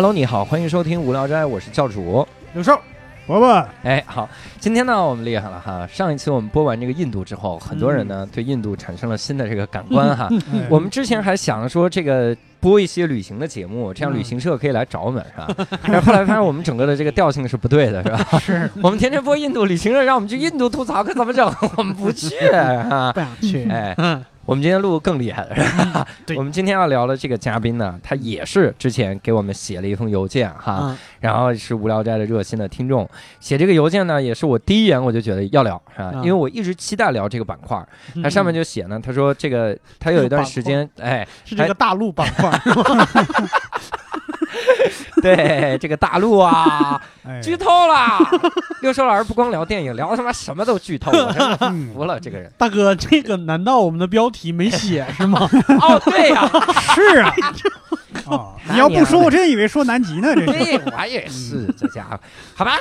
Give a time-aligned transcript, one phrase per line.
[0.00, 2.72] Hello，你好，欢迎收听《无聊斋》，我是教主刘寿。
[3.26, 4.26] 伯伯，哎，好，
[4.60, 5.86] 今天呢，我们厉害了哈！
[5.86, 10.28] 上一次我们播完这个印度之后，很多人呢对印度产生了新的这个感官哈。
[10.52, 15.66] 哎我们之前还想着说这个播一些旅行的节目，这样旅行社可以来找我们，是吧？
[15.82, 18.18] 但是后来发现我们整个的这个调性是不对的，是吧？
[18.38, 21.50] 是我们天天播印度旅行社，让我们去印度吐槽，可怎么整？
[21.78, 23.10] 我们不去啊！
[23.14, 23.66] 不想去。
[23.70, 26.06] 哎，嗯，我们今天录更厉害的是吧？
[26.26, 33.08] 对我们今天要聊的这个嘉宾呢，他也是之前给我们写了一封邮件哈，啊，然后是无聊斋的热心的听众，
[33.40, 36.04] 写这个邮件呢，也是我第一眼我就觉得要聊，是吧？
[36.06, 36.12] 啊。
[36.16, 38.22] 因为我一直期待聊这个板块儿，嗯。
[38.22, 42.50] 他上面就写呢，他说这个他有一段时间， 哎，是这个大陆板块，
[45.22, 48.18] 对这个大陆啊，哎剧透啦！
[48.82, 52.50] 六叔老师不光聊电影，聊他妈什么都剧透， 我真的嗯服了这个人。
[52.56, 55.40] 大哥，这个难道我们的标题没写是吗？
[55.80, 56.48] 哦，对呀、
[56.94, 57.34] 是啊，
[58.26, 60.46] 哦，你要不说，我真以为说南极呢，这是。
[60.46, 62.18] 对，我也是，这家伙，
[62.54, 62.72] 好吧。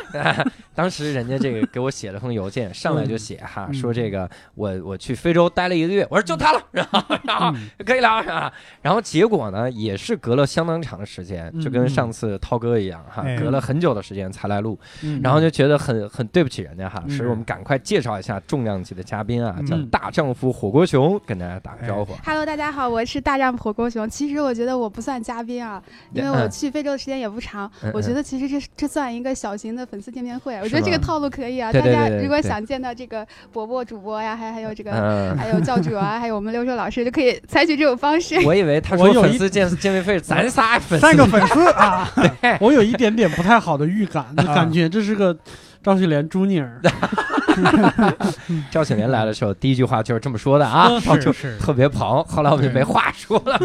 [0.74, 8.50] 当时人家这个给我写了封邮件，上来就写哈，嗯说这个我我去非洲待了一个月，我说就他了，然后然后嗯可以聊是吧？
[8.82, 22.14] 然后结果呢，也是隔了相当长的时间，就跟上次涛哥一样哈，哎隔了很久的时间才来录，嗯然后就觉得很很对不起人家哈，嗯所以我们赶快介绍一下重量级的嘉宾啊，嗯叫大丈夫火锅熊，跟大家打个招呼。
[22.26, 24.10] Hello，大家好，我是大丈夫火锅熊。
[24.10, 25.82] 其实我觉得我不算嘉宾啊，
[26.14, 27.70] 因为我嗯去非洲的时间也不长。
[27.84, 30.56] 嗯我觉得其实这这算一个小型的粉丝见面会。
[30.58, 34.92] 我觉得这个套路可以啊，大家如果想见到这个伯伯主播呀，还还有这个。
[34.92, 38.40] 嗯，还有教主啊， 还有我们刘硕老师，就可以采取这种方式。
[38.46, 42.08] 我以为他说粉丝见见面会咱仨粉丝，三个粉丝啊，
[42.60, 45.38] 我有一点点不太好的预感，就感觉这是个
[45.82, 46.82] 赵雪莲朱妮儿。
[48.72, 50.88] 赵雪莲来的时候，第一句话就是这么说的啊，
[51.60, 52.24] 特别捧。
[52.24, 53.60] 后来我就没话说了，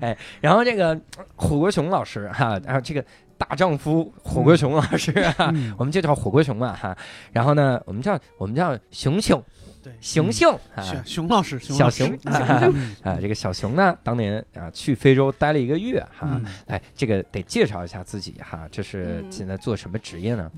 [0.00, 0.98] 哎，然后这个
[1.36, 3.04] 火锅熊老师哈，然后这个
[3.38, 6.96] 大丈夫火锅熊老师啊，嗯我们就叫火锅熊嘛哈。
[7.32, 9.40] 然后呢，我们叫我们叫熊熊
[9.82, 10.82] 对，熊熊啊。
[10.82, 16.44] 熊熊老师，小熊嗯 啊，这个小熊呢，当年啊去非洲待了一个月哈，嗯。
[16.66, 19.32] 哎，这个得介绍一下自己哈，这是嗯。
[19.32, 20.50] 现在做什么职业呢？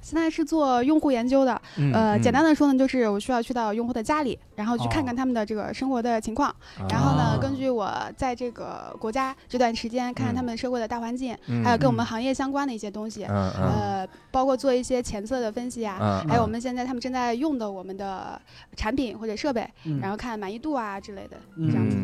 [0.00, 6.54] 现在是做用户研究的，嗯呃，简单的，说呢，就是我需要去到用户的家里，然后去看看他们的这个生活的情况，
[6.88, 13.64] 然后呢，啊根据我在这个国家这段时间，看看他们社会的大环境，嗯还有跟我们行业相关的一些东西，嗯嗯。
[13.68, 18.40] 呃，包括做一些前测的分析啊，嗯，还有我们现在他们正在用的我们的
[18.76, 19.98] 产品或者设备，嗯。
[20.00, 21.68] 然后看满意度啊之类的，嗯。
[21.70, 21.96] 这样子。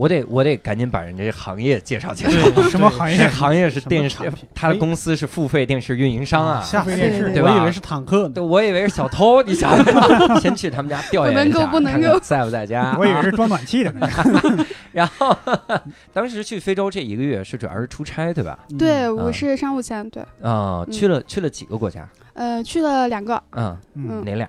[0.00, 2.62] 嗯，我得我得赶紧把人家这行业介绍介绍。
[2.70, 3.18] 什么行业？
[3.18, 6.62] 这行业是电视产品，他的公司是付费电视运营商啊。
[6.62, 7.32] 吓死对对我了！
[7.34, 8.30] 对吧我以为是坦克呢。
[8.34, 12.96] 对，我以为是小偷，你想想， 先去他们家调研一下，不能够不能看看够在不在家。
[12.98, 14.08] 我以为是装暖气的呢。
[14.92, 15.36] 然后
[16.12, 18.58] 当时去非洲这一个月是主要是出差，对吧？
[18.78, 22.08] 对，啊我是商务签，对，啊，嗯去了去了几个国家？
[22.34, 24.48] 呃，去了两个，嗯，嗯，哪俩？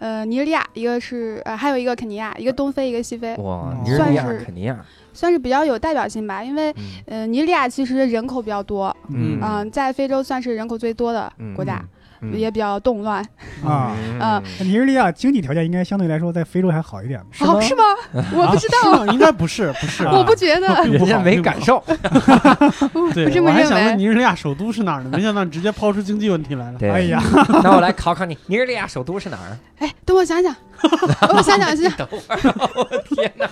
[0.00, 4.84] 呃，尼日利亚，一个是呃，还有一个肯尼亚，一个东非，一个西非，哇，嗯尼日利亚算、是肯尼亚。
[5.12, 11.88] 算是比较有代表性吧，因为嗯呃，尼日利亚其实人口比较多，嗯嗯、在非洲算是人口最多的国家，嗯
[12.34, 13.24] 也比较动乱，
[13.64, 17.26] 啊啊尼日利亚经济条件应该相对来说在非洲还好一点吧？
[17.32, 17.82] 是吗哦，是吗？
[18.34, 20.04] 我不知啊道，应该不是，不是。
[20.08, 21.82] 我不觉得， 人家没感受。
[23.14, 23.98] 对我还想问。
[23.98, 25.10] 尼日利亚首都是哪儿呢？
[25.12, 26.78] 没想到你直接抛出经济问题来了。
[26.78, 27.22] 对，哎呀，
[27.62, 29.56] 那我来考考你，尼日利亚首都是哪儿？
[29.78, 32.38] 哎，等我想想，我想想，想想，等会儿，
[32.76, 33.48] 我天哪！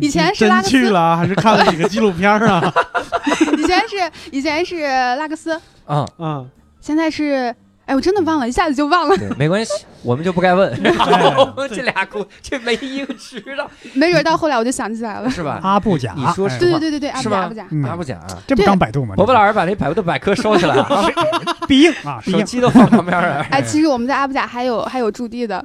[0.00, 2.72] 以前是拉去了，还是看了几个纪录片啊？
[3.56, 6.50] 以前是以前是拉各斯，嗯，嗯，
[6.80, 7.54] 现在是，
[7.90, 10.72] 哎，我真的忘了，一下子就忘了，没关系，我们就不该问。
[11.68, 15.28] 这俩姑这没一个知道， 没准到后来我就想起来了。
[15.28, 15.58] 是吧？
[15.60, 18.16] 阿布贾，哎你说是对对对对对，阿布贾阿布贾，
[18.46, 19.16] 这不当百度吗？
[19.16, 21.10] 伯伯老师把那百度百科收起来了，
[21.66, 22.38] 必应啊，必应。
[22.38, 23.44] 手机都放旁边了。
[23.50, 25.64] 哎，其实我们在阿布贾还有还有驻地的，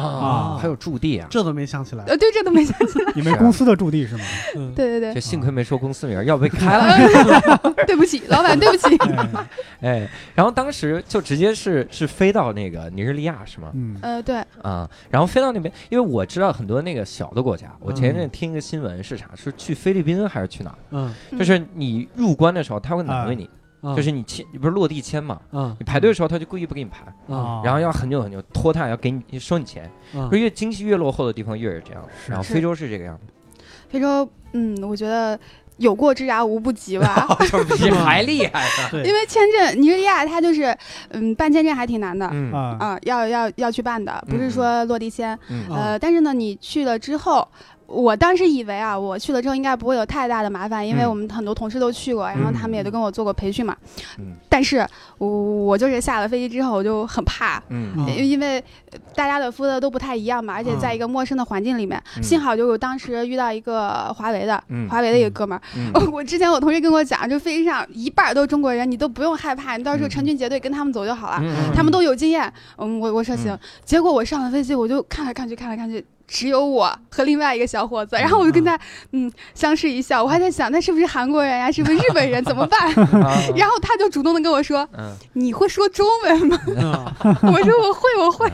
[0.00, 2.04] 啊，还有驻地啊，这都没想起来。
[2.04, 3.12] 呃，对，这都没想起来。
[3.16, 4.24] 你们公司的驻地是吗？
[4.56, 7.74] 嗯，对对对就，幸亏没说公司名，要不被开了。
[7.86, 8.96] 对不起， 老板，对不起。
[8.96, 9.48] 哎
[9.80, 13.70] 哎，然后当时就直接是是飞到那个尼日利亚是吗？
[13.74, 19.26] 嗯呃，对，啊，然后飞到那边，因为我知道很多那个小的国家，我前一阵听一个新闻是啥？
[19.36, 20.78] 是去菲律宾还是去哪儿？
[20.90, 23.48] 嗯，就是你入关的时候，他会难为你，
[23.82, 25.40] 嗯就是你签，你不是落地签嘛？
[25.52, 29.90] 嗯你排队的时候，他就故意不给你排，嗯然后要很久很久拖沓，要给你收你钱。
[30.14, 33.32] 嗯越经济越落后的地方越是这样，然后非洲是这个样子，
[33.88, 35.38] 非洲，嗯，我觉得
[35.76, 37.26] 有过之而无不及吧。
[37.50, 39.02] 就是比还厉害呢。
[39.06, 40.76] 因为签证，尼日利亚它就是，
[41.10, 42.28] 嗯，办签证还挺难的。
[42.32, 42.52] 嗯。
[42.52, 45.38] 啊，啊，要要要去办的，不是说落地签，
[45.70, 47.46] 呃，但是呢，你去了之后，
[47.88, 51.08] 我当时以为啊，我去了之后应该不会有太大的麻烦，因为嗯。
[51.08, 53.74] 我们很多同事都去过，然后他们也都跟我做过培训嘛。
[54.18, 54.36] 嗯。
[54.46, 54.86] 但是
[55.16, 57.62] 我我就是下了飞机之后我就很怕，
[58.06, 58.62] 因因为
[58.92, 62.22] 呃大家的肤色都不太一样嘛，而且在一个陌生的环境里面，嗯。
[62.22, 65.62] 幸好就是我当时遇到一个华为的，嗯华为的一个哥们儿。
[65.74, 65.90] 嗯。
[66.12, 70.10] 我之前我同事跟我讲，就飞机上一半儿都是中国人，你都不用害怕，你到时候嗯。
[70.10, 71.72] 成群结队跟他们走就好了，嗯。
[71.74, 72.52] 他们都有经验。
[72.76, 73.50] 嗯，我我说行。
[73.52, 76.04] 嗯，结果我上了飞机，我就看来看去看来看去。
[76.28, 78.78] 只有我和另外一个小伙子，然后我就跟他
[79.12, 82.94] 嗯相视一笑，我还在想他是不是韩国人呀，是不是日本人，怎么办？
[83.24, 83.32] 啊。
[83.56, 86.60] 然后他就主动的跟我说嗯：“你会说中文吗？”
[86.92, 87.16] 啊。
[87.24, 88.46] 我说：“我会，我会。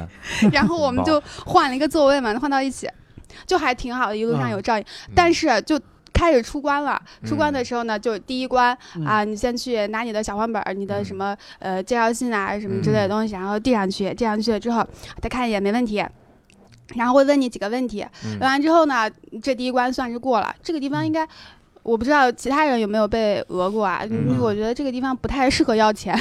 [0.42, 2.88] 嗯”然后我们就换了一个座位嘛，换到一起，
[3.44, 4.84] 就还挺好的，一路上有照应。
[5.12, 5.78] 但是就
[6.12, 9.04] 开始出关了，出关的时候呢，就第一关嗯。
[9.04, 11.04] 啊，你先去拿你的小黄本儿，你的嗯。
[11.04, 14.86] 什么呃介绍信啊什么之类的东西，然后递上去，递上去了之后，
[15.20, 16.04] 他看一眼没问题。
[16.94, 19.10] 然后会问你几个问题，嗯问完之后呢，
[19.42, 20.54] 这第一关算是过了。
[20.62, 21.26] 这个地方应该，
[21.82, 24.04] 我不知道其他人有没有被讹过啊？
[24.04, 26.20] 因为嗯我觉得这个地方不太适合要钱，啊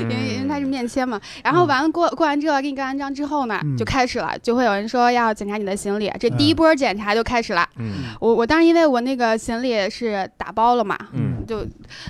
[0.00, 1.20] 因为因为它是面签嘛。
[1.42, 7.68] 然后完了过过完这个给你盖完章之后呢，嗯就开始了，就会有人说要检查你的行李，这第一波检查就开始了。
[7.76, 11.64] 嗯我我当时因为我那个行李是打包了嘛，嗯就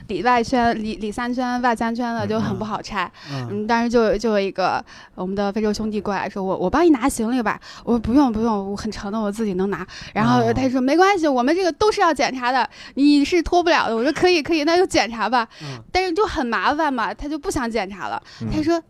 [0.09, 3.11] 里外圈里里三圈外三圈的就很不好拆。
[3.33, 4.85] 嗯嗯，当时就就有一个
[5.15, 7.61] 我们的非洲兄弟过来说，我我帮你拿行李吧。
[7.85, 9.87] 我说不用不用，我很沉的，我自己能拿。
[10.15, 13.97] 然后哦他说没关系，我们这个都是要检查的，你是脱不了的。
[13.97, 15.47] 我说可以可以，那就检查吧。
[15.63, 18.23] 嗯但是就很麻烦嘛，他就不想检查了。
[18.43, 18.81] 嗯他说。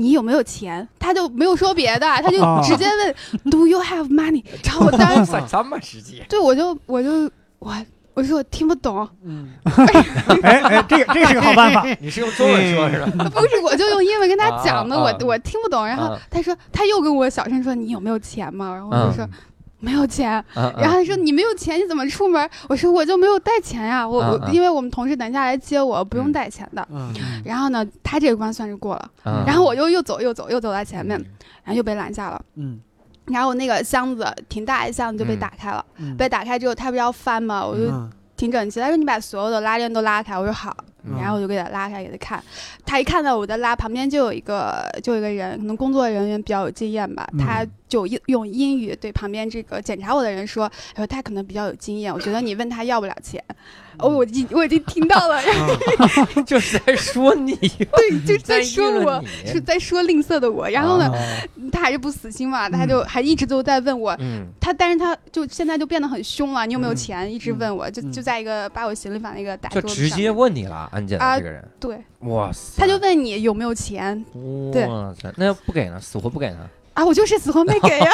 [0.00, 0.86] 你有没有钱？
[0.96, 4.44] 他就没有说别的， 他就哦直接问、Do you have money？
[4.64, 7.28] 然后我当时哇 塞这么直接， 对我就我就
[7.58, 7.74] 我
[8.14, 9.48] 我说我听不懂，嗯
[10.44, 11.84] 哎哎，这个这个是个好办法。
[11.98, 13.10] 你是用中文说是吧？
[13.34, 15.84] 不是我就用英文跟他讲的，啊啊我我听不懂。
[15.84, 18.70] 然后啊他说他又跟我小声说你有没有钱嘛？
[18.72, 19.28] 然后我就说、
[19.80, 20.32] 没有钱。
[20.32, 20.44] 啊
[20.76, 22.48] 然后他说你没有钱你怎么出门？
[22.68, 26.32] 我说我就没有带钱呀，我我因为我们同事等下来接我，不用嗯。
[26.32, 26.86] 带钱的。
[26.90, 27.12] 嗯。
[27.44, 31.18] 然后呢，他这个关算是过了，啊然后我就又走又走又走到前面，
[31.64, 32.42] 然后又被拦下了。
[32.56, 32.80] 嗯。
[33.26, 35.38] 然后我那个箱子挺大一箱子就被嗯。
[35.38, 36.16] 打开了，嗯。
[36.16, 37.64] 被打开之后他不是要翻吗？
[37.64, 38.10] 我就嗯。
[38.36, 38.80] 挺整齐。
[38.80, 40.76] 他说你把所有的拉链都拉开，我说好。
[41.04, 41.16] 嗯。
[41.20, 42.42] 然后我就给他拉开给他看，
[42.84, 47.38] 他一看到我在拉，旁边就有一个就有一个人，可能工作人员比较有经验吧，嗯。
[47.38, 53.42] 他就用用英语对旁边这个检查我的人说，他说他可能比较有经验，我觉得你问他要不了钱。
[53.98, 55.56] 哦，我已我已经听到了，然
[56.08, 60.68] 后 就是在说你，对，就是在说我是在说吝啬的我。
[60.68, 61.18] 然后呢，啊
[61.72, 64.46] 他还是不死心嘛，他就还一直都在问我，嗯。
[64.60, 66.96] 他但是他就现在就变得很凶了，你有没有嗯。
[66.96, 67.32] 钱？
[67.32, 68.12] 一直问我，就嗯。
[68.12, 74.24] 就在一个把我行李放在一个打就桌子直接问你了，安检的啊这个人，对，哇塞，他就问你有没有钱。
[74.72, 74.86] 对。
[74.86, 75.98] 哇塞，那要不给呢？
[76.00, 76.70] 死活不给呢？
[76.98, 78.10] 啊，我就是死活没给呀。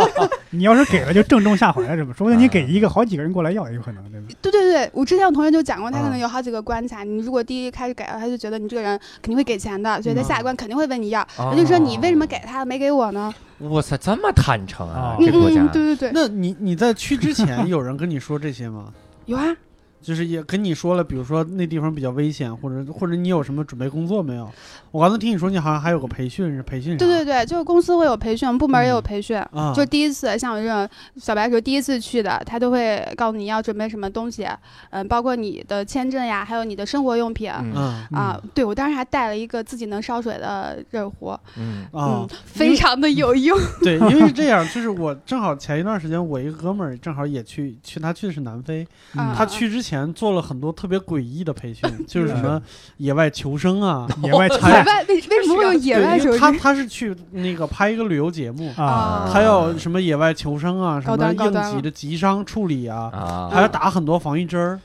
[0.48, 4.26] 你要是给了，就正中下怀了，这么说不定你啊给一个，好几个人过来要也有可能，对吧？
[4.40, 11.26] 对对对，我之前有同学就讲过，他可啊能有好几个关卡，你如果第一开始给了，他就觉得你这个人肯定会给钱的，所以他下一关肯定会问你要。
[11.36, 13.34] 他就说你为什么给他没给我呢？
[13.58, 15.16] 我操，这么坦诚啊哦！
[15.20, 18.86] 嗯这国家嗯，对对对，那你你在去之前有人跟你说这些吗？
[19.26, 19.54] 有啊，
[20.02, 24.50] 就是也跟你说了，比如说那地方比较危险，或者或者你有什么准备工作没有？
[24.90, 26.98] 我刚才听你说你好像还有个培训，是培训啥？
[26.98, 29.38] 对对对，就是公司会有培训，部门也有培训。
[29.52, 34.46] 啊，就第一次，像我这种小白鼠第一次去的，他都会告诉你要准备什么东西，
[34.90, 37.50] 嗯，包括你的签证呀，还有你的生活用品。
[37.50, 43.58] 嗯嗯啊，对我当时还带了一个自己能烧水的热壶，嗯啊嗯，，非常的有用。
[43.82, 52.62] 对，因为是这样，就是我正好前一段时间，我一个哥们儿正好也去去，他去的是南非，啊他去之前做了很多特别诡异的培训，就是什嗯么
[52.98, 54.06] 野外求生啊。
[54.22, 56.38] 野外野菜外为为什么会有野外求生？
[56.38, 64.80] 他他是去那个拍一个旅游节目，啊，他要什么野外求生啊，什么应急的急伤处理啊，啊，还要打很多防疫针儿，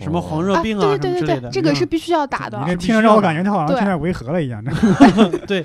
[0.00, 1.50] 什么黄热病啊，什对对对对么之类的。
[1.50, 2.66] 这个是必须要打的你。
[2.66, 4.62] 这听着让我感觉他好像对现在维和了一样
[5.46, 5.64] 对，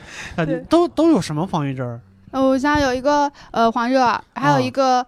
[0.70, 2.00] 都都有什么防疫针儿？
[2.32, 5.06] 呃，我家有一个呃黄热，还有啊一个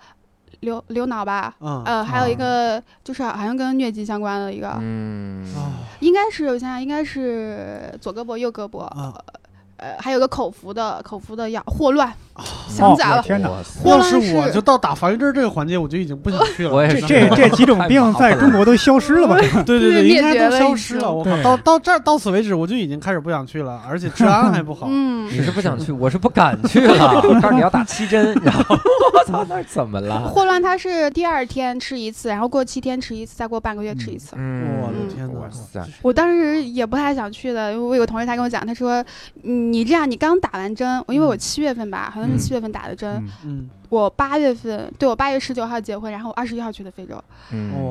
[0.62, 5.44] 流流脑吧，嗯呃，还有一个就是好像跟疟疾相关的一个，嗯。
[5.56, 5.72] 啊。
[6.02, 9.14] 应该是我想想应该是左胳膊右胳膊，啊。
[9.78, 12.35] 呃，还有个口服的口服的药霍乱，啊
[12.68, 13.22] 想起来了。
[13.22, 16.70] 天哪哇塞要霍乱是我是就到打防疫针这个环节，我就已经不想去了。
[16.70, 19.38] 这我也是这这几种病在中国都消失了吧？
[19.66, 21.12] 对 对对，灭应该都消失了。
[21.12, 24.88] 我靠，到到这儿到此为止，我就已经开始不想去了，而且治安还不好。
[24.90, 27.22] 嗯， 你是不想去，我是不敢去了。
[27.24, 28.76] 我告诉你要打七针，然后
[29.14, 30.28] 我操，那怎么了？
[30.28, 34.36] 霍乱它是第二天吃一次，然后过七天吃一次，再过半个月吃一次。
[34.38, 35.48] 嗯我的嗯天哪哇！
[35.50, 39.04] 塞，我当时也不太想去的，因为我有个同事他跟我讲，他说，
[39.44, 43.24] 嗯你这样你刚打完针，因为我七月份吧，好像是七月份打的针，
[43.90, 47.24] 我八月份对我八月十九号结婚，然后我二十一号去的非洲。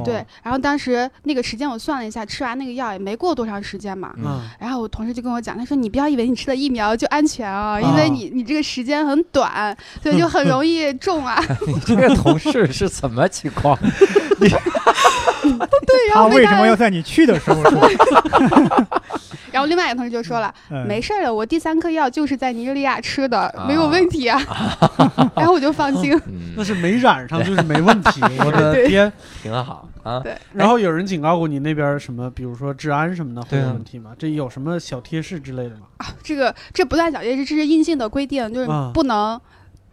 [0.04, 4.14] 对，然后当时那个时间我算了一下，吃完那个药也没过多长时间嘛。
[4.58, 11.42] 然后我同事就跟我讲，他说你不要以为你吃了疫苗就安全啊，因为你你这个时间很短，所以就很 容易中啊。
[11.66, 13.78] 你这个同事是怎么情况？
[14.38, 14.48] 对，
[16.08, 17.88] 然他后他为什么要在你去的时候说？
[19.54, 24.36] 然后另外一个同事就说了，嗯没事儿的，我第三颗药就是在尼日利亚吃的，啊没有问题啊。
[25.36, 26.12] 然后我就放心。
[26.26, 28.20] 嗯那，是没染上就是没问题。
[28.44, 29.12] 我的对天！
[29.40, 30.18] 挺好啊。
[30.18, 34.10] 对，然后有人警告过你那边什么，比如说治安什么的会有问题吗？
[34.18, 35.86] 这有什么小贴士之类的吗？
[35.98, 39.40] 啊这个这不算小贴士，这是硬性的规定，就是啊不能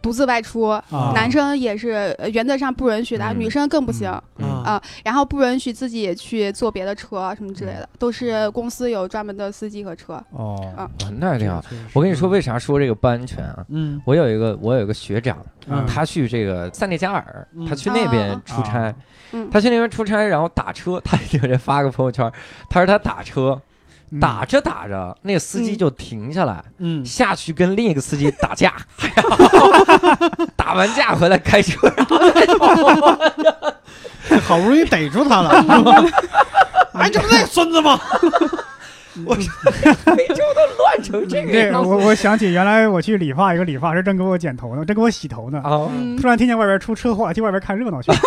[0.02, 0.64] 独自外出。
[0.64, 1.12] 啊。
[1.14, 3.40] 男生也是呃原则上不允许的，嗯。
[3.40, 4.12] 女生更不行。
[4.38, 4.64] 嗯。
[4.64, 10.14] 啊，然后不允许自己去坐别的车什么之类的，都是公司有专门的司机和车。
[10.32, 10.74] 哦。
[10.76, 11.64] 啊，哇那挺好。
[11.94, 13.66] 我跟你说，为啥说这个不安全啊？
[13.70, 14.02] 嗯。
[14.06, 15.86] 我有一个我有一个学长，嗯。
[15.86, 17.66] 他去这个塞内加尔，嗯。
[17.66, 18.96] 他去那边啊出差啊，
[19.34, 22.30] 嗯，他去那边出差，然后打车，他有人发个朋友圈，
[22.70, 23.62] 他说他打车嗯
[24.20, 28.74] 打着打着，那个司机嗯就停下来，嗯，下去跟另一个司机打架，
[30.58, 32.68] 打完架回来开车，然后再跑。
[34.48, 35.50] 好不容易逮住他了？
[36.94, 38.00] 哎，这不那孙子吗？
[39.26, 39.72] 我说
[40.16, 45.60] 非洲都乱成这个这样子我我想起原来我去理发，一个理发师正给我剪头呢，正给我洗头呢。
[45.64, 45.88] 啊！
[45.92, 48.18] 嗯突然听见外边出车祸了，去外边看热闹去了。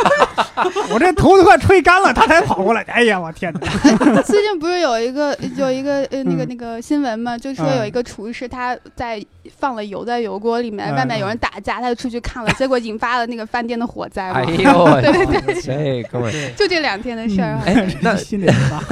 [0.93, 2.83] 我这头都快吹干了，他才跑过来。
[2.83, 4.23] 哎呀，我天哪！
[4.23, 9.25] 最近不是有一个有一个呃那个嗯那个新闻嘛，就说有一个厨师他在
[9.59, 14.43] 放了油在油锅里面，嗯外面有人打架，他就出去看了，结果引发了那个饭店的火灾哎。
[14.45, 17.63] 呦，我对对对，这哥们就这两天的事儿啊。
[17.67, 18.83] 哎，那 心里发。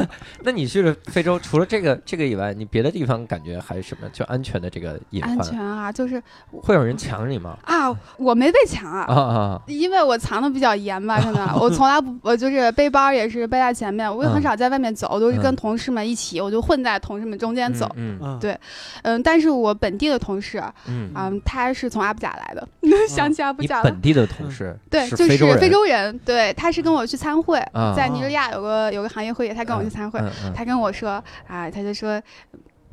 [0.44, 4.08] 那你去了非洲，除了这个这个以外，你别的地方感觉还是什么？
[4.10, 5.32] 就安全的这个隐患。
[5.32, 7.58] 安，全啊，就是会有人抢你吗？
[7.64, 14.42] 啊，我没被抢啊啊，啊，因为我藏的比较严吧，真的，我从来不，我就是背包也是背在前面，我也很嗯。
[14.42, 15.42] 少在外面走，都是嗯。
[15.42, 17.90] 跟同事们一起，我就混在同事们中间走。
[17.96, 18.18] 嗯。
[18.22, 18.58] 嗯，对
[19.02, 22.68] 嗯，但是我本地的同事，嗯嗯，嗯，他是从阿布贾来的，
[23.08, 23.84] 想起阿布你贾了。
[23.84, 30.52] 本地的同事对，就是非洲人，对，他是跟我去参会，啊在尼日利亚有个有个行业会议，他跟我去参会，嗯嗯。
[30.54, 32.20] 他跟我说啊，他就说。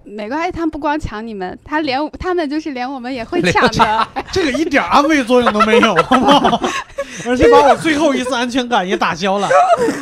[0.06, 4.08] 没关系，他们不光抢你们，他连他们就是连我们也会抢的。
[4.32, 6.60] 这个一点安慰作用都没有，好不好？
[7.28, 9.48] 而且把我最后一次安全感也打消了。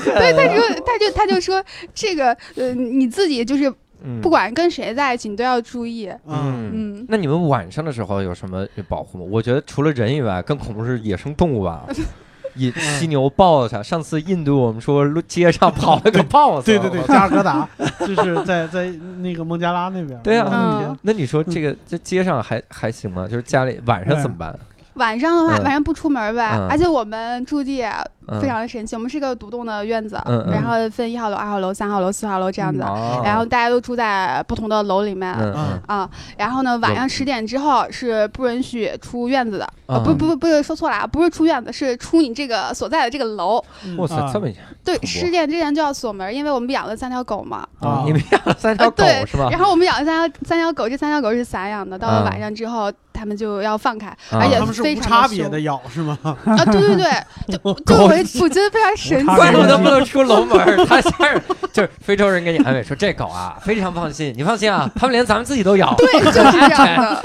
[0.06, 1.62] 对，他就，他就他就说，
[1.94, 3.68] 这个呃，你自己就是
[4.02, 6.08] 嗯不管跟谁在一起，你都要注意。
[6.26, 6.72] 嗯，嗯。
[6.74, 9.26] 嗯，那你们晚上的时候有什么保护吗？
[9.30, 11.86] 我觉得除了人以外，更恐怖是野生动物吧，
[12.58, 13.84] 野犀牛、豹子。
[13.84, 17.68] 上次印度我们说路街上跑了个豹子，对对对，加尔各答
[18.00, 18.88] 就是在 在
[19.20, 20.20] 那个孟加拉那边。
[20.24, 23.28] 对啊那你说这个这街上还还行吗？
[23.28, 24.58] 就是家里晚上怎么办？
[24.98, 25.64] 晚上的话，嗯。
[25.64, 26.52] 晚上不出门呗。
[26.56, 26.68] 嗯。
[26.70, 27.84] 而且我们住地
[28.30, 30.52] 嗯非常的神奇，我们是一个独栋的院子，嗯嗯。
[30.54, 33.22] 然后分一号楼、二号楼、三号楼、四号楼这样子，哦。
[33.24, 35.34] 然后大家都住在不同的楼里面。
[35.40, 35.82] 嗯嗯。
[35.88, 43.64] 啊，然后呢，晚上十点之后是不允许出院子的，呃，不嗯不不是说错了啊，不是出院子，是出你这个所在的这个楼。
[43.86, 43.96] 嗯。
[43.98, 47.68] 哇塞啊，这么对，恐怖十点之前就要锁门，因为我们养了三条狗嘛。
[47.80, 49.50] 啊你们养了三条狗呃对是吧？
[49.52, 56.18] 然后我们养了三条三条狗，这三条狗是散养的，到了嗯晚上之后，它们就要放开，啊而且他们是无非常凶差别的咬是吗？
[56.24, 57.12] 啊，对对对，
[57.48, 58.08] 就 就我
[58.42, 61.42] 我觉得非常神奇怪不得不能出楼门儿， 他下儿
[61.74, 67.24] 就是非洲人给你安慰说这狗啊非常放心，你放心啊，他们连咱们自己都咬，对， 就是这样的。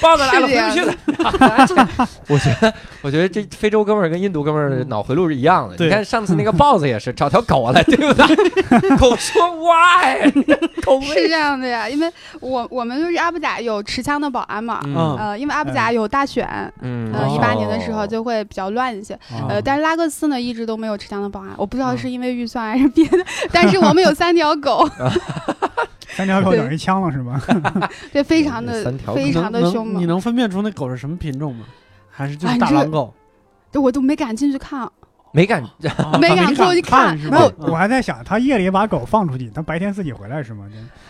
[0.00, 0.94] 豹子来了回不去了。
[2.28, 5.74] 我觉得，我觉得这非洲哥们儿跟印度哥们儿的脑回路是一样的。
[5.84, 8.96] 你看上次那个豹子也是找条狗来，对不对？
[8.98, 10.30] 狗说 why，
[10.84, 12.10] 狗是这样的呀，因为
[12.40, 15.16] 我我们就是阿布贾有持枪的保安嘛，嗯。
[15.16, 16.46] 呃，因为阿布贾有大选，
[16.82, 17.12] 嗯。
[17.14, 21.98] 呃，一八年的时候哦就会比较乱一些，啊呃，但是拉各斯呢一直都没有持枪的保安，我不知道嗯。
[21.98, 23.18] 是因为预算 还是别的，
[23.52, 24.88] 但是我们有三条狗，
[26.10, 27.40] 三条狗等于枪了是吗？
[28.12, 31.64] 对，非常的非常的凶猛，你能分辨出那狗是什么品种吗？
[32.10, 33.14] 还是就大狼狗？
[33.74, 34.90] 我都没敢进去看，
[35.32, 35.62] 没敢，
[35.98, 37.36] 啊没敢过去看是吧？
[37.38, 40.64] 没有，嗯我还在想，他夜里把狗放出去，他白天自己回来是吗？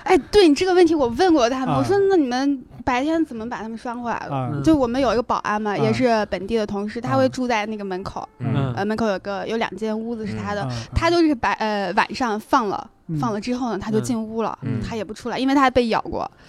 [0.09, 1.79] 哎，对你这个问题我问过他们，啊。
[1.79, 4.61] 我说那你们白天怎么把他们拴回来了？
[4.65, 5.77] 就我们有一个保安嘛，啊。
[5.77, 7.19] 也是本地的同事，他啊。
[7.19, 8.73] 会住在那个门口，嗯。
[8.75, 12.91] 呃，门口有个有两间屋子是他的，啊他就是白呃晚上放了。
[13.11, 13.19] 嗯。
[13.19, 14.81] 放了之后呢，他就进屋了，嗯。
[14.87, 16.31] 他也不出来，因为他被咬过。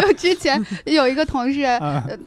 [0.00, 1.62] 就之前有一个同事，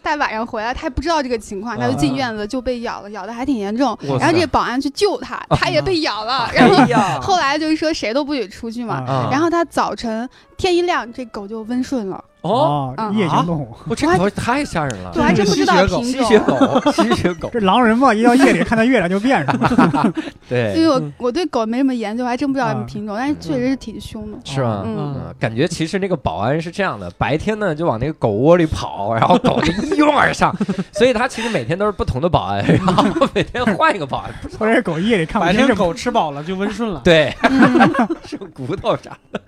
[0.02, 3.98] 大晚上回来，他不知道这个情况，他就进院子就被咬了，咬的还挺严重。
[4.20, 6.50] 然后这个保安去救他，他也被咬了。
[6.54, 8.96] 然后后来就是说谁都不许出去嘛。
[9.08, 12.24] 啊然后他早晨天一亮，这狗就温顺了。
[12.42, 16.46] 哦，嗯夜行动物，我这狗太吓人了，，我还真不知道吸血狗品吸血种。
[16.58, 19.58] 狗，吸血狗，这狼人嘛，一到夜里看到月亮就变上。
[20.48, 20.76] 对？
[20.76, 24.38] 因为，我我对狗没什么研究，还真不知道什么啊品种，但是确实是挺凶的。
[24.44, 24.84] 是吧？
[24.86, 30.56] 嗯嗯，感觉其实那个保安是这样的，白天呢就往那个狗窝里跑，然后狗就一拥而上，
[30.94, 37.02] 所以他其实每天都是不同的保安，然后每天换一个保安，不知道或者狗夜里看不白天狗吃饱了就温顺了。
[37.04, 39.42] 对，嗯，是骨头啥的，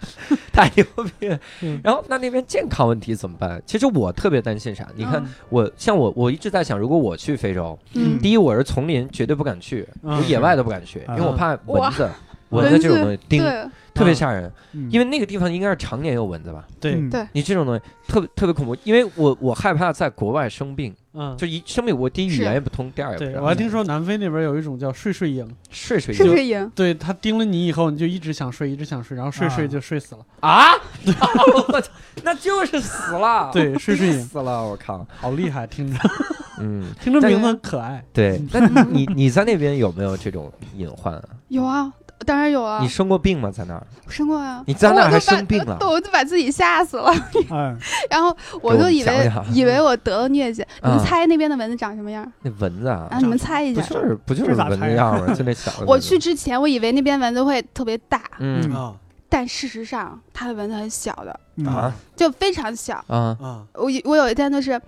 [0.51, 1.79] 太牛逼了嗯。
[1.83, 3.61] 然后那那边健康问题怎么办？
[3.65, 4.87] 其实我特别担心啥？
[4.95, 12.09] 你看嗯我像我我一直在想，如果我去非洲，嗯第一我是丛林绝对不敢去，嗯我野外都不敢去，因为我怕蚊子。
[12.49, 13.43] 蚊子这种东西叮，
[13.93, 16.65] 特别吓人，嗯因为那个地方应该是常年有蚊子吧？
[16.79, 26.71] 对，嗯对你这种东西特别特别恐怖，因为我我害怕在国外生病，嗯，就一生病我第一语言也不通，第二也不知道对我还听说南非那边有一种叫睡睡蝇，睡睡觉是不是赢？
[26.75, 29.67] 对它叮了你以后，你就一直想睡，一直想睡，然后睡睡啊。
[29.67, 30.25] 就睡死了。
[30.41, 30.73] 啊，
[31.55, 31.91] 我操，
[32.23, 35.99] 那就是死了，对睡睡真蝇 死了，我靠，好厉害，听着。
[36.59, 38.03] 嗯， 听着名字很可爱。
[38.13, 41.23] 对， 那你你在那边有没有这种隐患啊？
[41.49, 41.91] 有啊，
[42.25, 43.51] 当然有啊你，生过病吗？
[43.51, 43.85] 在那儿？
[44.09, 44.63] 生过啊。
[44.65, 45.77] 你在那儿还我都把生病了？
[45.81, 47.13] 我就把自己吓死了，
[47.51, 47.77] 嗯，
[48.09, 50.65] 然后我就以为以为我得了疟疾。
[50.83, 52.29] 你们啊猜那边的蚊子长什么样？
[52.41, 53.87] 那蚊子啊啊，，你们猜一不下。
[53.87, 55.33] 就是不就是蚊子样吗？
[55.33, 55.85] 就那小的。
[55.85, 58.93] 我去之前，我以为那边蚊子会特别大，嗯啊
[59.29, 62.95] 但事实上它的蚊子很小的，嗯啊就非常小。
[63.07, 64.81] 啊啊我有我有一天就是，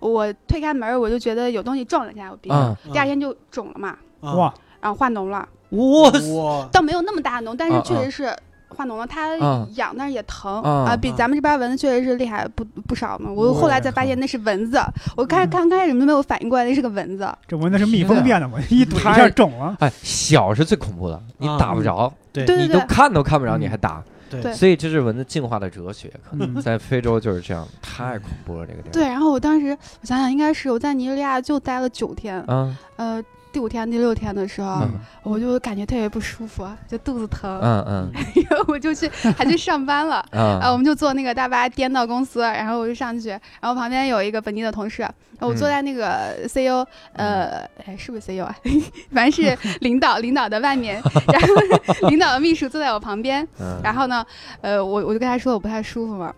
[0.00, 4.32] 我推开门，我就觉得有东西撞了一下我鼻子，啊第二天就肿了嘛，啊！
[4.34, 8.36] 哇，然后化脓了，哇哇，倒没有那么大脓，但是啊确实是
[8.68, 9.66] 化脓了，它啊。
[9.74, 13.30] 痒，但是也疼啊啊，比咱们这边蚊子确实是厉害不不少嘛。
[13.30, 14.80] 我后来才发现那是蚊子，
[15.16, 15.50] 我开嗯。
[15.50, 19.76] 刚开始都没有反应过来那是个蚊子，这蚊子是蜜蜂变的嘛，一怼一太下肿了。
[19.80, 26.60] 哎，小是最恐怖的，你啊打不着，对你都对对对看都看不着，嗯你还打，对所以这是蚊子进化的哲学，可能嗯。
[26.60, 29.04] 在非洲就是这样，太恐怖了这个地对。
[29.04, 32.78] 然后我当时我想想，应该是我在尼日利亚就待了九天，方，啊。
[32.96, 34.90] 呃，第五天、第六天的时候，嗯。
[35.22, 38.12] 我就感觉特别不舒服，就肚子疼，嗯嗯。
[38.48, 40.16] 然后我就去还去上班了。
[40.30, 45.08] 啊，我啊们就坐那个大巴颠到公司，然后我就上去，然后旁边有一个本地的同事，
[45.40, 48.54] 我坐嗯在那个 CEO，、呃，哎，是不是 CEO 啊？
[49.12, 54.24] 反正是领导领导的外面，然后领导的秘书坐在我旁边，嗯，然后呢，
[54.60, 56.32] 呃，我我就跟他说我不太舒服嘛，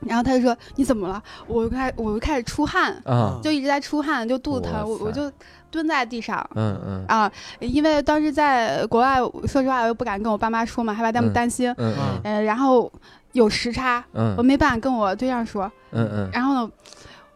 [0.00, 1.22] 然后他就说你怎么了？
[1.46, 5.30] 我就开我就开始出汗，啊就一直在出汗，就肚子疼，我我就
[5.70, 6.48] 蹲在地上。
[6.54, 7.30] 嗯嗯啊，
[7.60, 11.68] 因为当时在国外，说实话，我又不敢跟我爸妈说嘛，害怕他们嗯担心。
[11.78, 12.90] 嗯嗯呃，然后
[13.32, 15.70] 有时差，我嗯没办法跟我对象说。
[15.90, 16.70] 嗯嗯然后呢，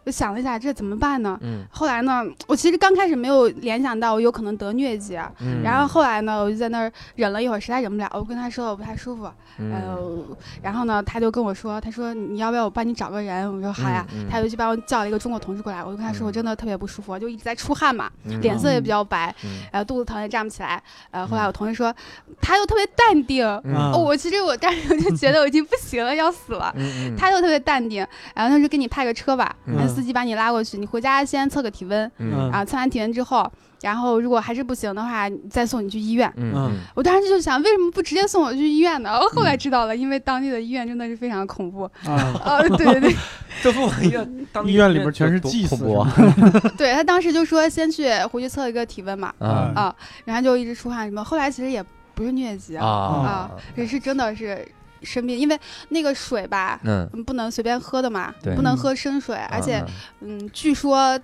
[0.05, 1.39] 我想了一下，这怎么办呢？
[1.43, 1.65] 嗯。
[1.71, 9.73] 后来呢，我其实刚开始没有联想到我有可能得疟疾，啊嗯，然后后来呢，我就在那儿忍了一会儿，实在忍不了，我跟他说我不太舒服，嗯。
[9.73, 13.51] 呃，然后呢，他就跟我说，他说你要不要我帮你找个人？
[13.53, 14.29] 我说好呀，嗯嗯。
[14.29, 16.29] 他就去帮我叫了一个中国同事过来，我就跟他说嗯。
[16.29, 18.41] 我真的特别不舒服，就一直在出汗嘛，嗯。
[18.41, 19.61] 脸色也比较白，嗯。
[19.71, 21.95] 呃，肚子疼也站不起来，呃，后来我同事说
[22.41, 23.75] 他又特别淡定，嗯。
[23.75, 26.73] 啊哦，我其实我当时我就觉得我已经不行了，要死了。
[26.77, 27.17] 嗯嗯。
[27.17, 29.55] 他又特别淡定，然后他说给你派个车吧，
[29.95, 32.51] 司机把你拉过去，你回家先测个体温，嗯。
[32.51, 33.51] 啊，测完体温之后，
[33.81, 36.33] 然后如果还是不行的话，再送你去医院。
[36.37, 36.73] 嗯嗯。
[36.95, 39.19] 我当时就想，为什么不直接送我去医院呢？
[39.19, 41.85] 我后来知道了，因为当地的医院真的是非常恐怖。
[42.05, 43.17] 啊， 哦，对对对，
[43.63, 46.13] 这不医院 当地医院里边全是祭祀多恐怖啊
[46.79, 49.73] 对他当时就说先去回去测一个体温嘛，啊。
[49.75, 51.23] 啊，然后就一直出汗什么。
[51.25, 51.83] 后来其实也
[52.15, 53.27] 不是疟疾啊，啊。
[53.27, 54.67] 啊，这是真的是
[55.05, 56.81] 生病，因为那个水吧，
[57.27, 59.79] 不能随便喝的嘛对，不能喝生水，而且
[60.21, 61.17] 嗯嗯，据说。
[61.17, 61.23] 嗯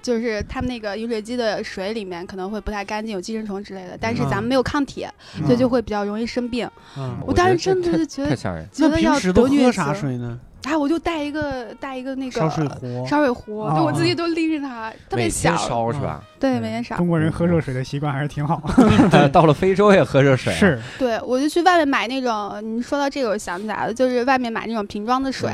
[0.00, 3.98] 就是他们那个饮水机的水里面可能会不太干净，有寄生虫之类的。
[3.98, 5.04] 但是咱们没有抗体，
[5.40, 6.70] 嗯所以就会比较容易生病。
[6.96, 10.38] 嗯我当时真的是觉得太太吓人，觉得要那平时得疟都喝啥，水呢？
[10.64, 13.06] 啊，我就带一个带一个那个烧水壶。
[13.06, 16.22] 烧水壶，我自己都拎着它，特别小，烧是吧？
[16.38, 16.96] 对，嗯每天烧。
[16.96, 18.62] 中国人喝热水的习惯还是挺好。
[19.32, 25.50] 到了非洲也喝热水啊，是，对，我就去外面买那种，你说到这个我想起来了，就是外面买那种瓶装的水。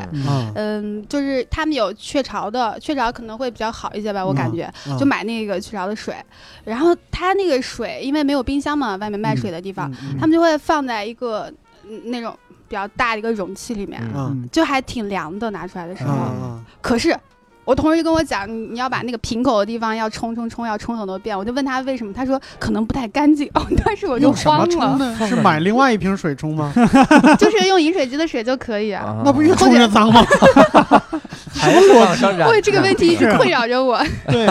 [0.54, 6.14] 嗯就是他们有雀巢的，雀巢可能会比较好一些吧，我感觉，嗯就买那个雀巢的水。
[6.64, 11.50] 然后他那个水，因为没有冰箱嘛，外面卖水的地方，嗯他们就会放在一个
[11.88, 12.36] 嗯那种
[12.68, 14.00] 比较大的一个容器里面，
[14.52, 16.12] 就还挺凉的，拿出来的时候。
[16.14, 17.16] 嗯可是
[17.64, 21.36] 我同事就跟我讲，你你要把那个瓶口的地方要冲冲冲，要冲很多遍。
[21.36, 23.46] 我就问他为什么，他说可能不太干净。
[23.52, 24.66] 哦，当时我就慌
[24.98, 26.72] 了，是买另外一瓶水冲吗？
[27.38, 29.04] 就是用饮水机的水就可以啊。
[29.04, 30.24] 啊那不越冲越脏吗？
[31.52, 32.48] 还是往上染？
[32.48, 34.02] 为这个问题一直困扰着我。
[34.28, 34.46] 对，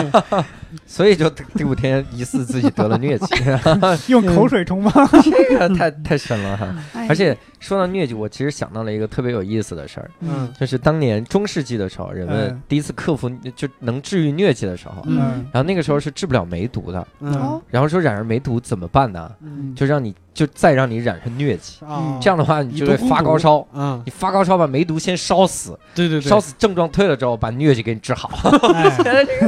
[0.86, 3.42] 所以就第第五天疑似自己得了疟疾，
[4.12, 4.92] 用口水冲吗？
[5.22, 6.74] 这个太太神了哈。
[6.94, 10.52] 哎而且说到疟疾，我其实想到了一个特别有意思的事儿，嗯。
[10.60, 12.62] 就是当年中世纪的时候，人们嗯。
[12.68, 15.46] 第一次克服就能治愈疟疾的时候，嗯。
[15.52, 17.34] 然后那个时候是治不了梅毒的，嗯。
[17.36, 19.30] 哦，然后说染上梅毒怎么办呢？
[19.42, 19.74] 嗯。
[19.74, 23.66] 就让你就再让你染上疟疾，啊，这样的话你就会发高烧。
[23.72, 28.30] 嗯，你发高烧把梅毒先烧死，对对对，烧死症状退了之后，把疟疾给你治好。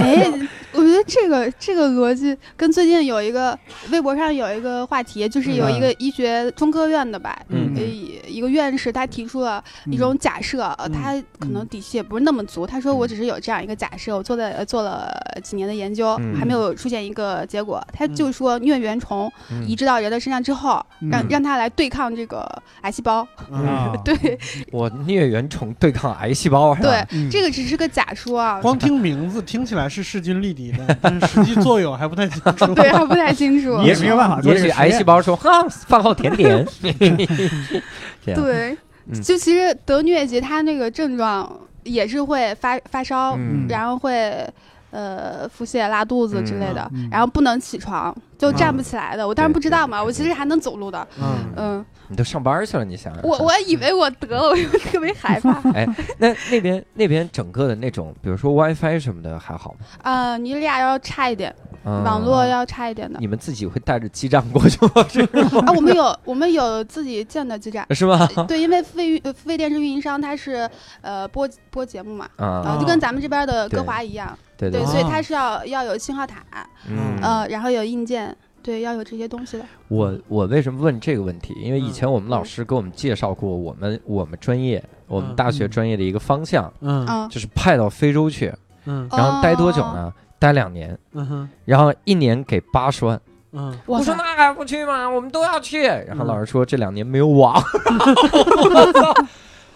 [0.00, 0.30] 哎，
[1.00, 3.58] 得这个这个逻辑跟最近有一个
[3.90, 7.74] 微博上有一个话题，就是有一个医学中科院的吧，嗯。
[7.76, 7.82] 呃，
[8.28, 10.58] 一个院士他提出了一种假设，
[10.92, 12.66] 他可能底气也不是那么足。
[12.66, 15.10] 他说我只是有这样一个假设，我做了呃做了
[15.42, 16.34] 几年的研究，嗯。
[16.36, 17.80] 还没有出现一个结果。
[17.92, 19.66] 他就说疟原虫嗯。
[19.68, 21.26] 移植到人的身上之后，让嗯。
[21.30, 22.44] 让它来对抗这个
[22.82, 23.26] 癌细胞。
[24.04, 24.38] 对。
[24.72, 26.88] 我疟原虫对抗癌细胞，是吧？
[26.88, 27.30] 对，嗯。
[27.30, 32.66] 这个只是个假说啊，光听名字听起来是势均力敌的，但是实际作用还不太清楚。
[32.74, 33.80] 对还不太清楚。
[33.82, 36.66] 也没有办法也许癌细胞说哈，饭后甜点，
[38.24, 38.76] 对，
[39.06, 39.20] 嗯。
[39.22, 41.50] 就其实得疟疾，它那个症状
[41.82, 43.66] 也是会发发烧，嗯。
[43.68, 44.46] 然后会
[44.90, 47.06] 呃腹泻、拉肚子之类的，嗯。
[47.06, 47.08] 嗯。
[47.10, 49.26] 然后不能起床，就站不起来的。
[49.26, 51.06] 我当时不知道嘛，我其实还能走路的。
[51.20, 55.60] 嗯，嗯，你都上班去了，你想想，我我以为我得了，我就特别害怕。
[55.74, 55.86] 哎
[56.18, 59.78] 那那边那边整个的那种，比如说 WiFi 什么的还好吗？
[60.02, 63.18] 呃，尼日利亚要差一点，嗯网络要差一点的。
[63.20, 65.06] 你们自己会带着基站过去吗？
[65.08, 65.20] 是
[65.66, 67.86] 啊，我们有我们有自己建的基站。
[67.94, 68.26] 是吗？
[68.48, 70.68] 对，因为费运呃费电视运营商他是
[71.02, 76.42] 呃播播节目嘛，啊，呃，就跟咱们这边的歌华一样，对对，对所以它是要要有信号塔，
[76.88, 78.29] 嗯呃，然后有硬件，
[78.62, 79.64] 对，要有这些东西的。
[79.88, 81.54] 我我为什么问这个问题？
[81.62, 88.52] 因为以嗯前我们老师给我们介绍过，我们我们专业我们嗯大学专业的一个方向，嗯嗯，就是派到非洲去，
[88.84, 90.12] 嗯然后待多久呢？
[90.38, 93.20] 待两年，嗯哼然后一年给八十万。
[93.52, 95.08] 嗯，我说那还不去吗？
[95.08, 95.82] 我们都要去。
[95.82, 97.54] 然后嗯老师说这两年没有网。
[97.54, 99.14] 我操！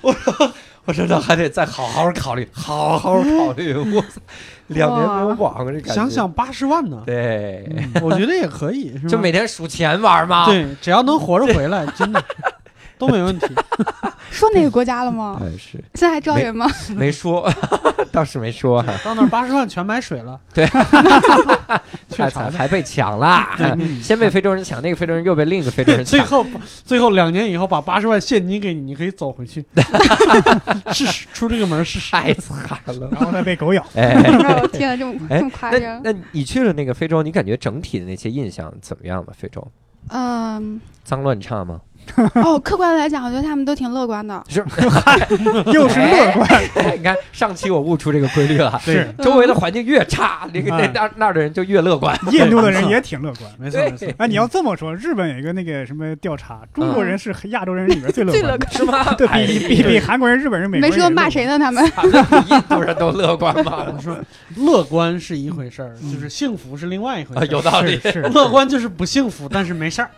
[0.00, 0.52] 我说
[0.86, 3.74] 我说那还得再好好考虑，好好考虑。
[3.74, 4.20] 我操，
[4.68, 12.22] 两年没有网，这感觉想想八十万呢，对，嗯我觉得也可以， 就每天数钱玩嘛。，对，只要能活着回来，真的
[12.98, 13.46] 都没问题。
[14.30, 15.38] 说哪个国家了吗？
[15.40, 16.66] 哎是现在还招人吗？
[16.96, 17.48] 没说，
[18.10, 18.92] 倒是没说哈。
[19.04, 20.66] 到那儿八十万全买水了， 太
[22.08, 22.58] 确惨，实。
[22.58, 23.46] 还被抢了。
[24.02, 26.10] 先被非洲人抢，那个非洲人又被另一个非洲人抢。
[26.18, 26.44] 最后，
[26.84, 29.64] 最后两年以后把八十万现金给你，你可以走回去，
[30.92, 32.10] 试试出这个门试试。
[32.10, 33.08] 太惨了。
[33.12, 33.84] 然后再被狗咬。
[33.94, 34.14] 哎，
[34.62, 36.00] 我天啊，这么哎这么夸那张？
[36.02, 39.32] 那你去了那个非洲，你感觉整体的那些印象怎么样吧？
[39.36, 39.64] 非洲
[40.08, 41.80] 嗯，脏乱差吗？
[42.42, 44.42] 哦，客观来讲，我觉得他们都挺乐观的。
[44.48, 44.64] 是，
[45.72, 46.62] 又是乐观，
[46.96, 48.80] 你看上期我悟出这个规律了。
[48.84, 52.16] 是周围的环境越差，那个那哎那那儿的人就越乐观。
[52.30, 53.50] 印度的人也挺乐观。
[53.58, 59.14] 没错没错，哎，你要这么说，日本有一个那个什么调查，中国人是亚洲人里面最乐观的，是吗？
[59.14, 61.58] 对比比比比韩国人、日本人、美国没人没说骂谁呢？
[61.58, 63.86] 他们比印度人都乐观吗？
[63.96, 64.16] 我说
[64.56, 67.50] 乐观是一回事儿，就是幸福是另外一回啊，事儿。
[67.50, 70.10] 有道理，是是乐观就是不幸福，但是没事儿，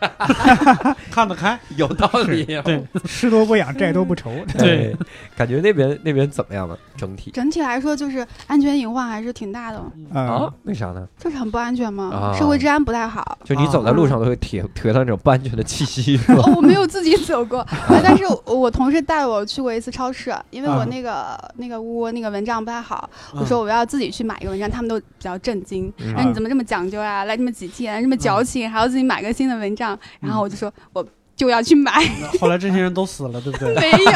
[1.11, 1.57] 看得开。
[1.77, 2.43] 有道理。
[2.45, 4.31] 对，吃多不养，债多不愁。
[4.57, 4.97] 对哎，
[5.37, 6.77] 感觉那边那边怎么样了？
[6.97, 9.77] 整体整体来说，就是安全隐患还是挺大的，
[10.13, 11.07] 啊啊，，为啥呢？
[11.17, 13.37] 就是很不安全嘛啊，社会治安不太好。
[13.43, 16.41] 就你走在路上都会体体会到那种不安全的气息，是吧？
[16.47, 27.25] 哦，我没有自己走过， 呃但是我我同事带我去过一次超市，因为我啊那个那个屋那个蚊帐不太好，嗯我说我要自己去买一个蚊帐，他们都比较震惊，嗯说你怎么这么讲究啊？
[27.25, 31.05] 来这么几天，这么矫情，还要自己买个新的蚊帐，然后我就说我
[31.37, 31.91] 就要去买，
[32.41, 33.73] 后来这些人都死了，对不对？
[33.79, 34.11] 没有，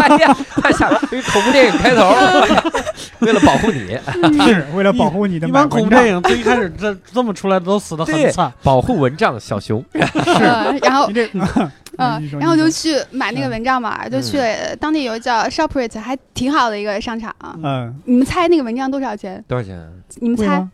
[0.00, 2.12] 哎呀，太像一恐怖电影开头，
[3.24, 3.96] 为了保护你，
[4.44, 8.52] 是为了保护你的一般恐怖电影最一开始这这么出来的都死的很惨。
[8.64, 10.00] 保护蚊帐小熊，是。
[10.82, 11.08] 然后
[11.98, 14.38] 嗯然后就去买那个蚊帐嘛，就去
[14.80, 17.32] 当地有个叫 Shoprite 还挺好的一个商场。
[17.62, 19.42] 嗯，你们猜那个蚊帐多少钱？
[19.46, 19.86] 多少钱啊？
[20.16, 20.66] 你们猜？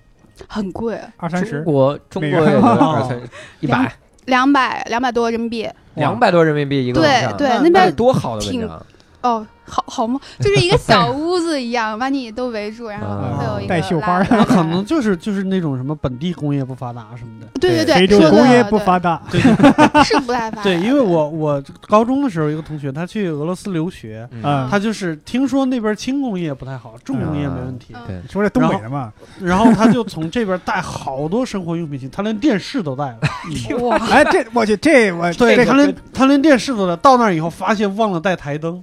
[0.49, 3.21] 很贵，二三十，国中国美元也就哦二三
[3.61, 3.93] 一百。
[4.25, 5.69] 两百两百多人民币。
[5.95, 8.87] 两百多人民币一个对对，那边得多好的文章，
[9.23, 10.21] 哦，好好吗？
[10.41, 17.47] 就是一个小 屋子一样，把你都围住，然后啊会有一个带绣花儿拉那可能就是就是那种什么本地工业不发达什么的。
[17.61, 19.41] 对对对，非洲工业不发达， 对
[20.05, 20.63] 是不太发达。
[20.63, 33.19] 对，因为我我高中的时候，一个同学他去俄罗斯留学，嗯他就是听说那边轻工业不太好，重工业没问题，嗯对，说这东北的嘛，然后他就从这边带好多生活用品去，他连电视都带了。
[33.83, 38.83] 哇，哎，这我去，这我对他连他连电视都带，到那以后发现忘了带台灯，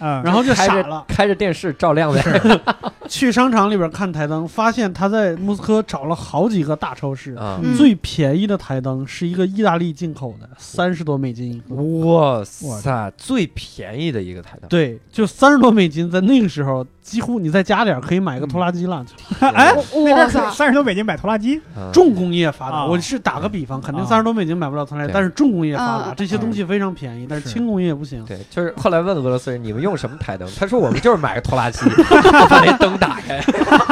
[0.00, 1.04] 嗯，然后就开着傻了。
[1.08, 2.22] 开着电视照亮呗，
[3.08, 11.74] 去商场里边看台灯，发现他在莫斯科找了好几个大超市，啊，嗯最便宜的台灯是一个意大利进口的，三十多美金一个。
[12.06, 19.04] 哇塞，最便宜的一个台灯，对，就三十多美金，在那个时候，几乎你再加点儿可以买个拖拉机了。
[19.40, 28.24] 哎，那哇塞，三十多美金买拖拉机，嗯重工业发达，啊我是打个比方，肯定啊三十多美金买不了拖拉机，对但是重工业发达，嗯这些东西非常便宜，但是是轻工业不行。
[28.24, 30.48] 对，就是后来问俄罗斯人，你们用什么台灯？
[30.58, 31.80] 他说我们就是买个拖拉机，
[32.48, 33.40] 把那灯打开。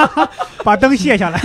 [0.62, 1.40] 把灯卸下来。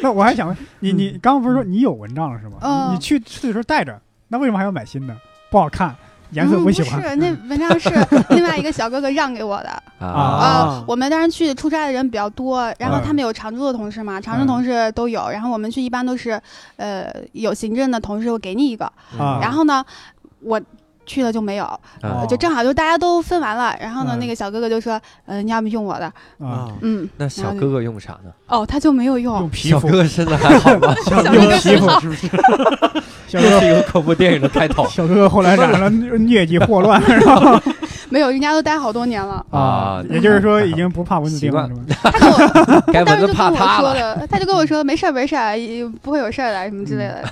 [0.00, 2.56] 那我还想问你，你刚刚不是说你有蚊帐了是吗？
[2.62, 5.14] 嗯你去去的时候带着，那为什么还要买新的？
[5.50, 5.94] 不好看，
[6.30, 7.02] 颜色嗯不喜欢。
[7.02, 7.90] 是，那蚊帐是
[8.30, 9.68] 另外一个小哥哥让给我的。
[9.98, 15.28] 啊呃，我们当时去出差的人比较多，然后嗯他们有常驻的同事嘛，常驻同事都有。
[15.30, 16.40] 然后我们去一般都是，
[16.76, 18.84] 呃，有行政的同事会给你一个，
[19.18, 19.84] 啊然后呢，
[20.40, 20.60] 我。
[21.12, 26.06] 去了就没有，啊哦就正好就大家都分完了，然后呢，嗯那个小哥哥就说，呃，你要不用我的，
[26.40, 28.30] 啊，啊，嗯，那小哥哥用啥呢？
[28.46, 30.94] 哦，他就没有用用，皮肤小哥，哥身子还好吗？
[31.04, 32.28] 小哥用皮肤是不是？
[33.28, 37.62] 小哥又是一个恐怖电影的开头小哥哥后来染上了 疟疾霍乱，是吧？
[38.10, 39.44] 没有，人家都待好多年了。
[39.50, 42.10] 啊也就是说已经不怕蚊子叮了，是吧？
[42.12, 43.80] 他跟我，当时就跟我怕了。
[43.80, 47.24] 说的，他就跟我说没事儿没事儿，也不会有事儿的什么之类的。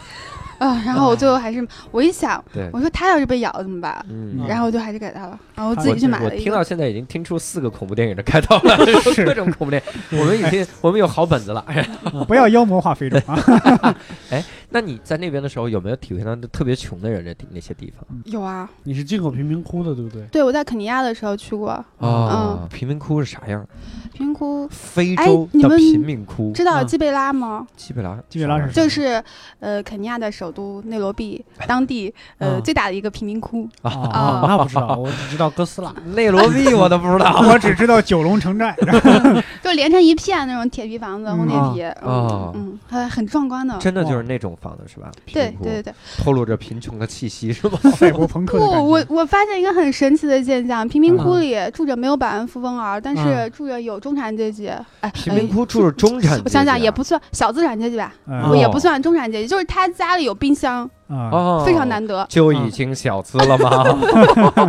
[0.60, 4.04] 啊，然后我最后还是我一想，我说他要是被咬了怎么办？
[4.10, 6.44] 嗯，然后我就还是给他了，然后我自己去买了一个。
[6.44, 8.76] 听到现在已经听出四个恐怖电影的开头了，
[9.14, 10.18] 是各种恐怖电影。
[10.20, 11.64] 我们已经 我们有好本子了。
[11.66, 11.84] 哎
[12.28, 13.96] 不要妖魔化非洲啊！
[14.70, 18.06] 那你在那边的时候有没有体会到特别穷的人的那些地方？
[18.24, 20.22] 有啊，你是进口贫民窟的，对不对？
[20.32, 23.66] 对我在肯尼亚的时候去过哦，贫民窟是啥样？
[24.12, 27.66] 贫民窟，非哎洲的你们贫民窟，嗯知道基贝拉吗？
[27.76, 29.22] 基贝拉，基贝拉是就是
[29.60, 33.68] 呃肯尼亚的首都内罗毕当地呃嗯最大的一个贫民窟。
[33.82, 35.92] 啊，啊那不知道，我只知道哥斯拉。
[36.14, 37.40] 内罗毕我都不知道。
[37.50, 38.76] 我只知道九龙城寨，
[39.62, 43.76] 就连成一片那种铁皮房子，嗯红铁皮，啊嗯嗯，很很壮观的。
[43.78, 45.10] 真的就是那种房的是吧？
[45.32, 47.78] 对对对对，透露着贫穷的气息是吗？
[47.96, 54.70] 赛博朋克不，我我发现一个很神奇的现象，贫民窟嗯里住着没有百万富翁儿，但是住着有中产阶级。
[55.00, 58.12] 哎，贫民哎窟住着中产阶级啊，我想想也不算小资产阶级吧，
[58.54, 62.26] 也不算中产阶级，就是他家里有冰箱，啊，哦，非常难得。
[62.28, 63.84] 就已经小资了吗？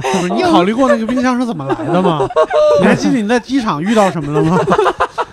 [0.02, 2.28] 不是你考虑过那个冰箱是怎么来的吗？
[2.82, 4.58] 你还记得你在机场遇到什么了吗？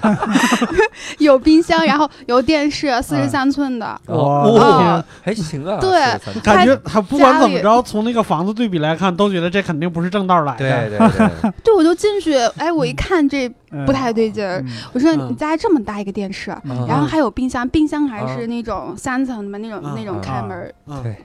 [1.18, 3.86] 有冰箱，然后有电视，四十三寸的。
[4.06, 6.00] 哦哦还行啊，对
[6.42, 10.58] 感觉他不管怎么着，从那个房子对比来看，都觉得这肯定不是正道来的。
[10.58, 14.68] 对对，对，对 我就进去，哎，我一看这嗯不太对劲儿，嗯。
[14.92, 15.28] 我说嗯。
[15.30, 16.86] 你家这么大一个电视，嗯。
[16.86, 19.94] 然后还有冰箱，冰箱还啊是那种三层的嘛，那种嗯。
[19.96, 20.74] 那种嗯开门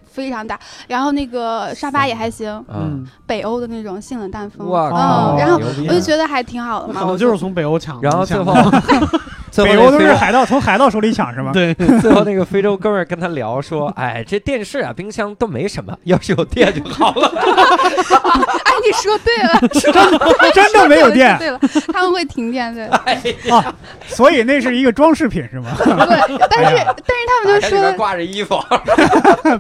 [0.06, 8.08] 非常大，然后那个沙发也还行，嗯，北欧的那种性冷淡风，嗯，然后我就觉得还挺好的嘛， 可能我就是从北欧抢的。
[8.08, 9.10] 然后最后你想吗，
[9.54, 11.52] 最后北欧都是海盗从海盗手里抢是吗？
[11.54, 17.28] 对，最后那个非洲哥们儿跟他聊说，哎，这电视啊、冰箱都没什么，要是有电就好了。
[17.38, 19.60] 哎，你说对了，
[20.54, 21.60] 真的没有电，对了，
[21.94, 22.90] 他们会停电，对
[24.08, 25.70] 所以那是一个装饰品是吗？
[25.78, 28.60] 对，但是但是他们就说，挂着衣服，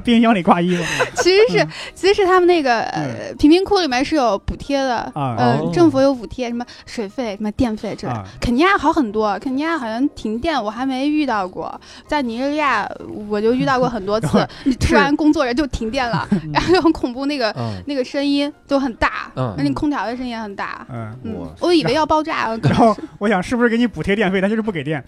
[0.03, 0.83] 冰箱里挂衣服
[1.17, 8.17] 其实是其实是他们那个呃贫民窟里面是有补贴的，嗯呃哦，政府有补贴，什么水费、什么电费之类的。
[8.17, 12.89] 啊肯尼亚好很多，肯尼亚好像停电我还没遇到过，在尼日利亚
[13.27, 17.73] 我就遇到过很多次， 你突然工作人就停电了， 然后很恐怖，那个嗯。
[17.85, 19.53] 那个声音就很大，嗯。
[19.57, 20.85] 而且空调的声音也很大。
[20.89, 21.13] 嗯。
[21.23, 25.03] 嗯哇，我以为要爆炸，可然后我想是不是给你补贴电费，他就是不给电，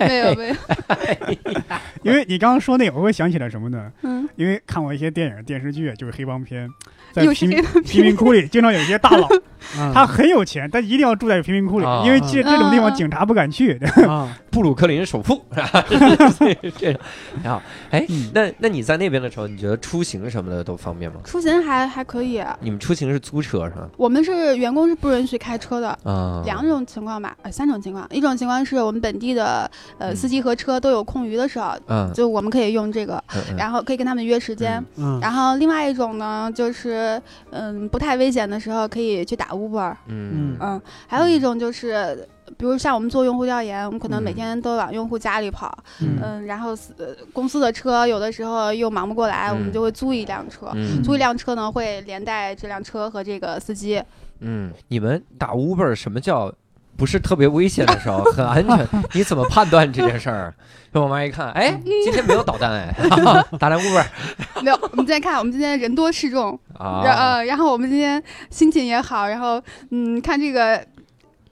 [0.00, 0.54] 没有没有，
[2.02, 3.90] 因为你刚刚说那个，我会想起来什么呢？
[4.02, 6.68] 嗯，因为看过一些电影电视剧，就是黑帮片，
[7.14, 9.28] 在又是贫贫民窟里经常有一些大佬，
[9.78, 13.78] 嗯他很有钱，但一定要住在贫民窟里啊，因为这这种地方嗯警察不敢去。
[14.06, 15.40] 啊， 布鲁克林首富，
[16.78, 17.00] 这种。
[17.42, 21.20] 然后，哎嗯，那那你在那边的时候，你觉得出行什么的都方便吗？
[21.24, 22.42] 出行还还可以。
[22.60, 23.88] 你们出行是租车是吧？
[23.96, 28.06] 我们是员工是不允许开车的，啊，两种情况吧，呃，三种情况。
[28.10, 33.22] 一种情况是我们本地的呃嗯司机和车都有空余的时候，嗯，就我们可以用这个，
[33.56, 34.82] 然后可以跟他们约时间。
[34.96, 37.03] 嗯，然后另外一种呢，就是
[37.50, 40.56] 嗯不太危险的时候可以去打 Uber，嗯。
[40.60, 42.28] 嗯，还有一种就是。
[42.58, 44.34] 比如像我们做用户调研，我们可能每嗯。
[44.34, 46.18] 天都往用户家里跑，嗯。
[46.22, 49.62] 嗯，然后呃公司的车有的时候又忙不过来，我嗯。
[49.62, 51.02] 们就会租一辆车，嗯。
[51.02, 54.00] 租一辆车呢会连带这辆车和这个司机，
[54.40, 56.52] 嗯，你们打 Uber 什么叫
[56.98, 58.86] 不是特别危险的时候很安全？
[59.14, 60.54] 你怎么判断这件事儿？
[60.94, 62.94] 就我妈一看，哎，今天没有导弹哎，
[63.58, 64.06] 打来 Uber
[64.62, 70.86] 没有，我们今天看，我们今天人多势众，然啊，呃，然后我们今天心情也好，然后嗯，看这个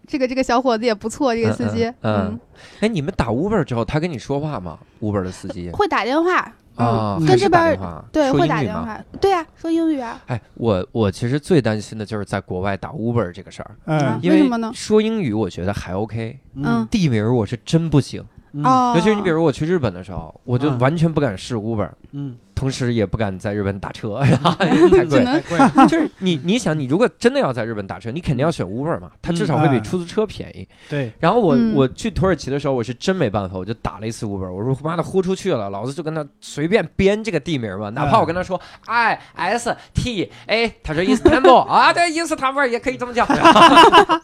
[0.06, 2.40] 这个这个小伙子也不错，这个司机，嗯嗯
[2.82, 5.70] 哎，你们打 Uber 之后，他跟你说话吗？Uber 的司机。
[5.72, 6.36] 会打电话，
[6.76, 8.46] 啊，跟这边儿打电话对会？
[8.46, 14.70] 打电话，对呀、说英语啊，哎，我我其实最担心的就是在国外打 Uber 这个事儿，嗯为什么呢？
[14.72, 16.86] 说英语我觉得还 OK，嗯。
[16.88, 18.64] 地名我是真不行，嗯。
[18.64, 20.78] 哦，尤其是你比如我去日本的时候，我就嗯。
[20.78, 24.20] 完全不敢试 Uber，嗯，同时也不敢在日本打车，
[24.56, 25.04] 太贵。
[25.08, 30.68] 只能太贵了， 就是你你想，你如果真的要在日本打车，你肯定要选 Uber 嘛，它至少会比嗯出租车便宜。
[30.88, 31.72] 对，然后我嗯。
[31.74, 43.26] 我去土耳其的时候，我是真没办法，我就打了一次 Uber，我说妈的豁出去了，老子就跟他随便编这个地名吧，哪怕我跟他说 I S T A，他说 Istanbul 啊，对，Istanbul 也可以这么叫，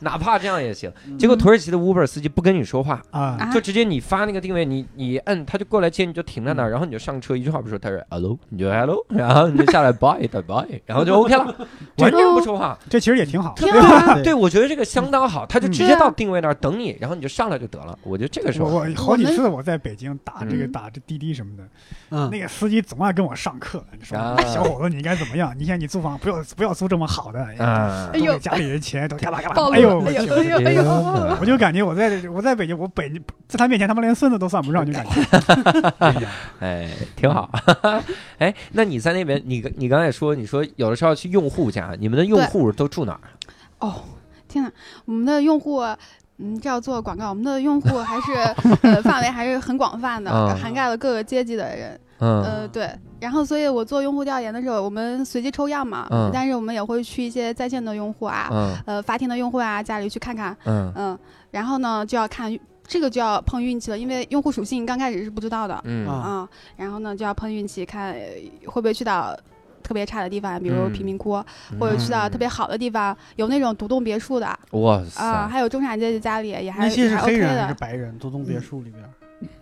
[0.01, 0.93] 哪怕这样也行。
[1.19, 11.55] 结果土耳其的 Uber 司机不跟你说话，啊，啊就直接你发那个定位，你你摁他就过来接，你就停在那儿，然后你就上车，一句话不说，他说 hello，你就 hello， 然后你就下来 bye 的 bye，然后就 OK 了，
[11.99, 12.77] 完全不说话。
[12.89, 13.55] 这其实也挺好。
[13.57, 14.19] 挺好啊。
[14.25, 17.97] 对，我觉得这个相当好，他就直嗯接到定位那儿等你，然后你就上来就得了。
[18.03, 21.63] 我觉得这个时候，我我好几次我在北京打这个嗯打这滴滴什么的，
[22.11, 25.55] 嗯那个司机总爱跟我上课，说小伙子你应该怎么样？
[25.59, 30.09] 你看你租房不要不要租这么好的，哎呦家里人钱都干嘛干暴露嘛。
[30.09, 30.51] 哎呦，哎呦，我去！
[30.51, 33.11] 哎呦，哎呦，我就感觉我在我在北京，我北
[33.47, 35.11] 在他面前他妈连孙子都算不上，就感觉。
[35.99, 36.29] 哎呀
[36.61, 37.51] 哎，挺好。
[38.39, 43.21] 哎，那你在那边，你你刚才说，你说有的时候要去用户家，你们的用户都住哪儿？
[43.81, 43.95] 哦，
[44.49, 44.71] 天哪，
[45.05, 45.83] 我们的用户。
[46.41, 48.33] 嗯，这要做广告，我们的用户还是
[48.87, 52.01] 呃范围还是很广泛的，嗯涵盖了各个阶级的人。
[52.21, 52.89] 嗯呃，对。
[53.19, 61.19] 然后，所以我做用户调研的时候，我们随机抽样嘛，嗯但是我们也会去一些在线的用户啊，嗯呃，发帖的用户啊，家里去看看，嗯嗯，
[61.51, 62.57] 然后呢就要看
[62.89, 66.49] 这个就要碰运气了，因为用户属性刚开始是不知道的，嗯。
[66.77, 68.21] 然后呢就要碰运气，看呃
[68.65, 69.39] 会不会去到
[69.83, 70.93] 特别差的地方，比如嗯。
[70.93, 71.33] 贫民窟，
[71.79, 78.19] 或者去到特别好的地方，有那种独栋别墅的啊、哇塞，还有中产阶级家里也还那些也还是黑 OK 人还是的，白人？
[78.19, 79.05] 独栋别墅里边，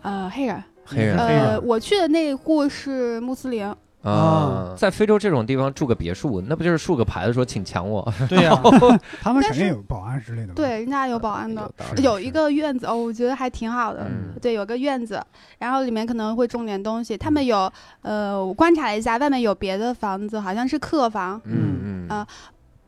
[0.03, 1.19] 呃，黑人，黑人。
[1.19, 1.67] 呃，人。
[1.67, 3.75] 我去的那户是穆斯林，
[4.11, 8.07] 啊，在非洲这种地方住个别墅，那不就是竖个牌子说请抢我？
[8.29, 8.59] 对呀，
[9.21, 10.53] 他们肯定有保安之类的吧。
[10.55, 14.07] 对，人家有保安的，有有一个院子哦，我觉得还挺好的。
[14.09, 15.21] 嗯对，有个院子，
[15.59, 17.17] 然后里面可能会种点东西。
[17.17, 17.71] 他们有，
[18.03, 22.27] 呃，我观察了一下，外面有别的房子，好像是客房，嗯嗯啊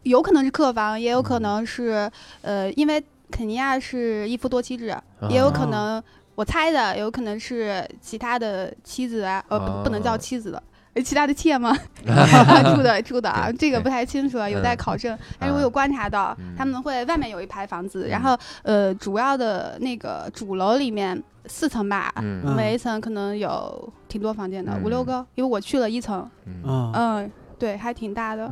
[0.05, 2.11] 有可能是客房，也有可能是，
[2.43, 4.97] 呃，因为肯尼亚是一夫多妻制，
[5.29, 6.03] 也有可啊能，
[6.37, 10.59] 我猜的，有可能是其他的妻子啊，呃，不不能哦叫妻子的。
[10.59, 10.63] 呃
[11.03, 11.77] 其他的妾吗？
[12.75, 15.17] 住的 住的啊，这个不太清楚啊，有待嗯考证。
[15.39, 22.13] 但是我有观察到，他们会外面有一排房子，然后呃，主要的那个主楼里面四层吧，
[22.57, 24.83] 每一层可能有挺多房间的，嗯。
[24.85, 26.29] 五六个，因为我去了一层，
[26.65, 28.51] 嗯，对，还挺大的。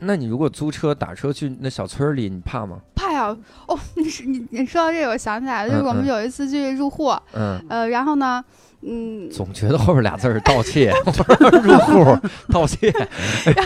[0.00, 2.78] 那你如果租车打车去那小村儿里，你怕吗？
[2.94, 3.36] 怕呀！
[3.66, 8.44] 哦，你是你你说到这个，我想起来了，就是我们有一次去入户，嗯，呃，然后呢，
[8.84, 10.92] 嗯，总觉得后边俩字儿盗窃，
[11.62, 12.18] 入户
[12.52, 12.92] 盗窃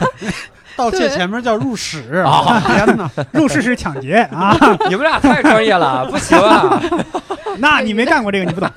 [0.76, 2.60] 盗窃前面叫入室 啊！
[2.66, 4.54] 天哪，入室是抢劫啊！
[4.88, 6.82] 你们俩太专业了，不行啊！
[7.58, 8.70] 那你没干过这个，你不懂。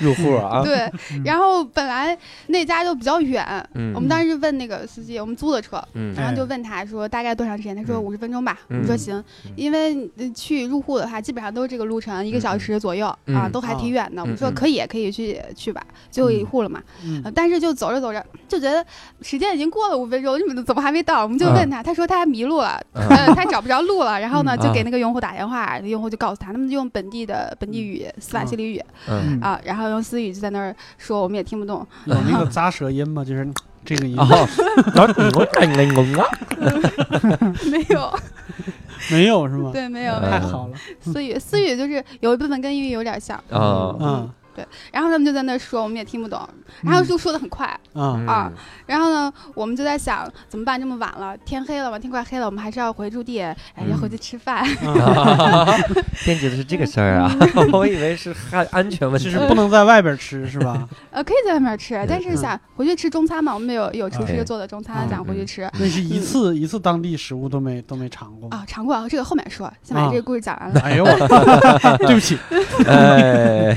[0.00, 0.90] 对入户啊，对，
[1.24, 3.92] 然后本来那家就比较远，嗯。
[3.94, 6.14] 我们当时问那个司机，我们租的车，嗯。
[6.14, 8.02] 然后就问他说大概多长时间，他说嗯。
[8.02, 9.22] 五十分钟吧，我嗯们说行，
[9.56, 13.36] 因为呃去入户的话，基本上都是这个路程，一个小时左右嗯。
[13.36, 14.22] 啊，都还挺远的。
[14.22, 16.82] 我们说嗯可以，可以去去吧，最后一户了嘛。
[17.04, 17.20] 嗯。
[17.24, 18.84] 呃但是就走着走着就觉得
[19.22, 21.22] 时间已经过了五分钟，你们怎么还没到？
[21.22, 22.80] 我们就嗯问他，他说他迷路了，
[23.34, 24.18] 他找不着路了。
[24.20, 29.38] 然后呢，嗯就给那个用户打电话，那用户就告诉他，他们就用本地的本地语斯瓦西里语嗯。
[29.40, 31.86] 啊，然后用私语就在那儿说，我们也听不懂。
[32.06, 33.24] 有那个咂舌音吗？
[33.24, 33.46] 就是
[33.84, 34.16] 这个音，
[37.70, 38.18] 没有，
[39.10, 39.70] 没有是吗？
[39.72, 40.30] 对，没有，嗯没有。
[40.30, 44.30] 太好了，思语，思语就是有一部分跟英语有点像，啊嗯
[44.92, 46.48] 然后他们就在那说，我们也听不懂，
[46.82, 48.50] 然后就说的很快，嗯啊，
[48.86, 50.80] 然后呢，我们就在想怎么办？
[50.80, 53.56] 这么晚了，天黑了嘛，天快黑了，我们还是要回驻地，哎，
[53.90, 54.64] 要回去吃饭。
[54.82, 54.94] 嗯，
[56.24, 57.34] 惦记的是这个事儿啊，
[57.72, 60.88] 我以为是安安全问题，就是不能在外边吃是吧？
[61.10, 65.68] 呃，可以在外面吃，但是想回去吃中餐嘛，我们有有厨师做的中餐，嗯想回去吃。
[65.78, 68.48] 那是一次一次当地食物都没都没尝过。
[68.50, 71.04] 啊，尝过啊，这个后面说，先把啊这个故事讲完了，哎呦，
[72.06, 72.38] 对不起，
[72.86, 73.74] 哎，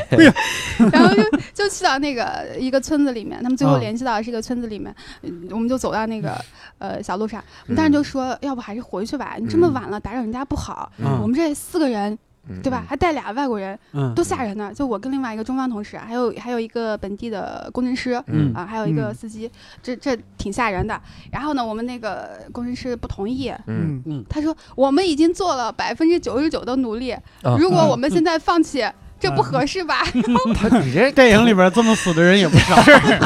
[0.91, 6.33] 然后就就去到那个一个村子里面，他们最后啊联系到是一个村子里面，嗯我们就走到那个
[6.79, 11.19] 呃小路上，我们当时就说，要不还是回去吧，你这么嗯晚了打扰人家不好，嗯。
[11.21, 12.17] 我们这四个人
[12.49, 12.83] 嗯对吧？？
[12.85, 14.69] 还带俩外国人，嗯，多吓人呢！
[14.75, 18.21] 就我跟另外一个中方同事，还有还有一个本地的工程师。
[18.27, 18.53] 嗯。
[18.53, 19.15] 啊，还有一个嗯。
[19.15, 19.49] 司机，
[19.81, 20.99] 这这挺吓人的。
[21.31, 28.85] 然后呢，我们那个工程师不同意，嗯，嗯，他说我们已经做了百分之九十九的努力，啊如果我们现在放弃，
[29.23, 30.03] 这不合适吧？
[30.53, 32.75] 他你这电影里边这么死的人也不少。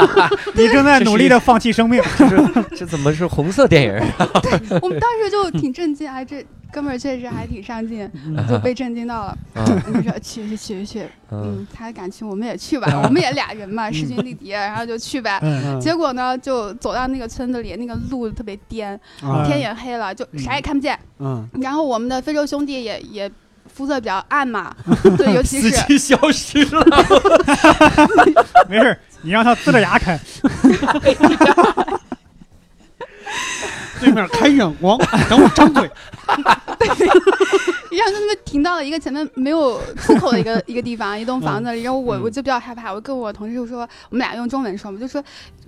[0.54, 2.00] 你正在努力的放弃生命。
[2.78, 3.94] 这怎么是红色电影？
[4.44, 9.38] 对我们当时就挺震惊，啊，这哥们儿确实还挺上进，嗯就被震惊到了。
[9.56, 11.00] 啊我就说去去去去，
[11.32, 15.40] 嗯嗯，他敢去，我们也去吧，我们也俩人嘛，势均力敌，然后就去呗。
[15.42, 18.94] 嗯，结果呢，就走到那个村子里，那个路特别颠，
[19.24, 20.98] 啊天也黑了，就啥也看不见。
[21.20, 23.32] 嗯，然后我们的非洲兄弟也也
[23.78, 24.76] 肤色比较暗嘛，
[25.18, 26.84] 对，尤其司是机消失了，
[28.68, 30.20] 没事，你让他呲着牙开。
[34.00, 34.98] 对面开远光，
[35.30, 35.90] 等我张嘴。
[36.28, 41.82] 然后他们停到了一个前面没有出口的一个一个地方，一栋房子里。
[41.82, 45.20] 然后我嗯我就比较害怕，我跟我同事就说，我们俩用中文说，我们就说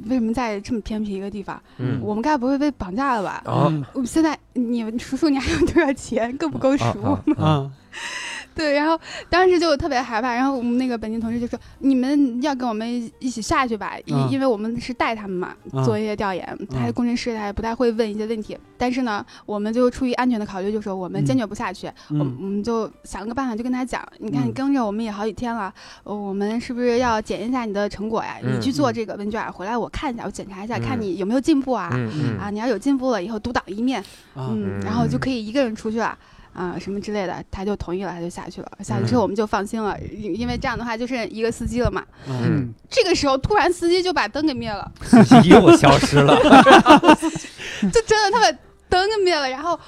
[0.05, 3.41] 为什么在这么偏僻一个地方，嗯我们该不会被绑架了吧？
[3.51, 6.83] 啊嗯我们现在你们叔叔你还有多少钱，够不够数？
[6.83, 7.71] 啊啊啊，
[8.55, 16.45] 对，然后当时就特别害怕，然后我们那个本地同事就说：“你们要跟我们一起下去吧，因、嗯因为我们是带他们嘛，嗯做一些调研。
[16.69, 18.57] 他是工程师，他也不太会问一些问题。
[18.77, 21.87] 但是呢，我们就出于安全的考虑，就说我们坚决不下去。
[22.09, 25.73] 我我们就想了个办法，就跟他讲：你看嗯你跟着我们也好几天了，
[26.03, 28.37] 呃我们是不是要检验一下你的成果呀？
[28.43, 31.89] 嗯你去做嗯这个问卷，回来我看一下，我检查一下，嗯看你有没有进步啊。
[31.93, 34.03] 嗯啊，你要有进步了，以后独当一面，
[34.35, 36.17] 嗯然后就可以一个人出去了。
[36.59, 38.69] 啊，什么之类的，他就同意了，他就下去了。
[38.83, 42.03] 下去之后嗯我们就放心了，因因为这样的话就剩一个司机了嘛。
[42.27, 48.57] 嗯，这个时候突然司机就把灯给灭了，司机又消失了，就真的他把
[48.89, 49.79] 灯给灭了，然后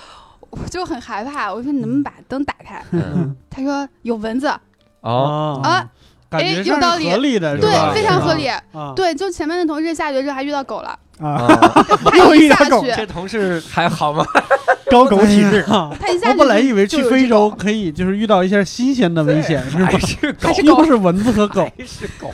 [0.50, 2.82] 我就很害怕，我说你能不能把灯打开？
[2.92, 4.50] 嗯他说有蚊子，
[5.02, 5.86] 哦，啊，
[6.30, 8.48] 感觉哎有道理合理的，对，非常合理。
[8.48, 8.62] 啊，
[8.96, 11.48] 对，就前面的同事下去的时候还遇到狗了，啊，
[12.18, 12.84] 又一遇到狗。
[12.96, 14.26] 这同事还好吗？
[14.90, 15.62] 高狗体质。
[15.70, 19.86] 啊他一下我本来以为去非洲可以就是遇到一些新鲜的危险，是吧？
[19.86, 19.98] 还？
[20.00, 20.50] 是狗。
[20.64, 22.30] 又是蚊子和狗，是狗，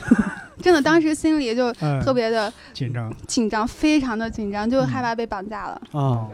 [0.60, 3.14] 真的当时心里就嗯，特别的紧张。
[3.28, 5.80] 紧张，非常的紧张，就害怕被绑架了。
[5.92, 6.26] 啊，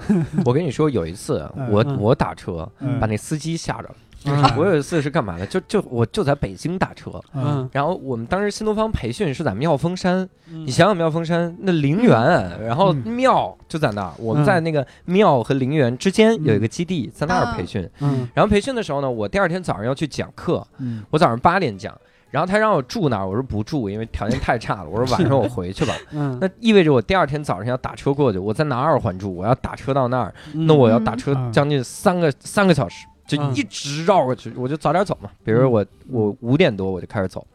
[0.47, 1.69] 我跟你说，有一次嗯。
[1.71, 1.99] 我嗯。
[2.01, 2.99] 我打车嗯。
[2.99, 3.95] 把那司机吓着了。
[4.25, 4.43] 嗯。
[4.57, 5.47] 我有一次是干嘛呢？
[5.47, 7.69] 就就我就在北京打车，嗯。
[7.73, 13.13] 然后我们当时新东方培训是在妙峰山，你你想想妙峰山那陵园，然后嗯。
[13.13, 17.89] 庙就在那儿，我们在那个庙和陵园之间有一个基地，在那儿培训。
[18.01, 18.29] 嗯。
[18.35, 21.03] 然后培训的时候呢，我第二天早上要去讲课，嗯。
[21.11, 21.95] 我早上八点讲。
[22.31, 24.89] 然后他让我住那儿，我说不住，因为条件太差了。
[24.91, 25.95] 我说晚上我回去吧。
[26.11, 30.67] 嗯，那意味着我第二天早上要打车过去，我在南二环住，我要打车到那儿，嗯。
[30.67, 31.53] 那我要打车嗯。
[31.53, 33.55] 将近三个三个小时，就嗯。
[33.55, 35.31] 一直绕过去，我就早点走嘛。
[35.45, 37.47] 比如我我五点多我就开始走，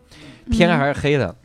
[0.52, 1.36] 天还是黑的，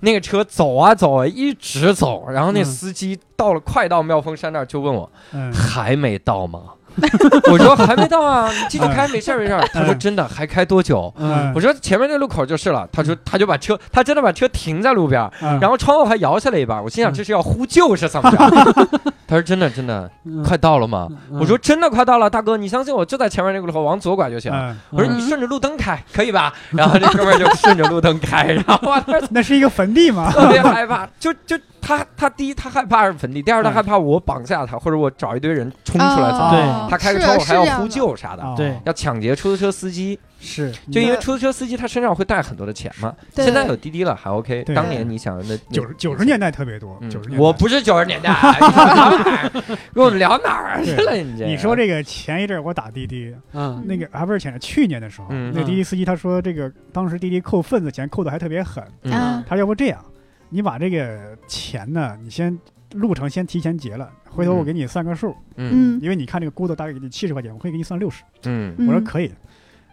[0.00, 2.64] 那个车走啊走啊，一直走，然后那嗯。
[2.64, 5.52] 司机到了快到妙峰山那儿就问我嗯。
[5.52, 6.74] 还没到吗？
[7.50, 9.60] 我说还没到啊，你继续开，没事儿没事儿。
[9.72, 11.12] 他说真的，还开多久？
[11.18, 12.88] 嗯我说前面那路口就是了。
[12.92, 15.30] 他说他就把车，他真的把车停在路边
[15.60, 16.82] 然后窗户还摇下来一半。
[16.82, 18.36] 我心想嗯这是要呼救是怎么着？
[19.26, 21.08] 他说真的真的嗯快到了吗？
[21.30, 24.52] 嗯我说真的快到了，大哥，你相信我，就在前面那个路口，往左拐就行。
[24.52, 26.52] 嗯，我说你顺着路灯开，可以吧？
[26.70, 28.94] 然后这哥们儿就顺着路灯开，然后
[29.30, 30.30] 那是一个坟地嘛。
[30.32, 36.52] 特别害怕，就就他他第一他害怕是坟地，第二他嗯害怕我绑架他，或者我找一堆人冲出来怎么办？
[36.52, 43.14] 对哦他开个是车我还要呼救啥的，哦对要抢劫出租车司机，是就因为出租车司机他身上会带很多的钱嘛。
[43.34, 46.24] 对现在有滴滴了还 OK，对当年你想那九十九十。
[46.24, 47.44] 年代特别多，嗯九十年代。
[47.44, 48.32] 我不是九十年代，
[49.92, 51.14] 跟我们聊哪儿去了？
[51.16, 60.04] 你这你说这个前一阵儿我打滴滴，嗯那个还不是前去年的时候，嗯那滴滴司机他说这个当时滴滴扣份子钱扣的还特别狠，嗯嗯他说要不这样，
[60.50, 62.58] 你把这个钱呢，你先
[62.92, 65.96] 路程先提前结了，回头我给你算个数，嗯。
[65.96, 66.00] 嗯。
[66.02, 68.22] 因为你看这个估的大概给你七十块钱，我可以给你算六十。
[68.44, 68.74] 嗯。
[68.78, 69.32] 我说可以，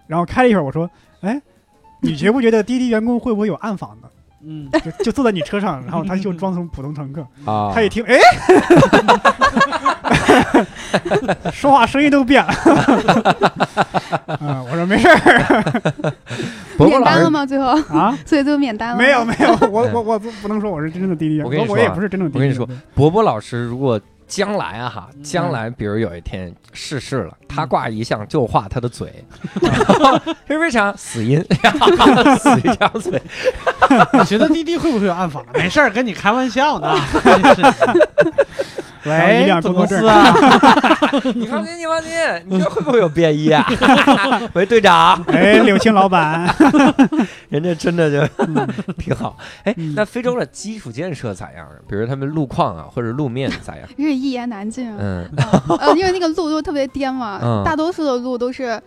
[0.07, 0.89] 然后开了一会儿，我说，
[1.21, 1.39] 哎，
[2.01, 4.11] 你觉不觉得滴滴员工会不会有暗访的？
[4.41, 4.67] 嗯。
[4.83, 8.17] 就就坐在你车上，然后他就装成普通乘客，啊，他一听，哎，
[11.51, 12.53] 说话声音都变了。
[14.41, 15.63] 嗯，我说没事儿
[16.85, 17.45] 免单了吗？
[17.45, 18.97] 最后，啊，所以最后免单了。
[18.97, 22.39] 没有没有，我我我不不能说我是真正的滴滴，我跟你说啊我也不是真正的滴滴。
[22.39, 29.23] 我跟你说伯伯老师如果将来啊哈，嗯将来比如有一天逝世了，他挂一项就画他的嘴，
[30.47, 30.93] 这是为啥？
[30.97, 31.39] 死因，
[32.39, 33.21] 死一张嘴。
[34.13, 35.51] 你觉得滴滴会不会有暗访呢？
[35.55, 36.95] 没事儿，跟你开玩笑呢。
[39.05, 40.33] 喂，一辆总公司啊，
[41.35, 42.09] 你放心，你放心，
[42.45, 43.65] 你这会不会有变异啊？
[44.53, 46.47] 喂，队长，哎，柳青老板，
[47.49, 48.67] 人家真的就嗯
[48.97, 49.37] 挺好。
[49.63, 51.73] 哎，嗯那非洲的基础建设咋样啊？
[51.87, 53.87] 比如他们路况啊，或者路面咋样？
[53.97, 54.93] 是一言难尽。
[54.97, 55.27] 嗯
[55.79, 58.79] 呃，因为那个路都特别颠嘛，嗯大多数的路都是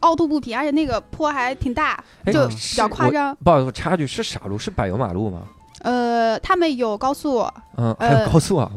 [0.00, 3.36] 凹凸不平，而且那个坡还挺大，哎就比较夸张。
[3.44, 5.40] 不好意思，我插句，是啥路是柏油马路吗？
[5.82, 7.46] 呃，他们有高速，
[7.76, 8.70] 嗯，还有呃高速啊！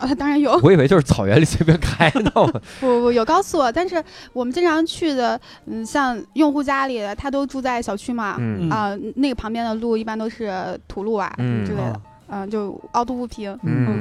[0.00, 2.30] 我呃，当然有，我以为就是草原里随便开的。
[2.80, 13.56] 不不不有高速，但是我们经常去的，嗯，像用户家里的，他都住在小区嘛，嗯啊、那个旁边的路一般都是土路啊、嗯之类的啊，嗯、就凹凸不平。
[13.62, 14.00] 嗯，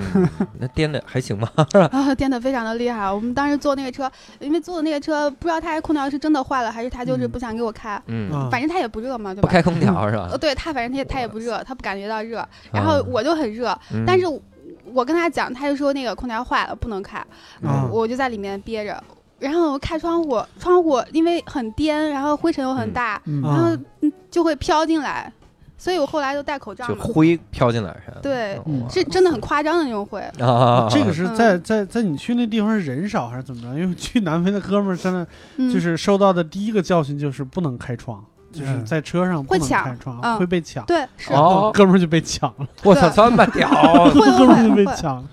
[0.59, 1.47] 那颠的还行吗？
[1.91, 3.11] 啊，颠的非常的厉害。
[3.11, 8.01] 我们当时坐那个车，因为坐的那个车，不知道他空调是真的坏了，还是他就是嗯不想给我开。
[8.07, 9.47] 嗯，啊反正他也不热嘛，对吧？
[9.47, 10.37] 不开空调是吧呃，？
[10.37, 12.43] 对他，反正他也他也不热，他不感觉到热。
[12.71, 14.25] 然后我就很热，嗯但是
[14.93, 17.17] 我跟他讲，他就说那个空调坏了，不能开。
[17.63, 19.03] 啊我就在里面憋着，
[19.39, 23.77] 然后开窗户，窗户因为很颠，然后灰尘又很大，嗯然后
[24.29, 25.31] 就会飘进来，
[25.77, 26.95] 所以我后来就戴口罩就。
[26.95, 28.17] 灰飘进来是吧？
[28.21, 30.19] 对嗯是真的很夸张的那种灰。
[30.39, 33.79] 啊，这个是嗯在在在你去那地方是人少还是怎么着？
[33.79, 35.27] 因为去南非的哥们儿真的
[35.57, 38.23] 嗯，就是受到的第一个教训就是不能开窗，
[38.53, 38.85] 就是嗯。
[38.85, 40.37] 在车上不能会抢开窗，嗯。
[40.37, 40.85] 会被抢。
[40.85, 43.67] 对，是，哦，哥们儿就被抢了，我操，这么屌！
[44.13, 44.85] 会哥们儿就会会。
[44.85, 45.23] 被抢了。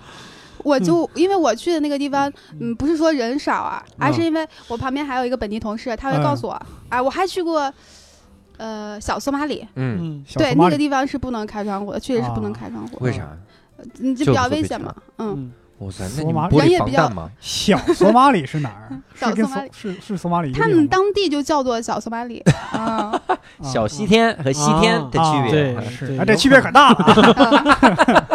[0.63, 4.13] 我就因为我去的那个地方，嗯，不是说人少啊，而嗯。
[4.13, 7.71] 是因为我旁边还有一个本地同事，他会告诉我，哎，我还去过，
[8.57, 10.69] 呃，小索马里，嗯，嗯，对，小索马里。
[10.69, 12.57] 那个地方是不能开窗户的，确实是不能啊。
[12.59, 13.27] 开窗户，为啥？
[13.99, 15.51] 嗯，就就比较危险嘛，嗯，嗯
[15.81, 17.29] 哇塞，那人也比较防弹吗？
[17.39, 18.89] 小索马里是哪儿？
[19.15, 22.39] 小索马里是是索马里他们当地就叫做小索马里
[22.71, 28.29] 啊， 啊小西天和西天的区啊别是，这区别可大了。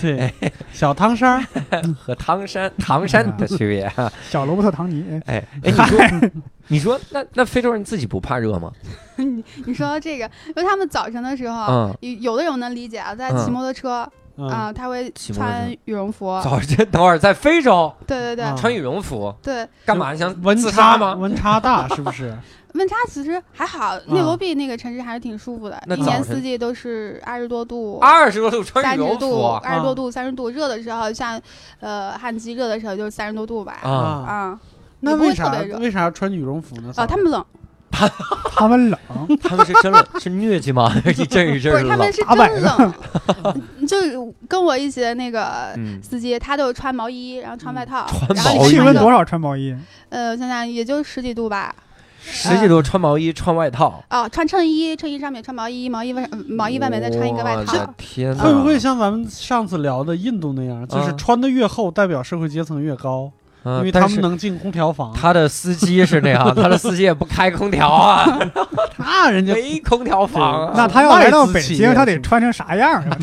[0.00, 0.32] 对，
[0.72, 1.32] 小汤山
[1.70, 4.12] 儿，和唐山唐山的区别啊。
[4.28, 6.30] 小罗伯特·唐尼，哎哎，你说
[6.68, 8.70] 你说那那非洲人自己不怕热吗？
[9.16, 14.12] 你你说到这个，因为他们早晨的时候，嗯，有有的人能理解啊，在嗯骑摩托车嗯
[14.46, 17.92] 啊，他会穿羽绒服，早晨等会儿在非洲。
[18.06, 18.44] 对对对。
[18.44, 18.54] 啊。
[18.56, 19.34] 穿羽绒服？
[19.42, 20.12] 对，干嘛？
[20.12, 21.14] 你想温自差杀吗？
[21.14, 22.36] 温差大 是不是？
[22.74, 27.98] 温差其实还好，内罗毕那个城市还是挺舒服的，那一年四季都是二十多度。
[28.00, 31.40] 二十多度穿羽绒三十度，服二十多度，三十度，热的时候像，
[31.80, 34.60] 呃，旱季热的时候就是三十多度吧，啊！
[35.00, 35.78] 那为啥会特别热。
[35.78, 36.92] 为啥要穿羽绒服呢？
[36.96, 37.44] 啊，他们冷，
[37.90, 38.08] 他
[38.54, 38.98] 他们冷，
[39.42, 40.92] 他们是真冷，是疟疾吗？
[41.06, 41.88] 一阵一阵不是的冷。
[41.88, 48.70] 他们是真冷， 就跟我一起的那个嗯，司机，他都穿毛衣，然后穿外套，穿然后里毛衣。
[48.70, 49.74] 气温多少穿毛衣？
[50.10, 51.74] 呃，想想也就十几度吧，
[52.22, 58.44] 十几度穿毛衣穿外套，啊，穿衬衣，衬衣上面穿毛衣，毛衣外嗯毛衣外面再穿一个外套，天哪！
[58.44, 63.30] 会不会像咱们上次聊的印度那样，就是啊穿的越厚，代表社会阶层越高，
[63.68, 63.78] 嗯？
[63.78, 65.12] 因为他们能进空调房。
[65.14, 68.24] 他的司机是那样，他的司机也不开空调啊，
[68.98, 70.72] 那人家没空调房啊。
[70.76, 73.16] 那他要来到北京，他得穿成啥样啊？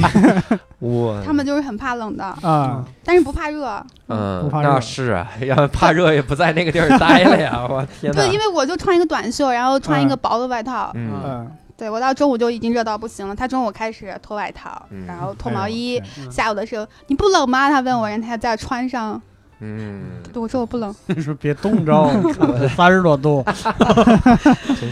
[0.80, 3.84] 我他们就是很怕冷的，啊，但是不怕热。
[4.08, 7.66] 嗯不，怕热那是啊，要怕热也不在那个地儿待了呀！
[7.68, 8.22] 我 天哪！
[8.22, 10.92] 对，因为我就穿一个短袖，然后穿一个薄的外套。
[10.94, 15.98] 嗯嗯，对我到中午就已经热到不行了，他中午开始脱外套，嗯然后脱毛衣。
[15.98, 17.68] 哎嗯下午的时候你不冷吗？
[17.70, 19.20] 他问我，然后他再穿上。
[19.60, 20.04] 嗯，
[20.34, 20.94] 我说我不冷。
[21.08, 22.10] 你说别冻着，
[22.76, 23.44] 三十多度，
[24.80, 24.92] 真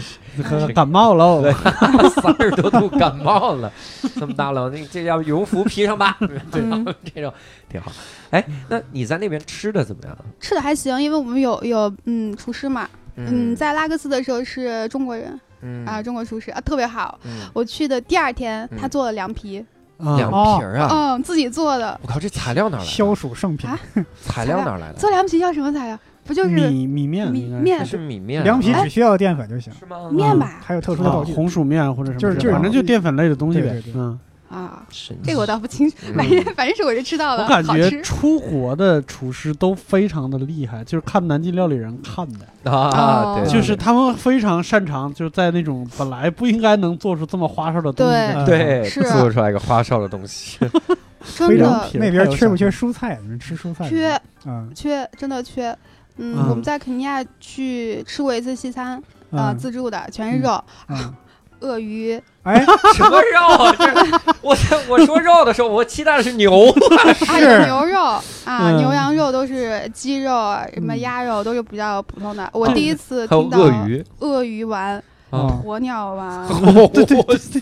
[0.66, 1.52] 是感冒了。
[2.22, 3.70] 三十多度感冒了，
[4.18, 6.16] 这么大冷，那这要羽绒服披上吧，
[6.50, 6.94] 对吧？
[7.14, 7.32] 这种
[7.68, 7.92] 挺好。
[8.30, 10.16] 哎，那你在那边吃的怎么样？
[10.40, 17.18] 吃的还行，因为我们有有嗯厨师嘛，嗯，在拉各斯的时候是中国人嗯啊，中国厨师啊，特别好。
[17.24, 19.64] 嗯我去的第二天，嗯他做了凉皮，
[19.98, 20.88] 凉啊，皮儿啊！
[20.90, 21.98] 嗯，自己做的。
[22.02, 23.14] 我靠，这材料哪儿来消？
[23.14, 23.78] 暑圣品啊，
[24.22, 24.98] 材料哪来的？
[24.98, 25.98] 做凉皮要什么材料？
[26.26, 30.08] 不就是米米面面是米面啊，凉皮只需要淀粉就行，是吗？
[30.10, 30.58] 面吧？
[30.64, 31.34] 还有特殊的啊道具。
[31.34, 34.18] 红薯面或者什么之类的，就是反正就淀粉类的东西呗嗯，
[34.48, 36.14] 啊，神这个我倒不清楚，嗯。
[36.14, 38.02] 反正反正是我就知道了，我感觉。
[38.02, 42.90] 出国的厨师都非常的厉害，就是看南京料理人看的，啊，
[43.22, 43.42] 哦。
[43.42, 50.58] 对，就是他们非常擅长，就是在那种本来不应该能做出这么花哨的东西对是做出来一个花哨的东西。
[51.36, 51.90] 真 非常的。
[51.94, 53.18] 那边缺不缺蔬菜？
[53.22, 53.88] 你们吃蔬菜？
[53.88, 54.70] 缺嗯。
[54.74, 55.70] 缺，真的缺。
[56.18, 56.48] 嗯，嗯。
[56.50, 59.58] 我们在肯尼亚去吃过一次西餐，啊，嗯。
[59.58, 61.14] 自助的，全是肉，嗯，
[61.60, 63.72] 鳄鱼，哎， 什么肉？
[63.78, 64.56] 这我
[64.88, 66.68] 我说肉的时候，我期待的是牛。
[67.28, 68.00] 啊，有牛肉
[68.44, 70.30] 啊，嗯牛羊肉都是鸡肉，
[70.74, 72.48] 什么嗯鸭肉都是比较普通的。
[72.52, 75.02] 我嗯第一次听到鳄鱼鳄鱼丸，
[75.34, 77.60] 啊，鸵鸟啊， 哇塞。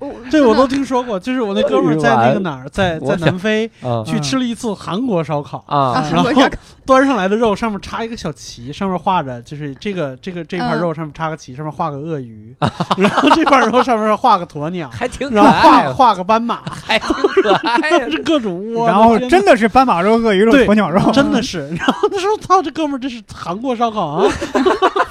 [0.00, 4.02] 我我这我都听说过，就是我那哥们儿在那个哪儿， 在在南非啊。
[4.06, 5.78] 去吃了一次韩国烧烤，啊。
[5.92, 6.30] 啊，然后
[6.84, 10.80] 端上来的肉上面插一个小旗，上面画着就是这个这个这盘嗯。
[10.80, 12.54] 肉上面插个旗，上面画个鳄鱼，
[12.96, 17.08] 然后这块肉上面画个鸵鸟，还挺可然后画画个斑马，还挺
[17.42, 18.10] 可爱。
[18.10, 24.28] 是各种窝，然后真的是斑马肉、鳄鱼肉、鸵鸟肉，真的是，然后他说操，这哥们儿这是韩国烧烤啊，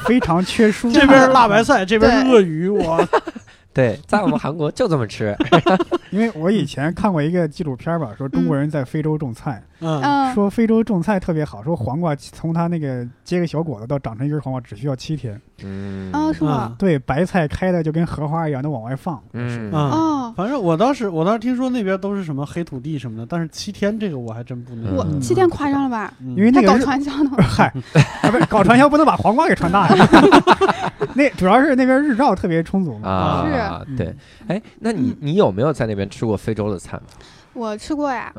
[0.06, 1.00] 非常缺蔬菜。
[1.00, 3.08] 这边是辣白菜，这边是鳄鱼，我
[3.74, 5.36] 对，在我们韩国就这么吃。
[6.12, 15.40] 因为我以前看过一个纪录片吧，说中国人在非洲种菜，嗯嗯说非洲种菜特别好，说黄瓜从它那个结个小果子到长成一根黄瓜只需要七天。
[15.64, 16.76] 嗯啊是吗？
[16.80, 19.22] 对，白菜开的就跟荷花一样，都往外放。
[19.34, 26.14] 嗯嗯，哦，反正我当时我当时听说那边都是什么黑土地什么的，但是七天这个我还真不那我，嗯七天夸张了吧？
[26.22, 27.32] 嗯因为那个搞传销呢？
[27.42, 27.66] 嗨，
[28.24, 30.08] 啊不是搞传销不能把黄瓜给传大呀。
[31.14, 33.10] 那主要是那边日照特别充足嘛。
[33.10, 34.16] 啊，是对，
[34.48, 37.00] 哎，那你你有没有在那边吃过非洲的菜
[37.54, 38.32] 我吃过呀，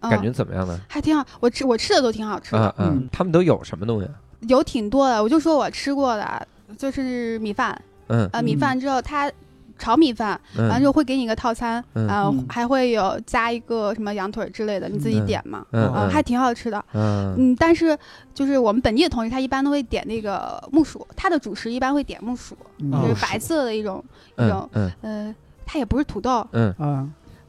[0.00, 0.78] 感觉怎么样呢？
[0.88, 1.24] 还挺好。
[1.40, 2.74] 我吃我吃的都挺好吃的，啊啊。
[2.78, 4.08] 嗯，他们都有什么东西？
[4.48, 5.22] 有挺多的。
[5.22, 6.46] 我就说我吃过的，
[6.76, 8.28] 就是米饭，嗯。
[8.32, 9.30] 呃，米饭之后它
[9.78, 12.44] 炒米饭，完了之嗯后会给你一个套餐，嗯。
[12.48, 15.26] 还会有加一个什么羊腿之类的，你自己嗯。
[15.26, 15.64] 点嘛。
[15.72, 16.84] 嗯嗯，还挺好吃的。
[16.92, 17.34] 嗯。
[17.38, 17.96] 嗯，但是
[18.34, 24.04] 就是我们本地的同事，他一般都会点那个木薯，他的主食一般会点木薯，就是白色的一种
[24.36, 24.92] 一嗯种，嗯。
[25.02, 25.34] 呃，
[25.66, 26.72] 它也不是土豆，嗯。
[26.78, 27.08] 啊，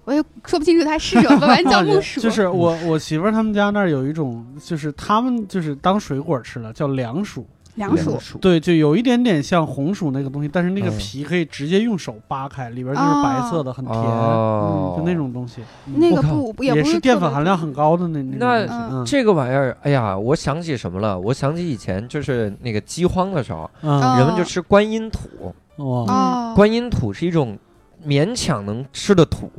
[0.09, 2.19] 我也说不清楚它是什么，反正叫木薯。
[2.19, 7.45] 就是我我媳妇儿他们家那儿有一种，就是他们就是当水果吃了，叫凉薯。
[7.75, 15.61] 凉薯，对，就有一点点像红薯那个东西，但是那个嗯皮可以直接用手扒开，里边就是白色的，很甜，哦就那种东西。
[15.95, 21.17] 那个不也不是淀粉含量很高的那那那这个玩意儿，哎呀，我想起什么了？
[21.17, 25.53] 我想起以前就是那个饥荒的时候，嗯人们就吃观音土。
[25.77, 27.57] 哇哦，观音土是一种
[28.05, 29.49] 勉强能吃的土，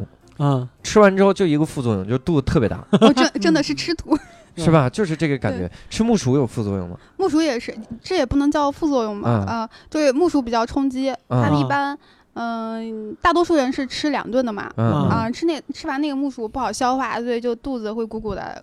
[0.41, 4.14] 嗯吃完之后就一个副作用，就肚子特别大，我真真的是吃土。
[4.16, 4.18] 嗯
[4.57, 4.91] 是吧？
[4.91, 5.70] 就是这个感觉。
[5.88, 6.97] 吃木薯有副作用吗？
[7.16, 7.72] 木薯也是，
[8.03, 9.30] 这也不能叫副作用吧？
[9.30, 11.97] 嗯啊，对，木薯比较充饥，它一般，
[12.34, 14.68] 嗯，大多数人是吃两顿的嘛。
[14.76, 18.62] 嗯嗯啊，吃那吃完那个木薯不好消化，所以就肚子会鼓鼓的。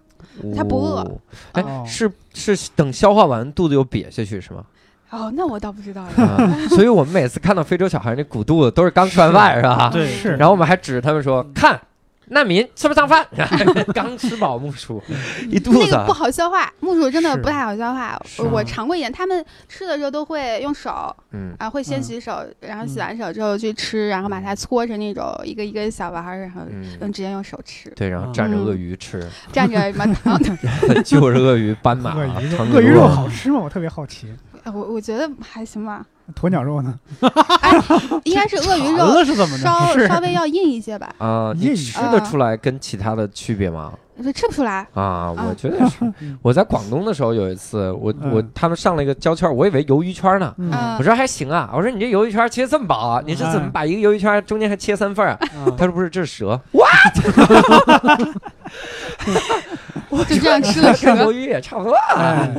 [0.56, 1.22] 它不饿哦
[1.54, 4.64] 哎，哦是是等消化完肚子又瘪下去是吗？
[5.10, 6.24] 哦，那我倒不知道了。
[6.24, 9.90] 啊，所以我们每次看到非洲小孩那鼓肚子都是刚吃完饭是吧？
[9.94, 10.36] 对是。
[10.36, 11.80] 然后我们还指着他们说：“看，
[12.30, 13.26] 难民吃不上饭，
[13.96, 15.02] 刚吃饱木薯，
[15.50, 15.80] 一肚子。
[15.80, 18.22] 那个不好消化，木薯真的不太好消化。
[18.52, 21.56] 我尝过一点，他们吃的时候都会用手嗯。
[21.58, 22.04] 啊，会先嗯。
[22.04, 23.00] 洗手，然后洗嗯。
[23.00, 26.62] 完手之后去吃，然后把它搓成那种一个一个小丸儿，然后
[27.00, 30.38] 用嗯，直接用手吃，对，然后嗯蘸着鳄鱼吃，蘸着什么糖。
[31.06, 33.60] 就是鳄鱼、斑马、鳄鱼肉，好吃吗？
[33.64, 34.28] 我特别好奇。
[34.74, 36.06] 我我觉得还行吧，
[36.40, 36.94] 鸵鸟肉呢？
[38.24, 39.64] 应该是鳄鱼肉了是怎么着？
[39.64, 43.94] 稍是稍微要硬一些吧， 啊，你吃得出来跟其他的区别吗？
[44.24, 44.78] 就吃不出来。
[44.96, 45.98] 啊，我啊觉得是。
[46.42, 50.52] 我在广东的时候有一次，我我嗯他们上了一个胶圈，我以为鱿鱼圈呢。
[50.98, 55.40] 我说还行啊，我说你这鱿鱼圈切这么薄啊，你是怎么把一个鱿鱼圈中间还切三份儿啊？
[55.56, 56.60] 啊他说不是，这是蛇。
[60.28, 62.52] 就这样吃了蛇跟鱿鱼也差不多啊，哎，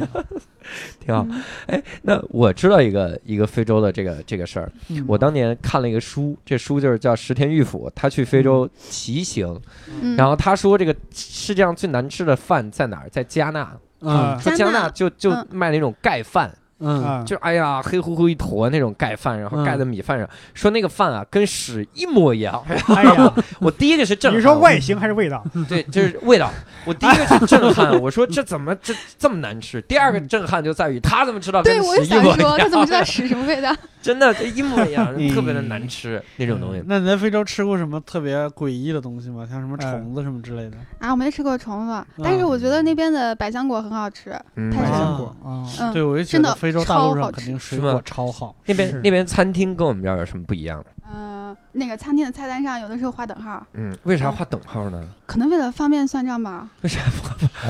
[1.04, 1.26] 挺好。
[1.66, 9.60] 哎，那我知道一个一个非洲的这个这个事儿，嗯我当年看了一个书，这书就是叫石田玉府，他去非洲骑行，
[10.02, 13.08] 嗯，然后他说这个世界上最难吃的饭在哪儿？
[13.10, 13.76] 在加纳。
[14.00, 22.62] 嗯说加纳就就嗯卖那种盖饭，嗯啊，就哎呀黑乎乎一坨那种盖饭，然后嗯盖在米饭上，说那个饭啊跟屎一模一样。
[22.88, 25.44] 哎呀， 我第一个是震撼，你说外形还是味道？
[25.68, 26.50] 对，就是味道。
[26.84, 29.80] 我第一个是震撼， 我说这怎么这这么难吃？
[29.82, 32.68] 第二个震撼就在于他怎么知道跟对，我也屎一模一想说，他？
[32.68, 33.74] 怎么知道屎什么味道？
[34.00, 36.82] 真的这一模一样，嗯特别的难吃那种东西。
[36.86, 39.46] 那你在非洲吃过什么特别诡异的东西吗？
[39.50, 40.76] 像什么哎虫子什么之类的？
[41.00, 44.30] 啊，我没吃过虫子，但是我觉得那边的百香果很好吃。
[44.54, 48.54] 嗯百香果啊，嗯，对，我就觉得非洲大陆上超好吃肯定水果超好。
[48.66, 50.84] 那边那边餐厅跟我们这儿有什么不一样？
[51.10, 55.02] 嗯，那个餐厅的菜单上有的时候画等号，嗯，为啥画等号呢？
[55.24, 56.68] 可能为了方便算账吧。
[56.82, 57.00] 为啥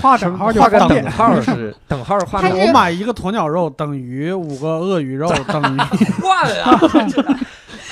[0.00, 1.04] 画等号就画个等。
[1.10, 5.78] 号是等号画我买一个鸵鸟肉等于五个鳄鱼肉等于
[6.20, 6.80] 换啊！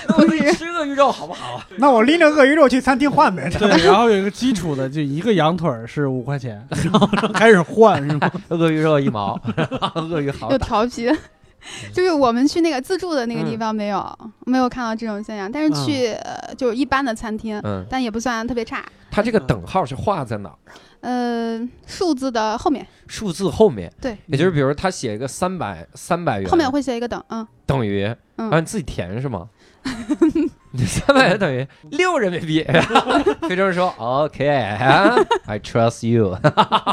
[0.08, 1.60] 那 我自己吃鳄鱼肉好不好？
[1.78, 3.50] 那我拎着鳄鱼肉去餐厅换呗。
[3.58, 8.30] 对，然后有一个基础的，就一个羊腿儿是五块钱，然后开始换是吗？
[8.48, 9.40] 鳄鱼肉一毛，
[9.94, 10.58] 鳄鱼好又。
[10.58, 11.10] 调皮，
[11.92, 18.84] 就是我们去那个自助的那个嗯地方没有、没有看到这种现象，但是去、呃就是一般的餐厅，嗯，但也不算特别差。
[19.10, 20.56] 它这个等号是画在哪儿？
[21.00, 28.04] 呃，数字的后面，数字后面，对，也就是比如他写一个三百三百元，后面会写一个等，嗯，等于，
[28.36, 29.48] 嗯啊，你自己填是吗？
[30.72, 32.62] 你三百元等于六人民币。
[33.48, 36.36] 非洲人说 OK，I trust you。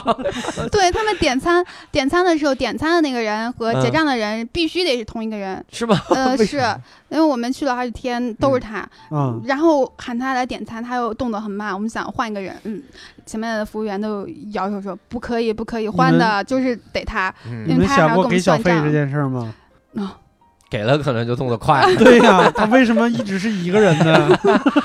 [0.71, 5.63] 对他们点餐点餐的时候，点餐的那个人和结嗯账的人必须得是同一个人。
[5.71, 5.99] 是吗？
[6.11, 6.57] 呃， 是
[7.09, 12.81] 因为我们去了好几天都是他，嗯，然后喊他来点餐，他又动作很慢，我们想换一个人，嗯，
[13.25, 17.33] 前面的服务员都要求说不可以，不可以换的，就是得他。
[17.47, 19.53] 嗯你们因为他还要想过给小跟我们算账费这件事儿吗？
[20.73, 21.81] 给了可能就动作快。
[21.83, 21.95] 了。
[22.03, 24.39] 对呀、他为什么一直是一个人呢？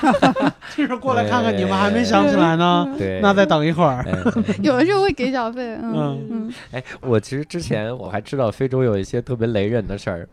[0.76, 4.04] 就是过来看看你们还没想起来呢，对，那再等一会儿。
[4.06, 4.12] 哎。
[4.62, 6.26] 有的时候会给小费，嗯嗯。
[6.30, 6.54] 嗯。
[6.72, 10.28] 哎，我其实之前我还知道非洲有一些特别雷人的事儿。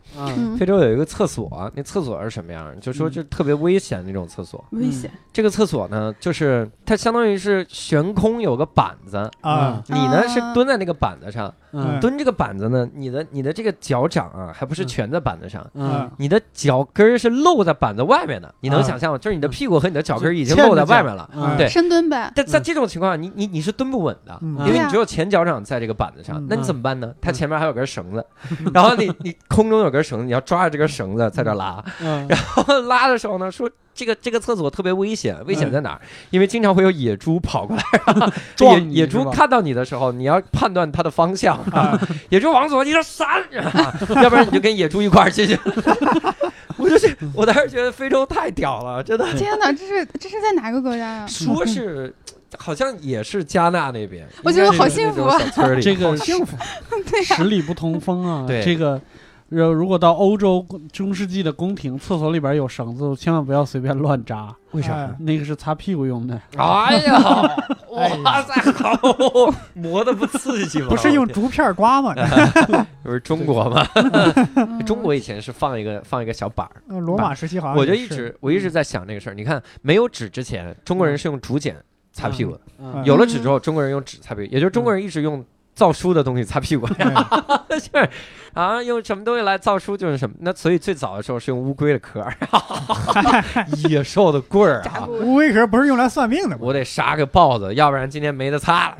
[0.58, 2.70] 非洲有一个厕所，那厕所是什么样？
[2.78, 3.10] 就说嗯。
[3.10, 4.62] 就特别危险那种厕所。
[4.72, 5.10] 危险。
[5.32, 10.28] 这个厕所呢，就是它相当于是悬空有个板子，啊，你呢啊。
[10.28, 12.00] 是蹲在那个板子上，嗯。
[12.00, 15.64] 蹲这个板子呢，你的你的这个脚掌啊，还不是全在板子上。
[15.74, 19.18] 嗯，你的脚跟儿是露在板子外面的，你能啊想象吗？
[19.18, 21.28] 就是你的屁股和你的脚跟儿已经露在外面了。
[21.34, 21.56] 嗯。
[21.56, 21.68] 对。
[21.68, 24.56] 深蹲呗，但在这种情况下，你你你是蹲不稳的，嗯。
[24.66, 27.12] 因为你只有前脚掌在这个板子上嗯，那你怎么办呢？
[27.20, 28.24] 它前面还有根绳子，
[28.72, 32.26] 然后你你空中有根绳子，你要抓着这根绳子在这拉，嗯。
[32.30, 36.00] 然后拉的时候呢，说这个这个厕所特别危险，危险在哪儿？
[36.30, 37.82] 因为经常会有野猪跑过来，
[38.54, 43.26] 撞你野猪看到你的时候，你要判断它的方向，啊 野猪往左你说闪，
[44.22, 45.58] 要不然你就跟野猪一块儿进去。
[46.76, 49.32] 我就是我当时觉得非洲太屌了，真的。
[49.32, 51.26] 天哪，这是这是在哪个国家呀？
[51.26, 52.14] 说是
[52.58, 55.40] 好像也是加纳那边，我觉得好幸福啊
[55.80, 56.54] 这个好幸福，
[57.24, 58.44] 十里不同风啊。
[58.46, 59.00] 对这个。
[59.48, 64.94] 如如果到欧洲中世纪的宫廷，厕所里边有绳子，千万不要随便乱扎，为啥？
[64.94, 66.40] 哎那个是擦屁股用的。
[66.56, 67.16] 哎呀，
[67.90, 68.98] 哇塞，好
[69.74, 70.88] 磨的不刺激吗？
[70.88, 72.12] 不是用竹片刮吗？
[73.04, 73.86] 不是中国吗？
[74.56, 79.34] 嗯中国以前是放一个放一个小板儿，呃罗马时期好像我就一直我一直在想这个事儿。
[79.34, 81.76] 你看，没有纸之前，中国人是用竹简
[82.12, 85.44] 擦屁股，嗯有了纸之后，中国人用纸擦屁股，也就是中国人一直用
[85.76, 86.88] 造书的东西擦屁股，
[87.78, 88.10] 是
[88.54, 90.34] 啊，用什么东西来造书就是什么。
[90.40, 92.34] 那所以最早的时候是用乌龟的壳儿，
[93.88, 95.04] 野兽的棍儿啊。
[95.04, 96.62] 过乌龟壳不是用来算命的吗？
[96.62, 98.96] 我得杀个豹子，要不然今天没得擦了。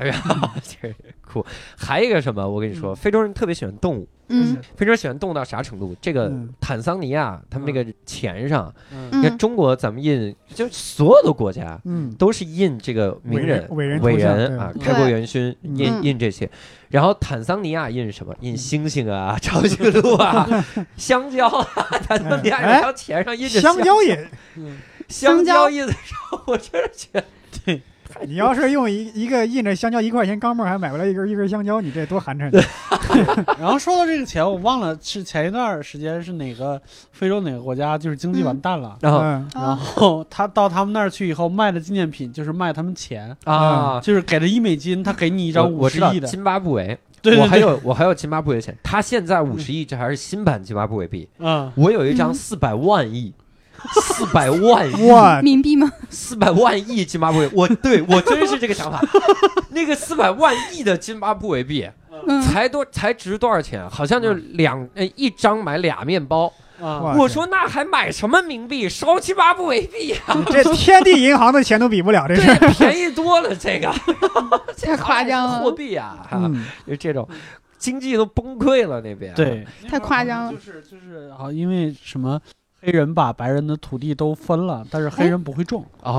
[0.63, 0.93] 这
[1.27, 1.43] 酷。
[1.75, 2.47] 还有一个什么？
[2.47, 4.57] 我跟你说，非洲人特别喜欢动物，嗯。
[4.75, 5.95] 非常喜欢动到啥程度？
[6.01, 6.49] 这个嗯。
[6.59, 9.07] 坦桑尼亚他们那个钱上，嗯。
[9.11, 9.37] 你看嗯。
[9.37, 16.03] 中国咱们印，就所有的国家嗯，都是印这个名人、伟人伟伟人啊，开国元勋嗯印嗯。
[16.03, 16.49] 印这些。
[16.89, 18.33] 然后坦桑尼亚印什么？
[18.41, 20.47] 印星星啊，长颈鹿啊，
[20.95, 21.67] 香蕉啊。
[22.07, 24.15] 坦桑尼亚有条钱上印着香蕉印，
[25.09, 27.07] 香香蕉印的时候，我真是觉
[27.65, 27.81] 得
[28.25, 32.51] 你要是用一一个印着香蕉一块钱钢镚儿还买回来一根一根香蕉，你这多寒碜！
[33.59, 39.75] 然后说到这个钱，我忘了是前一段时间是哪个非洲哪个国家就是经济完蛋了，然后嗯然啊。
[39.75, 51.27] 后他到他们那儿去以后卖的纪念品就是卖他们钱，啊，就是给了一美金，他给你一张五十亿的，我知道津巴布韦，对对对，我还有我还有津巴布韦钱，他现在五十亿，这还是新版津巴布韦币。
[51.39, 52.33] 嗯，我有一张嗯。
[52.33, 53.33] 四百万亿，
[54.01, 55.91] 四百万亿，哇，冥币吗？
[56.09, 59.01] 四百万亿津巴布韦，我对我真是这个想法。
[59.71, 61.87] 那个四百万亿的津巴布韦币
[62.27, 63.87] 嗯，才多才值多少钱？
[63.89, 66.51] 好像就两呃一张买俩面包。
[66.81, 68.87] 啊，我说那还买什么冥币？
[68.87, 72.55] 烧津巴布韦币啊，这天地银行的钱都比不了， 这是。
[72.77, 73.55] 便宜多了。
[73.55, 73.91] 这个
[74.79, 76.27] 太夸张了货币啊，
[76.85, 77.27] 就这种
[77.79, 79.33] 经济都崩溃了那边。
[79.33, 82.39] 对，太夸张了就是就是好，因为什么
[82.79, 85.83] 黑人把白人的土地都分了，但是黑人不会种。
[86.03, 86.13] 然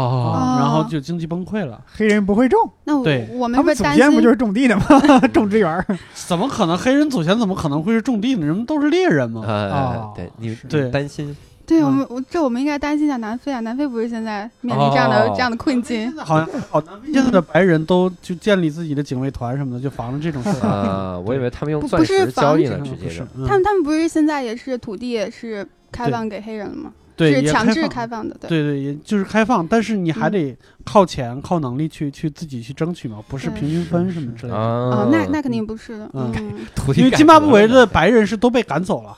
[0.69, 1.81] 后就经济崩溃了。
[1.87, 3.29] 黑人不会种，那我对。
[3.33, 4.85] 我们他们祖先不就是种地的吗？
[5.33, 5.85] 种植园儿。
[6.15, 6.77] 怎么可能？
[6.77, 8.45] 黑人祖先怎么可能会是种地的？
[8.45, 9.43] 人们都是猎人嘛。
[9.47, 10.67] 呃 哦，对你是。
[10.67, 10.91] 对。
[10.91, 11.31] 担心。
[11.31, 11.37] 嗯
[11.69, 16.17] 对我们，我这我们应该担心一下南非啊，南非不是现在面临这样的、哦这样的困境现？
[16.17, 20.67] 在好像好， 南非现在的白人都就建立自己的警卫团什么的，就防着这种事儿。
[20.67, 23.03] 啊，我以为他们用不是防石交易呢，直接就。
[23.05, 26.91] 不是嗯他们他们不是现在也是土地也是开放给黑人了吗？
[27.17, 28.49] 对是强制开放的，对。
[28.49, 34.57] 对对，也就是开放，但是你还嗯得靠钱、靠能力去去自己去争取嘛，不是平均分什么之类的。
[34.57, 34.63] 啊
[35.03, 39.17] 哦，那那肯定不是的，嗯嗯， 土地因为津巴布韦的白人是都被赶走了，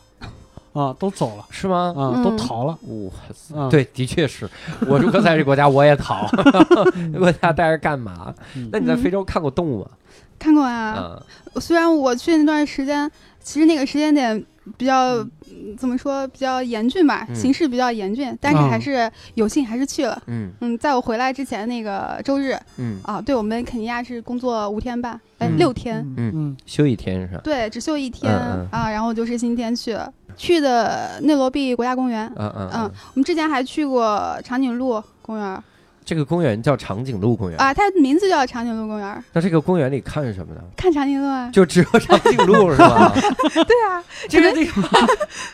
[0.73, 1.93] 啊，都走了，是吗？
[1.97, 2.79] 啊，都嗯逃了。
[2.83, 4.49] 哇塞，嗯对，的确是。
[4.87, 6.29] 我如果在这国家我也逃，
[7.19, 8.33] 国家待着干嘛？
[8.55, 8.69] 嗯。
[8.73, 9.91] 那你在非洲看过动物吗？
[10.39, 10.73] 看过啊。
[10.95, 11.23] 啊，
[11.61, 13.11] 虽然我去那段时间，
[13.43, 14.45] 其实那个时间点
[14.77, 15.31] 比较、嗯。
[15.77, 17.35] 怎么说比较严峻吧，嗯。
[17.35, 18.71] 形势比较严峻，但是嗯。
[18.71, 20.23] 还是有幸还是去了。
[20.27, 20.51] 嗯。
[20.61, 25.59] 嗯，在我回来之前那个周日嗯，啊，对我们肯尼亚是工作五天半，哎、嗯。
[25.59, 26.33] 六天，嗯。
[26.35, 26.57] 嗯。
[26.65, 27.41] 休一天是吧？
[27.43, 28.33] 对，只休一天、
[28.71, 30.11] 啊，然后就是星期天去了，
[30.41, 32.27] 去的内罗毕国家公园。
[32.35, 35.63] 嗯嗯嗯，我们之前还去过长颈鹿公园
[36.11, 37.57] 这个公园叫长颈鹿公园。
[37.61, 40.61] 啊，它名字叫长颈鹿公园，那这个公园里看什么呢？
[40.77, 41.49] 看长颈鹿啊。
[41.53, 43.13] 就只有长颈鹿是吧？
[43.15, 44.83] 对啊，这个地方，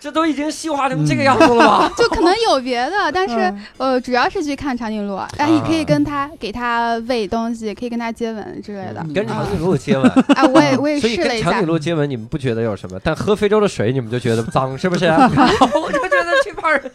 [0.00, 1.92] 这都已经细化成这个样子了吧？
[1.98, 9.04] 就可能有别的，但是、嗯呃，主要是去看长颈鹿，然后你可以跟它给它喂东西，可以跟它接吻之类的。
[9.04, 12.98] 嗯跟长颈鹿接吻， 啊，我也我也试了一下跟长颈，鹿接吻，你们不觉得有什么？
[13.04, 15.04] 但喝非洲的水，你们就觉得脏，是不是？
[15.04, 16.90] 我就觉得这帮人。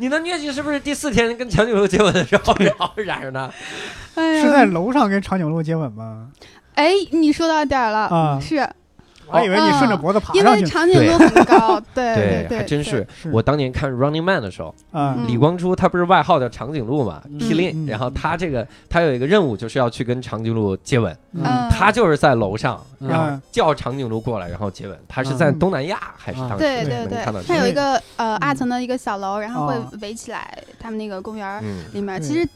[0.00, 3.52] 你的疟疾是不是第四天跟长颈鹿接吻的时候然后染上的？
[4.14, 6.28] 哎是在，楼上跟长颈鹿接吻吗？
[6.74, 8.66] 哎，你说到点儿了，啊是
[9.30, 10.62] 我还以为你顺着脖子爬因为。
[10.64, 13.06] 长颈鹿很高， 对对，对，还真是。
[13.32, 14.74] 我当年看《Running Man》的时候，
[15.26, 17.38] 李光洙他不是外号叫长颈鹿嘛嗯。
[17.38, 17.84] K i l i 嗯。
[17.84, 21.44] n 然后他这个他有一个任务就是要去跟长颈鹿接吻，嗯。
[21.70, 23.08] 他就是在楼上，嗯。
[23.08, 24.98] 然后叫长颈鹿过来，然后接吻。
[25.08, 26.58] 他是在东南亚还是当时？
[26.58, 27.18] 对对对。
[27.18, 27.40] 能看到。
[27.42, 27.54] 这个？
[27.54, 28.38] 它有一个呃嗯。
[28.38, 31.62] 二层的一个小楼，然后会哦围起来他们那个公园
[31.92, 32.20] 里面。
[32.20, 32.46] 其实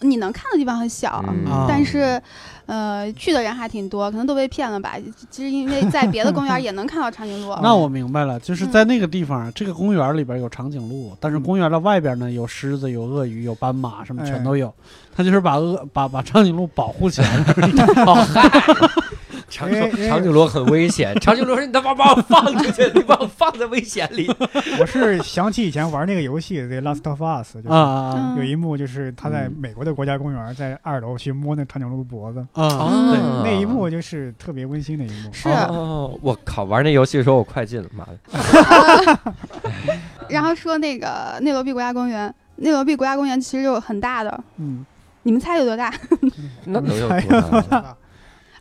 [0.00, 1.24] 你能看的地方很小，
[1.68, 2.20] 但是
[2.66, 4.94] 呃去的人还挺多，可能都被骗了吧。
[5.30, 7.54] 其实因为在别的公园也能看到长颈鹿。
[7.62, 14.72] 那我明白了，就是在那个地方，这个公园里边有长颈鹿，但是公园的外边呢有狮子、有鳄鱼、有斑马，什么全都有。
[15.16, 17.44] 他就是把鳄把把长颈鹿保护起来了。
[18.04, 18.50] 哦嗨，
[19.54, 21.14] 长因为长颈鹿很危险。
[21.20, 24.28] 长颈鹿说：“你他妈把我放出去，你把我放在危险里。
[24.80, 35.32] 我是想起以前玩那个游戏《The Last of Us》，就是有一幕就是他在嗯美国的国家公园，在二楼去摸那长颈鹿的脖子，啊那一幕就是特别温馨的一幕。
[35.32, 36.64] 是，哦，我靠！
[36.64, 39.18] 玩那游戏的时候我快进了，妈的！
[40.28, 44.84] 然后说那个内罗毕国家公园，内罗毕国家公园其实就很大的，嗯，
[45.22, 45.92] 你们猜有多大？
[46.64, 47.96] 那能有多大？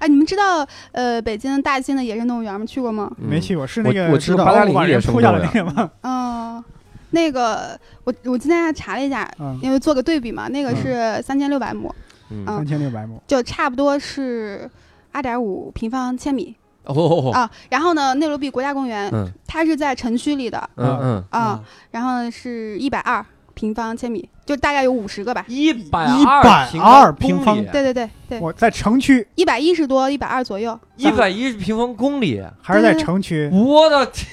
[0.04, 2.66] 哎，你们知道呃北京大兴的野生动物园吗？
[2.66, 3.10] 去过吗？
[3.20, 5.90] 嗯没去过，是那个我知道八达岭野生动物那个吗？
[6.02, 6.64] 嗯、
[7.12, 11.88] 那个我我今天还查了一下，嗯，因为做个对比嘛，那个是三千六百亩，
[12.32, 13.22] 嗯嗯三千六百亩。
[13.26, 14.70] 就差不多是
[15.14, 17.50] 二点五平方千米哦，啊。
[17.70, 25.46] 然后呢，内罗毕国家公园嗯它是在城区里的嗯嗯，啊，然后是一百二平方千米，就大概有五十个吧。
[25.48, 33.50] 一百120平方里，对对对对，我在城区一百一十多，一百二左右，一百一十平方公里，还是在对对城区？
[33.54, 34.28] 我的天！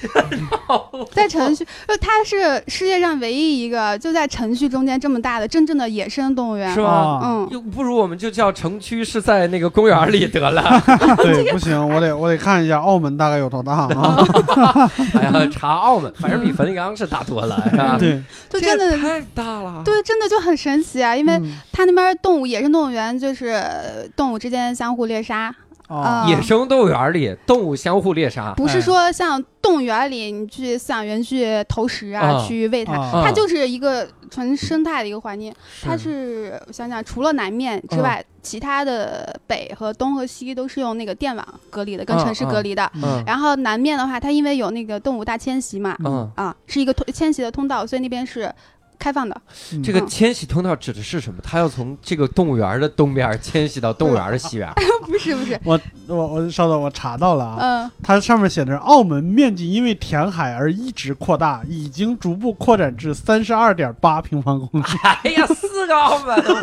[1.11, 6.81] 在城区，就它是世界上唯一一个就在城区中间这么大的真正的野生动物园是。
[6.81, 6.89] 吧？
[6.89, 10.81] 啊，嗯，又不如我们就叫城区是在那个公园里得了。
[11.17, 14.17] 对，不行，我得我得看一下澳门大概有多大啊？
[15.15, 17.97] 哎呀，查澳门，反正比冯立刚是大多了，是吧？
[17.99, 19.81] 对，就真的太大了。
[19.85, 21.15] 对，真的就很神奇啊！
[21.15, 21.59] 因为嗯。
[21.71, 25.53] 它那边动物野生动物园就是呃动物之间相互猎杀，
[25.87, 25.97] 哦。
[25.97, 28.81] 啊野生动物园里动物相互猎杀，不是哎。
[28.81, 32.45] 说像动物园里你去饲养员去投食啊，啊。
[32.47, 33.23] 去喂它，啊。
[33.25, 35.53] 它就是一个纯生态的一个环境。
[35.81, 42.91] 它是我想想，除了南面之外，其他的北和东和西都是用那个电网隔离的，跟啊城市隔离的。
[43.01, 43.23] 嗯。
[43.25, 48.53] 然后南面的话，它因为有那个动物大迁徙嘛，嗯，啊，是一个通迁徙的通道，所以那边是
[49.01, 49.35] 开放的。
[49.73, 51.39] 嗯这个迁徙通道指的是什么？
[51.41, 54.71] 它要从这个动物园的东边迁徙到动物园的西边。
[55.07, 64.85] 不是不是，我我我稍等，我查到了啊，嗯、它上面写着澳门面积因为填海而一直扩大，已经逐步扩展至三十二点八平方公里，
[65.23, 66.53] 哎呀，四个澳门，我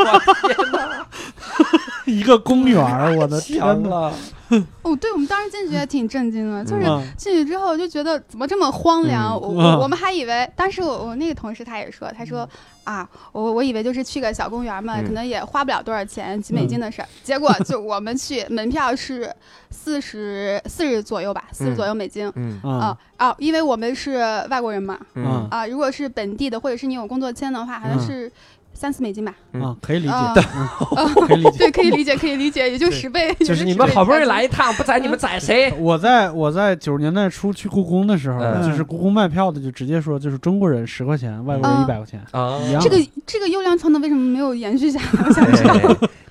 [0.46, 1.06] 天哪，
[2.06, 4.12] 一个公园，我的 天哪！
[4.82, 7.02] 哦，对，我们当时进去也挺震惊的，就是嗯。
[7.16, 9.34] 进去之后就觉得怎么这么荒凉？
[9.34, 9.40] 嗯。
[9.40, 9.56] 我嗯。
[9.56, 12.48] 我我们还以为，当时我我那个同事他也说，他说
[12.84, 15.04] 啊，我我以为就是去个小公园嘛，嗯。
[15.04, 17.08] 可能也花不了多少钱，几美金的事儿。
[17.22, 19.30] 结果就我们去，门票是
[19.70, 22.30] 四十四十左右吧，四十左右美金。
[22.36, 22.58] 嗯。
[22.62, 22.70] 啊
[23.18, 24.16] 啊啊，因为我们是
[24.48, 25.46] 外国人嘛，嗯。
[25.50, 28.06] 啊，如果是本地的或者是你有工作签的话，好像嗯。
[28.06, 28.32] 是
[28.78, 29.34] 三四美金吧。
[29.54, 30.32] 啊，可以理解，啊
[30.96, 31.58] 嗯 可以理解。
[31.58, 33.34] 对，可以理解，可以理解，也就十倍。
[33.40, 35.72] 就是你们好不容易来一趟，不宰你们宰谁？
[35.80, 45.24] 我在我在九十年代初去故宫的时候，嗯就是故宫卖票的就直接说，就是中国人十块钱，外国人嗯一百块钱，啊一样这个这个优良传统为什么没有延续下来？
[45.26, 45.74] 我想知道。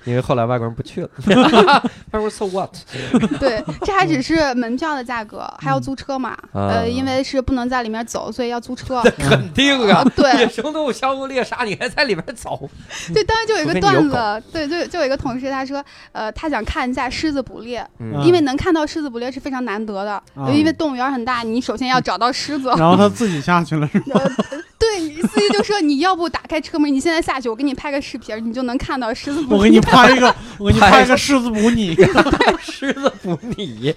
[0.08, 1.08] 哎因为后来外国人不去了。
[1.26, 2.70] 外国人 so what？
[3.38, 6.30] 对，这还只是门票的价格，还要租车嘛？
[6.52, 9.02] 啊呃，因为是不能在里面走，所以要租车。
[9.18, 10.02] 肯定啊！
[10.16, 12.68] 对野对生动物相互猎杀，你还在里面走？
[13.12, 22.68] 对，当时就有一个段子，对，就就有一个同事他说，呃，他想看一下狮子捕猎，嗯因为能看到狮子捕猎是非常难得的，啊因为动物园很大，你首先要找到狮子。
[22.78, 24.20] 然后他自己下去了，是吧？
[24.20, 24.30] 呃
[24.78, 29.58] 对，司机就说你要不打开车门，你现在下去，我给你拍个视频，你就能看到狮子捕猎。
[29.58, 31.96] 我给你拍一个， 我给你拍拍一个狮子补你。
[32.60, 33.94] 狮子补你，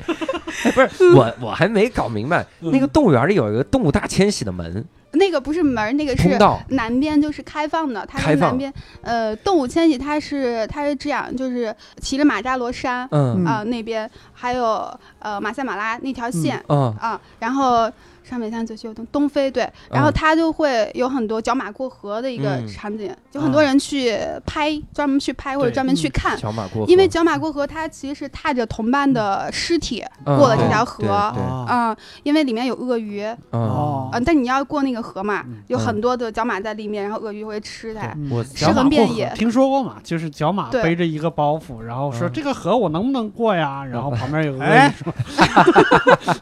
[0.63, 4.83] 哎，不是我，我还没搞明白，那个动物园里有一个动物大迁徙的门。
[5.13, 13.43] 那个不是门，那个是通道，南边就是开放的，它是南边，呃，动物迁徙它是它是这样，就是骑着马扎罗山嗯。
[13.45, 14.89] 啊、那边还有
[15.19, 16.95] 呃马赛马拉那条线嗯。
[16.97, 17.91] 啊、然后
[18.32, 22.67] 上北下左西右东东非对，然后嗯它就会有很多角马过河的一个嗯。
[22.67, 26.38] 场景，就很多人去拍，专门去拍或者专门去嗯看。
[26.38, 30.38] 小马过河，因为角马过河，它其实是踏着同伴的尸体嗯。
[30.38, 33.21] 过了这条河，对啊嗯，因为里面有鳄鱼，
[33.51, 38.15] 嗯，哦嗯，但你要过那个河嘛嗯，有嗯很多的角马在里面，然后鳄鱼会吃它。
[38.55, 39.97] 尸横遍野听说过嘛？
[40.03, 42.32] 就是角马背着一个包袱，然后说嗯。
[42.34, 43.84] 这个河我能不能过呀？
[43.84, 44.88] 然后旁边有个鳄哎。
[44.88, 45.13] 鱼说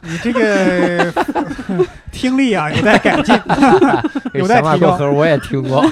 [0.02, 1.12] 你这个
[2.20, 3.34] 听力啊有待改进
[4.34, 5.82] 有待提高过河我也听过！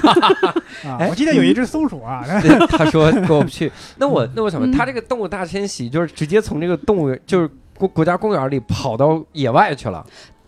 [1.09, 2.23] 我记得有一只松鼠啊，
[2.69, 3.71] 他说过不去。
[3.97, 10.05] 那我那我想问，嗯他这个动物大迁徙就是直接从这个动物园，就是国国家公园里跑到野外去了，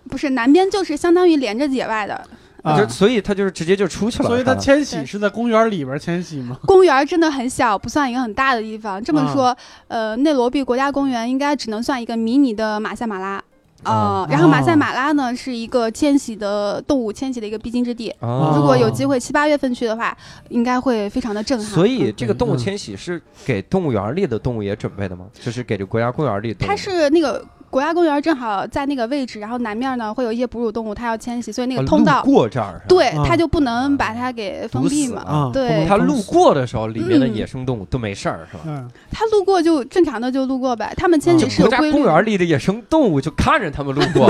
[0.08, 2.22] 不是南边就是相当于连着野外的
[2.62, 4.30] 啊就所以它就是直接就出去了。
[4.30, 6.58] 所以它他迁徙是在公园里边迁徙吗？
[6.68, 9.04] 公园，真的很小，不算一个很大的地方。
[9.04, 9.58] 这么啊说，
[9.88, 13.42] 呃，内罗毕国家公园应该只能算一个迷你的马赛马拉。
[13.84, 18.14] 哦呃，然后马赛哦马拉呢是一个迁徙的动物迁徙的一个必经之地。
[18.20, 20.16] 哦如果有机会七八月份去的话，
[20.50, 21.68] 应该会非常的震撼。
[21.68, 25.26] 所以这个动物嗯迁徙是给动物园里的动物也准备的吗？
[25.34, 26.70] 就是给这国家公园里的动物。
[26.70, 35.22] 它是那个国家公园正好在那个位置，然后南面呢会有一些哺乳动物，它要迁徙，所以那啊个通道路过这儿，对啊它就不能把它给封闭嘛。
[35.22, 38.63] 啊，对它路过的时候，里面的嗯野生动物都没事儿，是吧？
[38.67, 42.03] 嗯，它路过就正常的就路过呗，他们迁啊徙是有国家规律的。
[42.03, 44.30] 公园里的野生动物就看着他们路过，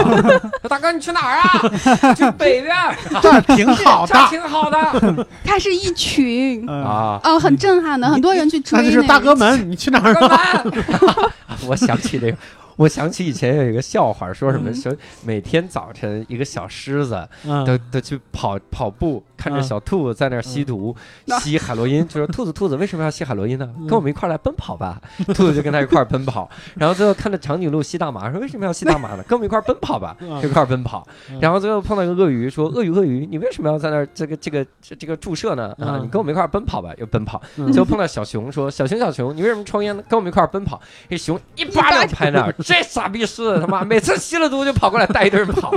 [0.61, 2.13] 说 大哥你去哪儿啊？
[2.13, 4.27] 去北边儿，这儿挺好的这。
[4.29, 7.19] 挺好的 它是一群，嗯，啊。
[7.23, 10.63] 嗯，很震撼的，很多人去追那就是大哥们，你去哪儿干啊？
[10.63, 11.29] 嘛？
[11.67, 12.37] 我想起这个，
[12.81, 14.75] 我想起以前有一个笑话，说什么嗯。
[14.75, 17.63] 说每天早晨一个小狮子嗯。
[17.65, 20.95] 都都去跑跑步，看着嗯小兔在那儿吸毒，
[21.27, 23.67] 嗯吸海洛因，就说兔子兔子为什么要吸海洛因呢？
[23.79, 25.01] 嗯跟我们一块儿来奔跑吧。
[25.33, 29.23] 兔子就跟他一块儿奔跑， 然后最后看着长颈鹿吸大麻，说为什么要吸大麻呢？
[29.27, 31.39] 跟我们一块儿奔跑吧， 一块儿奔跑嗯。
[31.41, 35.69] 然后最后碰到一个鳄鱼，说鳄鱼鳄鱼，你为什么要在那儿这个这个这这个注射呢？
[35.79, 37.41] 啊，嗯你跟我们一块儿奔跑吧，又奔跑。
[37.57, 40.03] 嗯最后碰到小熊，说小熊小熊，你为什么抽烟呢？
[40.07, 40.79] 跟我们一块儿奔跑。
[41.09, 45.73] 这熊一巴掌拍那儿，这傻逼狮子他妈每次吸了毒就跑过来带一堆人跑。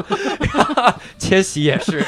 [1.18, 2.04] 千玺也是，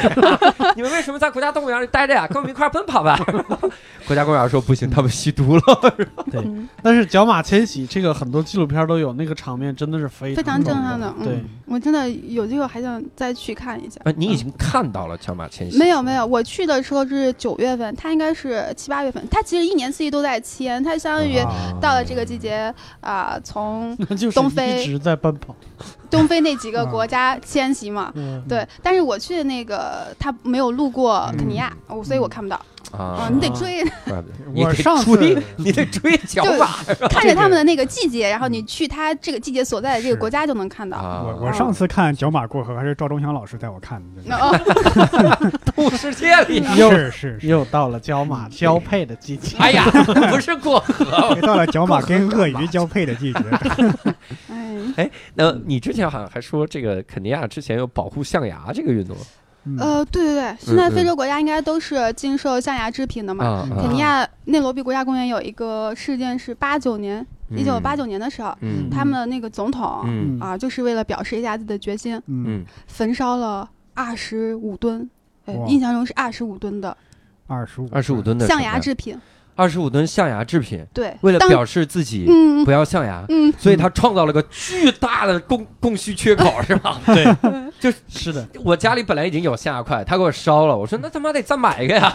[0.74, 2.26] 你们为什么在国家动物园里待着呀？
[2.26, 3.18] 跟我们一块儿奔跑吧。
[4.06, 5.62] 国家公园说不行，他们吸毒了。
[6.30, 6.46] 对，
[6.82, 11.12] 但是角马迁徙这个很多纪录片都有，那个场面真的是非常非常震撼的。
[11.24, 14.00] 对嗯，我真的有机会还想再去看一下。
[14.04, 15.76] 啊，你已经看到了角马迁徙？
[15.76, 19.26] 没有没有，我去的时候是九月份，它应该是七八月份。
[19.28, 23.96] 它其实一年四季都在迁，它相当于啊到了这个季节啊、从
[24.34, 25.54] 东非一直在奔跑。
[26.10, 28.12] 东非那几个国家迁徙嘛。
[28.14, 32.60] 嗯，对，但是我去的那个，他没有路过肯尼亚，我所以我看不到。
[32.96, 33.84] 啊啊，你得追，
[34.54, 40.96] 我上次追，你得追 角马看着他们的那个季节，然后你去他这个季节所在的这个国家就能看到。
[40.98, 41.22] 啊！
[41.26, 49.56] 我我上次看角马过河还是赵忠祥老师带我看的，动物世界里， 又是是是，又到了角马交配的季节。
[49.58, 49.84] 哎呀，
[50.30, 51.34] 不是过河。
[51.36, 53.40] 又到了角马跟鳄鱼交配的季节，
[54.96, 59.16] 哎，那你之前好像还说这个肯尼亚之前有保护象牙这个运动
[59.66, 59.76] 嗯。
[59.78, 60.92] 呃，对对对，现在嗯。
[60.92, 63.68] 非洲国家应该都是禁售象牙制品的嘛。
[63.82, 68.88] 肯尼亚内罗毕国家公园有一个事件是八九年，一九八九年的时候，嗯。
[68.90, 70.38] 他们的那个总统、嗯。
[70.40, 72.20] 啊，就是为了表示一下自己的决心，
[72.86, 75.08] 焚烧了二十五吨，
[75.44, 75.66] 呃哇。
[75.68, 76.96] 印象中是二十五吨的
[77.46, 79.18] 二十五二十五吨的象牙制品。
[79.56, 87.00] 二十五吨象牙制品，对，为了表示自己嗯不要象牙，嗯，所以他创造了个巨大的供供需缺口，是吧？
[87.06, 87.24] 对，
[87.80, 92.14] 就是的，我家里本来已经有象牙块，他给我烧了，我说那他妈得再买一个呀。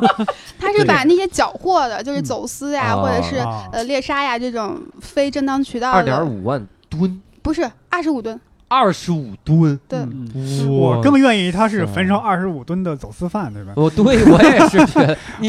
[0.58, 3.68] 他是把那些缴获的，就是走私呀，嗯或者是啊。
[3.72, 8.40] 呃猎杀呀这种非正当渠道的，二点五万吨，不是二十五吨，
[8.70, 10.30] 二十五吨，对，嗯。
[10.68, 13.72] 我更愿意他是焚烧二十五吨的走私犯，对吧？
[13.74, 15.48] 我对我也是觉得， 你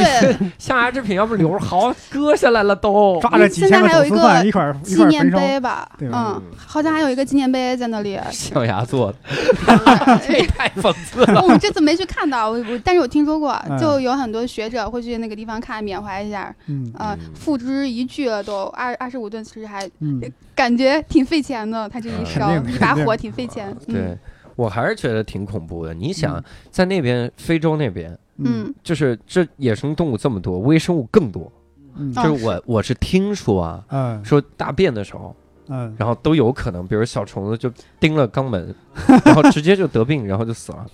[0.57, 3.19] 象牙制品要不留着好割下来了都。
[3.21, 8.19] 抓着几千个走私犯一块纪念碑吧，嗯，好像还有一个纪念碑在那里。
[8.31, 9.17] 象牙做的，
[10.25, 11.41] 这对太讽刺了。
[11.43, 13.77] 我们这次没去看到，我我但是我听说过，嗯。
[13.79, 16.91] 就有很多学者会去那个地方看，缅怀一下，嗯。
[17.35, 20.19] 付之一炬了都，二二十五吨，其实还嗯，
[20.61, 22.25] 感觉挺费钱的，他这一嗯。
[22.25, 23.93] 烧一把火挺费钱，嗯。
[23.95, 24.17] 对，
[24.55, 25.91] 我还是觉得挺恐怖的。
[25.91, 28.71] 你想嗯，在那边非洲那边，嗯。
[28.83, 31.51] 就是这野生动物这么多，微生物更多。
[31.95, 32.13] 嗯。
[32.15, 34.23] 啊就是我我是听说啊，嗯。
[34.23, 35.35] 说大便的时候，
[35.67, 35.95] 嗯。
[35.97, 38.75] 然后都有可能，比如小虫子就叮了肛门，
[39.25, 40.85] 然后直接就得病，然后就死了。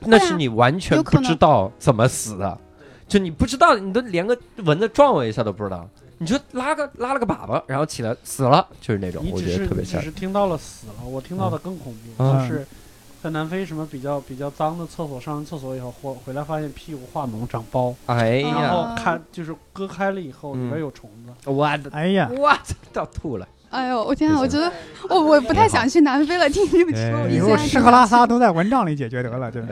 [0.00, 2.58] 那是你完全不知道怎么死的，
[3.08, 5.88] 就你不知道，你都连个蚊子撞我一下都不知道，
[6.18, 10.06] 你就拉个拉了个粑粑，然后起来死了，就是那种你，我觉只是得特别吓人。
[10.06, 12.66] 你只是听到了死了，我听到的更恐怖，嗯就是
[13.22, 23.48] 在南非什么比较比较脏的厕所，上完厕所以后回回来发现屁股化脓长包，哎然，后看就是割开了以后里边嗯有虫子，我的哎呀，我操，要吐了。
[23.74, 24.38] 哎呦，我天啊！
[24.38, 24.72] 我觉得
[25.08, 29.68] 我我不太想去南非了，听你们说， 以后吃喝拉撒都在蚊帐里解决得了，对吧？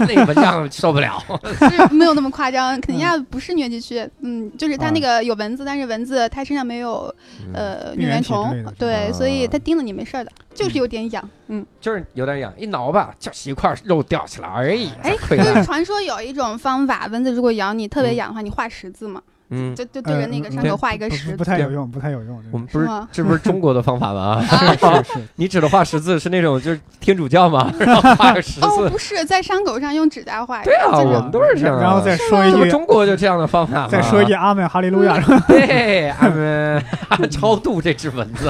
[0.08, 1.22] 那个蚊帐受不了。
[1.92, 7.14] 没有那么夸张，肯尼亚不是疟疾区，嗯，就是它啊那个有蚊子，但是蚊子它身上没有
[7.46, 7.52] 嗯。
[7.54, 18.16] 呃疟原虫对，所以啊它叮了你没事儿的，就是有点痒，嗯，就是有点痒，一挠吧，就是一块肉掉下来，而已，哎，就是传说有一种方法，蚊子如果咬你特别嗯。
[18.16, 22.42] 痒的话，你画十字嘛，嗯，就就对着那个伤对口画一个十字，不太有用，不太有用。
[22.50, 24.40] 我们不是这不是中国的方法吗？
[24.44, 27.72] 是是是，你指的画十字是那种就是天主教吗？
[27.80, 31.80] 然后画个十字哦，不是在伤口上用指甲画对啊，这种我们都是这样啊。
[31.82, 33.88] 然后再说一句，中国就这样的方法？
[33.88, 35.18] 再说一句阿门哈利路亚，
[35.48, 38.48] 对，阿门超度这只蚊子，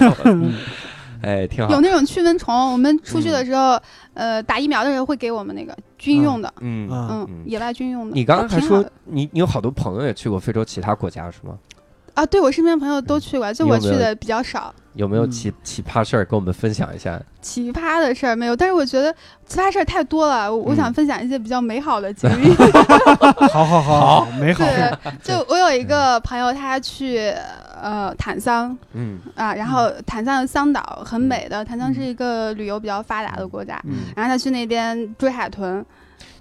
[1.23, 1.81] 哎，挺好有。
[1.81, 3.81] 那种驱蚊虫，我们出去嗯的时候，
[4.15, 8.15] 呃，打疫苗的时候会给我们那个军用的，嗯，啊嗯嗯，野外军用的。
[8.15, 11.59] 你刚刚还说你你有好多朋友也去过非洲其他国家是吗？
[12.15, 14.75] 啊，对我身边朋友都去过，就我去的比较少。
[14.99, 15.31] 有没有嗯。
[15.31, 17.19] 奇奇葩事儿跟我们分享一下？
[17.41, 19.13] 奇葩的事儿没有，但是我觉得
[19.47, 20.77] 奇葩事儿太多了，我我嗯。
[20.77, 22.53] 想分享一些比较美好的经历。
[23.53, 24.93] 好好好，美好，对，
[25.23, 27.33] 就我有一个朋友，他去
[27.81, 29.19] 呃坦桑嗯。
[29.37, 35.85] 啊，然后坦桑的桑岛很美的，坦桑是一个旅游比较发达的国家，嗯，然后他去那边追海豚，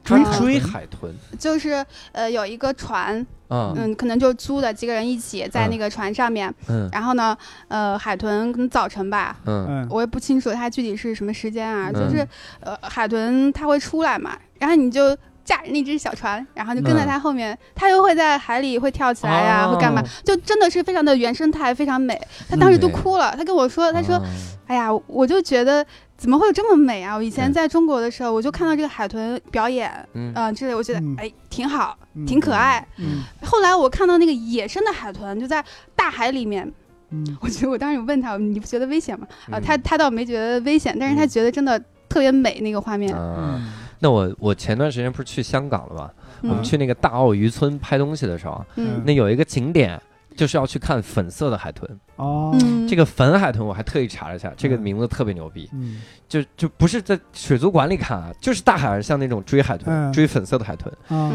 [0.08, 1.14] 追海豚。
[1.38, 5.70] 就是呃有一个船，嗯，嗯，可能就租的几个人一起在嗯。
[5.70, 6.90] 那个船上面，嗯。
[6.92, 7.38] 然后呢，
[7.68, 9.66] 呃，海豚可能早晨吧，嗯。
[9.70, 9.88] 嗯。
[9.90, 11.94] 我也不清楚它具体是什么时间啊，嗯。
[11.94, 12.28] 就是
[12.62, 19.74] 呃海豚它会出来嘛，然后你就驾着那只小船，然后就跟在它后面，它又会在海里会跳起来呀、哦。
[19.74, 22.20] 会干嘛，就真的是非常的原生态，非常美。
[22.50, 24.24] 他当时就哭了，他跟我说，他说哦，
[24.68, 25.86] 哎呀，我就觉得
[26.18, 27.16] 怎么会有这么美啊！
[27.16, 27.54] 我以前嗯。
[27.54, 30.34] 在中国的时候，我就看到这个海豚表演，嗯。
[30.36, 31.16] 嗯、之类，我觉得嗯。
[31.20, 32.26] 哎挺好，嗯。
[32.26, 32.86] 挺可爱。
[32.98, 33.24] 嗯。
[33.44, 35.64] 后来我看到那个野生的海豚就在
[35.96, 36.70] 大海里面，
[37.12, 37.24] 嗯。
[37.40, 39.28] 我觉得我当时有问他，你不觉得危险吗？
[39.52, 39.62] 啊，嗯。
[39.62, 41.30] 他他倒没觉得危险，但是他嗯。
[41.30, 43.16] 觉得真的特别美那个画面。
[43.16, 43.72] 啊，嗯。
[44.00, 46.12] 那我我前段时间不是去香港了吗？
[46.44, 49.04] 我们嗯去那个大澳渔村拍东西的时候啊，嗯。
[49.06, 50.00] 那有一个景点
[50.38, 52.00] 就是要去看粉色的海豚。
[52.16, 52.52] 哦。
[52.62, 54.80] 嗯，这个粉海豚我还特意查了一下，这个嗯。
[54.80, 56.02] 名字特别牛逼，嗯。
[56.30, 60.14] 就就不是在水族馆里看啊，就是大海上像那种追海豚、嗯。
[60.14, 60.94] 追粉色的海豚。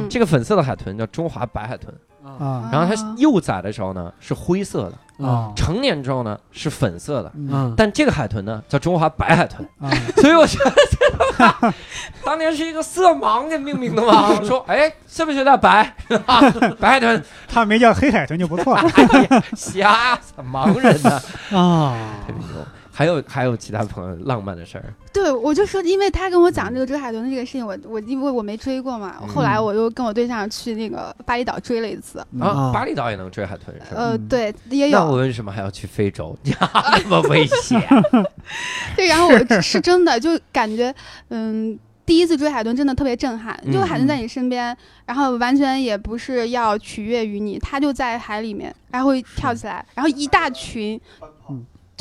[0.09, 1.93] 这个粉色的海豚叫中华白海豚，
[2.25, 2.45] 啊。
[2.45, 2.69] 啊。
[2.73, 5.53] 然后它啊幼崽的时候呢是灰色的，啊。
[5.57, 7.33] 成年之后呢是粉色的。
[7.35, 9.91] 嗯，但这个海豚呢叫中华白海豚，啊。
[10.21, 11.75] 所以我觉得这个吧
[12.25, 14.29] 当年是一个色盲给命名的嘛。
[14.41, 15.95] 我说，哎，是不是有点白？
[16.79, 18.83] 白海豚，他没叫黑海豚就不错了。
[18.95, 21.11] 哎呀，瞎子盲人呢，
[21.59, 21.95] 啊。
[22.27, 22.65] 特别牛。
[22.93, 34.01] 还有还有其他朋友浪漫的事儿，对，我就说，因为他跟我讲这个追海豚的这个事情，我我因为我没追过嘛，嗯后来我又跟我对象去那个巴厘岛追了一次，啊，啊巴厘岛也能追海豚是吧？
[34.03, 36.37] 呃，嗯对，也有那我，为什么还要去非洲？
[36.45, 37.81] 那么危险？
[38.95, 40.95] 对，然后我是真的就感觉，
[41.31, 41.79] 嗯。
[42.05, 44.77] 第一次追海豚真的特别震撼，就海豚在你身边，
[45.07, 51.29] 然后完全也不是要取悦于你，它就在海里面，然后会跳起来，然后一大群嗯，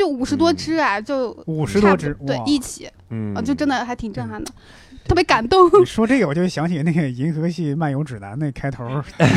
[0.02, 3.36] 就五十多只啊，就五十多只，对，一起，嗯。
[3.36, 4.52] 啊，就真的还挺震撼的。
[5.08, 5.68] 特别感动。
[5.80, 8.86] 你说这个，我就想起那个《银河系漫游指南》那开头，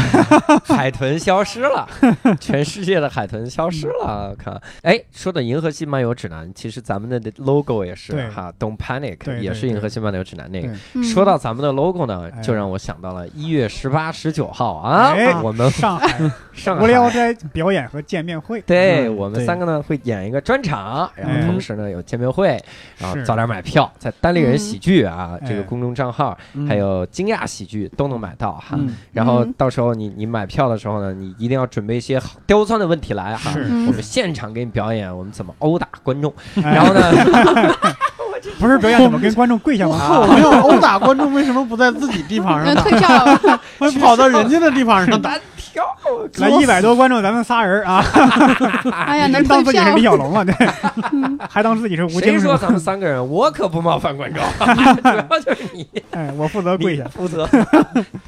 [0.64, 1.88] 海豚消失了，
[2.40, 4.34] 全世界的海豚消失了。
[4.38, 11.02] 看，哎，说的《银河系漫游指南》，其实咱们的 logo 也是哈，Don't Panic 也是《银河系漫游指南》那个。
[11.02, 12.40] 说到咱们的 logo 呢，哎。
[12.44, 17.32] 就让我想到了一月十八、十九号啊哎，我们上海上无聊海。
[17.32, 21.46] 斋表演和见面会，对我们三个呢会演一个专场，然后哎。
[21.46, 22.62] 同时呢有见面会，
[22.98, 28.70] 然后早点买票，在单立人喜剧啊这公众账号，嗯还有惊讶喜剧都能买到哈。
[28.72, 33.52] 嗯然后嗯到时候你你买票的时候呢，你一定要准备一些刁钻的问题来哈。
[33.54, 37.00] 我们现场给你表演我们怎么殴打观众，哎然后呢，
[38.58, 39.96] 不是表演怎么跟观众跪下吗？
[39.96, 42.82] 啊我没有殴打观众，为什么不在自己地盘上人打？
[42.84, 45.38] 退票了，会跑到人家的地盘上打？
[45.74, 45.84] 单
[46.32, 48.04] 挑，来一百多观众，咱们仨人啊，
[49.06, 50.02] 哎呀，能 当自己是李。
[50.04, 50.54] 小龙啊，对，
[51.12, 52.40] 嗯 还当自己是吴谁京谁？
[52.40, 53.26] 说咱们三个人？
[53.28, 54.42] 我可不冒犯观众，
[55.02, 57.04] 主要就是你，哎，我负责跪下。
[57.08, 57.48] 负责，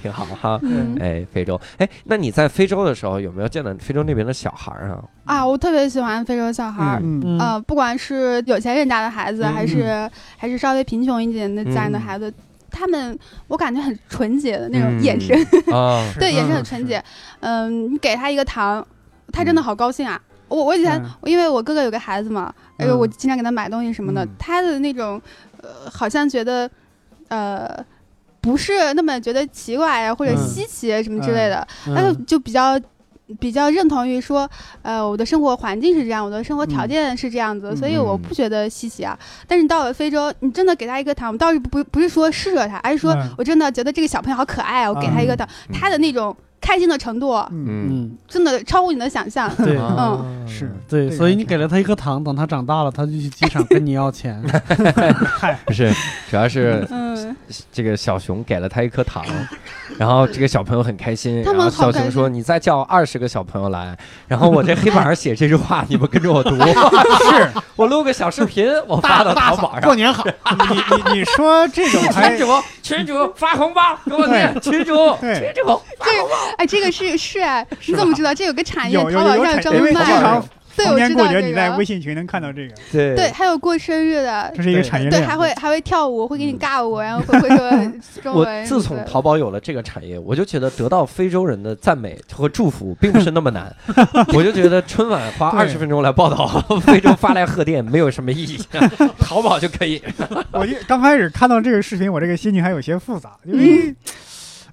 [0.03, 0.59] 挺好哈。
[0.63, 4.99] 嗯哎，非洲，哎，那你在非洲的时候有没有见到非洲那边的小孩啊？
[5.27, 7.01] 啊，我特别喜欢非洲小孩儿。
[7.03, 12.33] 嗯，嗯呃，不管是有钱人家的孩子，嗯还是还是稍微贫穷一点的家人的嗯孩子，
[12.77, 15.03] 他们我感觉很纯洁的那种嗯。
[15.03, 15.37] 眼神，
[15.75, 16.65] 啊， 对，眼神很嗯。
[16.65, 17.03] 纯洁。
[17.41, 18.87] 嗯，你给他一个糖，
[19.33, 20.21] 他真的好高兴啊！
[20.49, 21.11] 我我以前、嗯。
[21.25, 22.99] 因为我哥哥有个孩子嘛，哎呦，嗯。
[22.99, 24.29] 我经常给他买东西什么的，嗯。
[24.39, 25.21] 他的那种
[25.63, 26.71] 呃，好像觉得
[27.29, 27.85] 呃。
[28.39, 30.39] 不是那么觉得奇怪呀、或者嗯。
[30.47, 32.79] 稀奇啊什么之类的，他就嗯就比较
[33.41, 34.49] 比较认同于说，
[34.83, 36.89] 呃，我的生活环境是这样，我的生活条嗯。
[36.89, 39.19] 件是这样子，嗯所以我不觉得稀奇啊。
[39.49, 43.29] 但是你到了非洲，你真的给他一个糖，我倒是不不是说施舍他，而是说嗯。
[43.37, 45.75] 我真的觉得这个小朋友好可爱啊，我给他一个糖，嗯。
[45.75, 46.35] 他的那种
[46.67, 49.49] 开心的程度嗯，真的超乎你的想象。
[49.57, 49.79] 对。
[49.79, 50.45] 嗯。
[50.49, 50.73] 是。
[50.89, 54.43] 对，所以你给了他一颗糖，等他长大了，他就去机场跟你要钱。
[55.65, 55.93] 不 是，
[56.31, 57.37] 主要是嗯，
[57.71, 59.25] 这个小熊给了他一颗糖，
[59.99, 62.01] 然后这个小朋友很开心，他然后们好开心。
[62.01, 67.49] 小熊说：“你再叫二十个小朋友来， 然后我这黑板上写这句话，你们跟着我读，是。
[67.77, 69.83] 我录个小视频，我发到淘宝上。
[69.83, 69.95] 过。
[69.97, 72.47] 年好，你你你说这种群主
[72.83, 75.35] 群主发红包给我念，群主对。
[75.35, 78.35] 群主这个哎，这个是是 哎，你怎么知道？
[78.35, 80.07] 这有个产业，有有淘宝上有专门卖的。
[80.07, 81.85] 经常对，我知道你在微个。
[81.87, 87.93] 信群能看到这个，对对，还有过生日的，这是一个产业对，还会还会跳舞，会给你嗯尬舞，然后会 会说
[88.23, 88.67] 中我文。
[88.67, 93.75] 自从淘宝有了这个产业，我就觉得得到非洲人的赞美和祝福并不是那么难。
[94.35, 96.47] 我就觉得春晚花二十分钟来报道
[96.83, 98.61] 非洲发来贺电没有什么意义，
[99.19, 100.03] 淘宝就可以。
[100.53, 103.95] 我就刚开始看到这个视频，我这个心情还有些复杂，因嗯为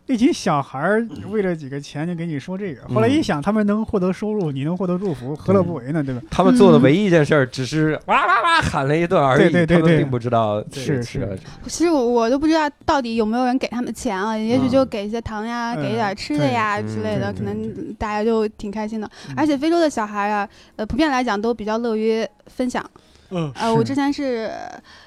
[0.06, 6.04] 一群小孩儿为了几个钱就给你说这个，后来嗯一想，他们能获得收入，你能获得祝福，何乐不为呢？
[6.04, 6.22] 对吧？
[6.30, 19.10] 他们做的唯一一件事儿，只是哇哇哇喊了一顿而已，对对对对他们并不知道是是其实我我都不知道到底有没有人给他们钱啊，也许就嗯给一些糖呀，嗯给一点吃的呀之类的，嗯可能大家就挺开心的。
[19.30, 22.84] 嗯而且非洲的小孩啊，呃，普遍来讲都比较乐于分享。
[23.32, 24.52] 嗯呃，我之前是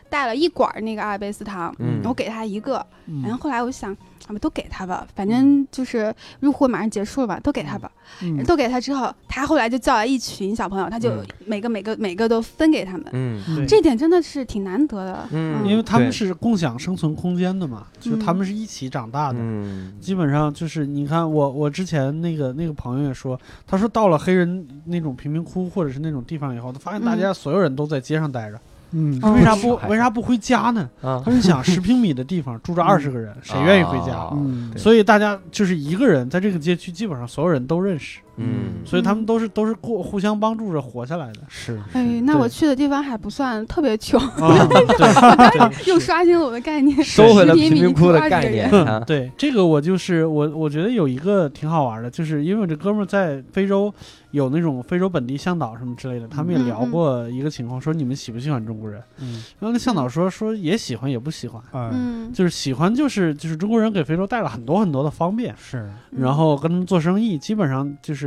[0.08, 3.96] 带了一管儿那个阿尔卑斯糖，嗯我给他一个，嗯然后后来我就想，啊，
[4.34, 7.90] 都给他吧，反正就是入户马上结束了吧，都给他吧。
[8.22, 8.42] 嗯。
[8.44, 11.26] 都给他之后，他后来就叫来一群小朋友，他就嗯。
[11.46, 13.40] 每个每个每个都分给他们，嗯。
[13.56, 13.66] 对。
[13.66, 15.28] 这点真的是挺难得的。
[15.32, 19.38] 嗯因为他们是共享生存空间的嘛，就他们是一起长大的。
[19.40, 19.94] 嗯。
[20.00, 28.60] 基本上就是你看我我之前那个那个朋友也说，他说到了黑人那种贫民窟或者是那种地方以后，他发现大家所有人都在街上待着，嗯
[28.96, 29.20] 嗯。
[29.34, 30.88] 为啥不为啥不回家呢？
[31.02, 31.22] 啊。
[31.24, 34.32] 他，是想十平米的地方住着二十个人，谁愿意回家？
[34.76, 41.40] 所以大家就是一个人在这个街区，基本上所有人都认识，嗯所以他们都是都是过互相帮助着活下来的。
[41.48, 47.02] 是哎，那我去的地方还不算特别穷，啊， 对又刷新了我的概念。
[47.02, 53.92] 收回了10平米贫民窟的概念啊， 对，这个我就是我，我觉得有一个挺好玩的，就是因为我这哥们儿在非洲
[54.30, 59.02] 有那种非洲本地向导什么之类的，他们也聊过一个情况，说你们喜不喜欢中国人？
[59.20, 68.25] 嗯然后那向导说说也喜欢也不喜欢，啊嗯，就是喜欢就是就是中国人给非洲带了很多很多的方便，是然后跟他们做生意，基本上就是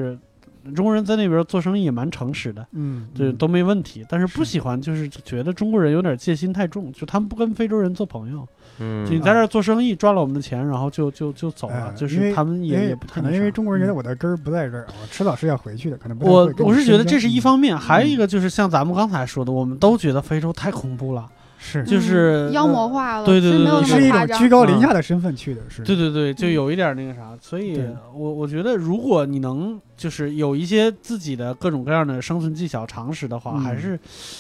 [0.76, 2.68] 中国人在那边做生意也蛮诚实的。
[2.74, 8.46] 嗯这都没问题，但是不喜欢就是觉得中国人有点戒心太重，就他们不跟非洲人做朋友，
[8.80, 9.06] 嗯。
[9.06, 18.18] 就你在这儿做生意赚了我们的钱，然后就就就走了，就是他们也也不太可能因为中国人觉得我的根儿不在这儿，我迟早是要回去的，可能不我我是觉得这是一方面，还有一嗯。
[18.18, 21.26] 个就是像咱们刚才说的，我们都觉得非洲太恐怖了，
[21.62, 24.10] 是就是妖魔化了，对对对是一。
[24.10, 27.84] 种居高临下的身份去的，是对对对，就有一点那个啥，所以
[28.14, 34.00] 我我觉得，如果你能就是有一些自己的各种各样的生存技巧常识的话，嗯还是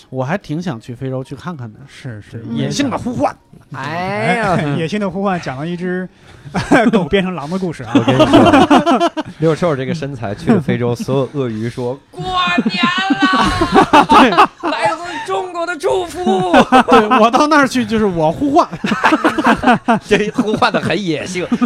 [0.09, 1.79] 我还挺想去非洲去看看的。
[1.87, 3.35] 是是嗯野性的呼唤，
[3.75, 6.07] 哎呀，野性的呼唤讲了一只
[6.91, 7.99] 狗变成狼的故事啊我！
[8.01, 12.23] 跟你说，六兽这个身材去了非洲，所有鳄鱼说过
[12.65, 12.81] 年
[13.11, 14.49] 了，
[15.25, 16.51] 中国的祝福，
[16.89, 18.67] 对 我到那儿去就是我呼唤，
[20.07, 21.45] 这呼唤的很野性，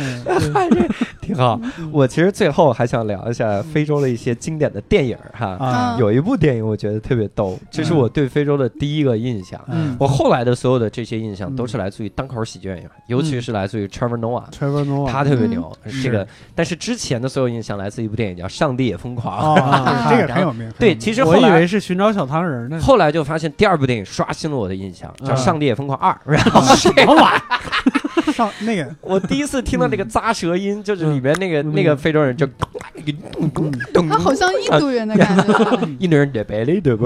[1.20, 1.60] 挺好。
[1.92, 5.96] 我其实最后还想聊一下非洲的一些经典的电影哈。
[5.98, 9.60] 有一部电影我觉得特别逗，这是我对非洲的第一个印象。
[9.68, 14.50] 嗯我后来的所有的这些印象嗯都是来自于单口喜剧演员，尤其是来自于 Trevor Noah。
[14.50, 19.56] ，Trevor Noah，他特别牛，是这个，但是之前的所有印象来自一部电影叫《上帝也疯狂》。
[20.10, 20.70] 这个很有名。
[20.78, 22.80] 对，其实我以为是寻找小糖人呢。
[22.80, 26.12] 后来就发现第二部电影刷新了我的印象，叫《啊上帝也疯狂二》。
[26.24, 27.42] 然后什么玩意儿？
[28.44, 28.88] 上那个。
[29.02, 31.72] 我第一次听到那个咂舌音，就是里面那个嗯。
[31.74, 32.46] 那个非洲人就
[33.92, 37.04] 咚他好像印度人的感觉， 印度人的白里的白，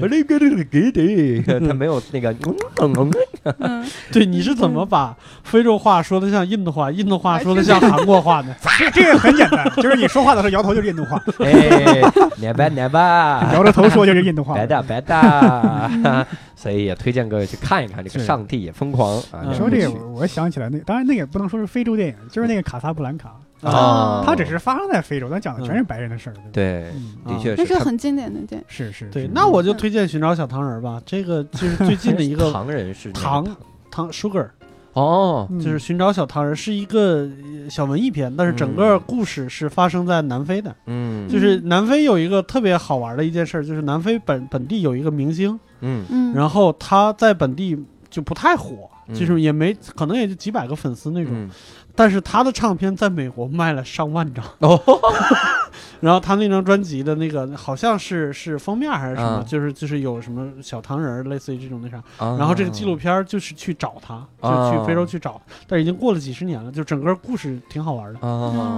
[0.00, 0.24] 白里。
[0.24, 2.34] 给的给的，他没有那个
[2.80, 8.54] 嗯，对，你是怎么把非洲话说的像印度话，印度话说的像韩国话呢？
[8.78, 12.00] 这这个很简单，就是你说话的时候摇头就是印度话，哎，
[12.40, 14.54] 来吧来吧，摇着头说就是印度话。
[14.54, 16.26] 白的白的，
[16.56, 19.42] 所以也推荐各位去看一看这个《上帝也疯狂》啊。
[19.44, 26.90] 嗯你说这个，我我想起来那个，当然那个不能说是非洲电影，就是那个卡萨布兰卡，啊，它只是发生在非洲，但讲的全是白人的事儿，对？
[27.26, 28.64] 的确那是是很经典的电影。
[28.68, 33.56] 是是，对是，那我就推荐寻找小糖人吧，这个就是最近的 一个糖人是那个糖
[33.90, 34.48] 糖 Sugar，
[34.94, 35.60] 哦，嗯。
[35.60, 40.74] 就是寻找小糖人，是一个呃小文艺片，但是整个故事是发生在南非的。
[40.86, 46.04] 嗯，就是南非有一个特别好玩的一件事，就是南非本本地有一个明星，嗯。
[46.10, 49.14] 嗯，然后他在本地就不太火，嗯。
[49.14, 51.50] 就是也没可能也就几百个粉丝那种，嗯。
[51.96, 54.44] 但是他的唱片在美国卖了上万张。
[54.58, 54.80] 哦，
[56.00, 62.02] 然后他那张专辑的那个好像是是封面还是什么，啊就是就是有什么小糖人儿，类似于这种那啥。
[62.18, 68.20] 然然后这个纪录片儿就是去找他，啊就去非洲去找，但已经过了几十年了，就整个故事挺好玩的。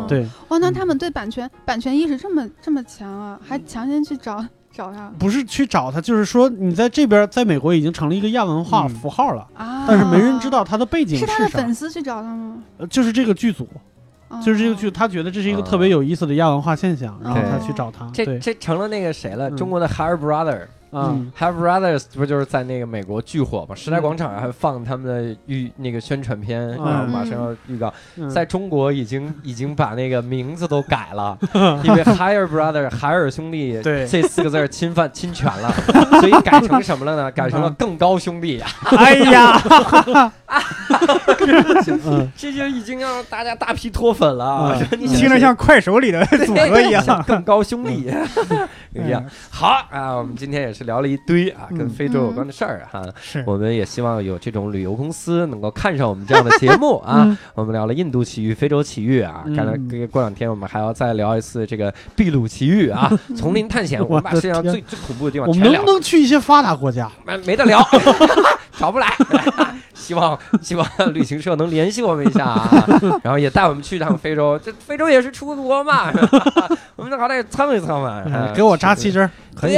[0.09, 9.85] 对，哇，那他们对版权版权意识这么这么强啊，还强行去找找他不是去找他，就是说你在这边，在美国已经成了一个亚文化嗯符号了，啊？
[9.86, 11.73] 但是没人知道他的背景是他的粉。
[11.74, 12.56] 丝去找他吗？
[12.78, 13.68] 呃就是这个剧组，
[14.44, 18.11] 就是这个剧，哦他觉得这是一个特别有意思的亚文化现象，然后他去找他。
[18.12, 19.48] 这，这成了那个谁了？
[19.51, 20.66] 嗯中国的 Higher Brother。
[20.97, 21.32] 啊，嗯。
[21.39, 23.74] Have Brothers 不就是在那个美国巨火吗？
[23.74, 26.85] 时代广场上还放他们的预那个宣传片，嗯。
[26.85, 28.31] 然后马上要预告，嗯。
[28.31, 31.39] 在中国已经已经把那个名字都改了，
[31.85, 34.06] 因为 Higher Brother 海尔兄弟对。
[34.06, 35.70] 这四个字侵犯侵权了，
[36.20, 37.31] 所以改成什么了呢？
[37.32, 38.59] 改成了更高兄弟。
[38.59, 38.66] 呀，
[38.97, 39.62] 哎呀，
[42.06, 44.77] 嗯，这就已经让大家大批脱粉了。
[44.90, 47.05] 听着像快手里的组合一样。
[47.27, 48.02] 更高兄弟
[48.94, 49.23] 一样。
[49.24, 49.31] 嗯。
[49.51, 53.02] 好啊，我们今天也是聊了一堆啊，跟嗯非洲有关的事儿哈。
[53.20, 57.24] 是我们也希望有这种旅游公司能够看上我们这样的节目啊。
[57.26, 59.76] 嗯我们聊了印度奇遇、非洲奇遇啊，嗯看来
[60.06, 64.00] 过两天我们还要再聊一次这个秘鲁奇遇啊，丛林探险。
[64.06, 67.10] 我们把世界上最最恐怖的地方我们全聊能不能去一些发达国家？
[67.26, 67.82] 没没得聊，
[68.78, 69.08] 找不来。
[70.06, 72.86] 希望希望旅行社能联系我们一下啊，
[73.24, 74.56] 然后也带我们去一趟非洲。
[74.60, 76.12] 这非洲也是出国嘛，
[76.94, 78.22] 我们好歹蹭一蹭嘛。
[78.32, 79.76] 啊给我扎七针，可以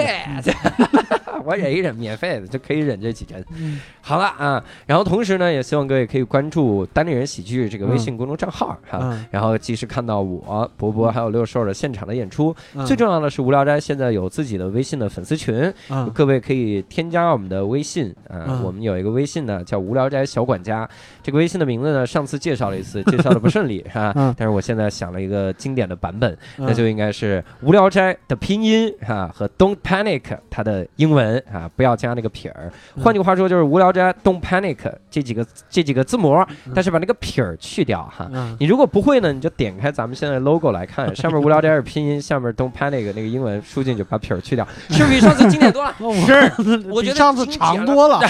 [1.44, 3.42] 我忍一忍，免费的就可以忍这几针。
[3.56, 8.98] 嗯好了啊，然后同时呢，也希望各位可以关注单立人喜剧这个微信公众账号哈。
[9.02, 12.55] 嗯然后及时看到我博博还有六兽的现场的演出。
[12.74, 20.89] 嗯最重要的是，无聊斋现在有自己的微信的粉丝群，嗯各位可以添加我们的微信啊、嗯我们有一个微信呢，叫无聊斋小管家。
[21.23, 24.12] 这个微信的名字呢，上次介绍了一次， 介绍的不顺利 是吧？
[24.16, 32.70] 嗯但是我现在想了一个经典的版本，嗯那就应该是无聊斋的拼音哈、和 Don't Panic 它的英文啊，不要加那个撇儿。
[32.97, 34.78] 嗯换句话说，就是无聊斋 Don't Panic
[35.11, 36.35] 这几个这几个字母，
[36.66, 38.28] 嗯但是把那个撇儿去掉哈。
[38.32, 45.95] 嗯你如果不会呢，你就点开咱们现在的 logo 来看， 上面无聊斋是拼音，下面 Don't Panic 那个英文输进去，把撇儿去掉，是不是比上次经典多了？
[46.27, 46.53] 是，
[46.89, 48.20] 我觉得上次长多了。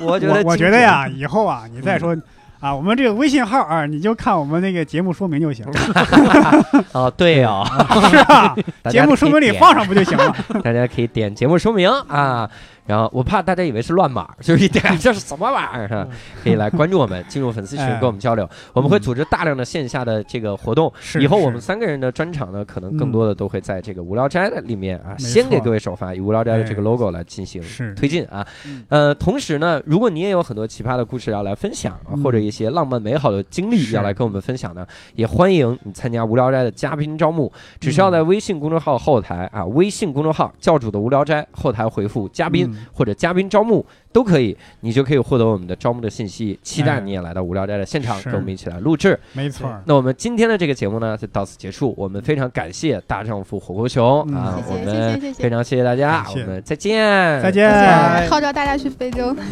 [0.00, 2.16] 我觉得我觉得呀，以后啊，你再说
[2.60, 7.64] 啊，我们这个微信号啊，你就看我们那个节目说明就行了， 哦，对哦，
[8.10, 8.56] 是吧？
[8.90, 10.34] 节目说明里放上不就行了？
[10.64, 12.50] 大家可以点节目说明啊。
[12.88, 16.08] 然后我怕大家以为是乱码， 就是一点这是什么玩意儿哈，
[16.42, 17.98] 可以来关注我们，进入粉丝群哎。
[18.00, 18.48] 跟我们交流。
[18.72, 20.90] 我们会组织大量的线下的这个活动，
[21.20, 27.62] 以后我们三个人的专场呢，可能更多的都会在这个无聊斋的里面啊，先给各位首发以无聊斋的这个哎 logo 来进行
[27.94, 28.46] 推进啊。
[28.66, 28.84] 嗯。
[28.88, 37.52] 呃，同时呢，如果你也有很多奇葩的故事要来分享，或者一些浪漫美好的经历要来跟我们分享呢，也欢迎你参加无聊斋的嘉宾招募。
[37.80, 46.58] 只嗯需要在微信公众号后台啊，微信公众号教主的无聊斋后台回复嘉宾嗯或者嘉宾招募都可以，你就可以获得我们的招募的信息。
[46.62, 49.18] 期待哎你也来到无聊斋的现场，跟我们一起来录制。
[49.32, 51.94] 没错，那我们今天的这个节目呢，就到此结束。
[51.96, 58.28] 我们非常感谢大丈夫火锅熊嗯啊，谢谢我们谢谢谢谢非常谢谢大家，我们再见，再见。
[58.28, 59.34] 号召大家去非洲。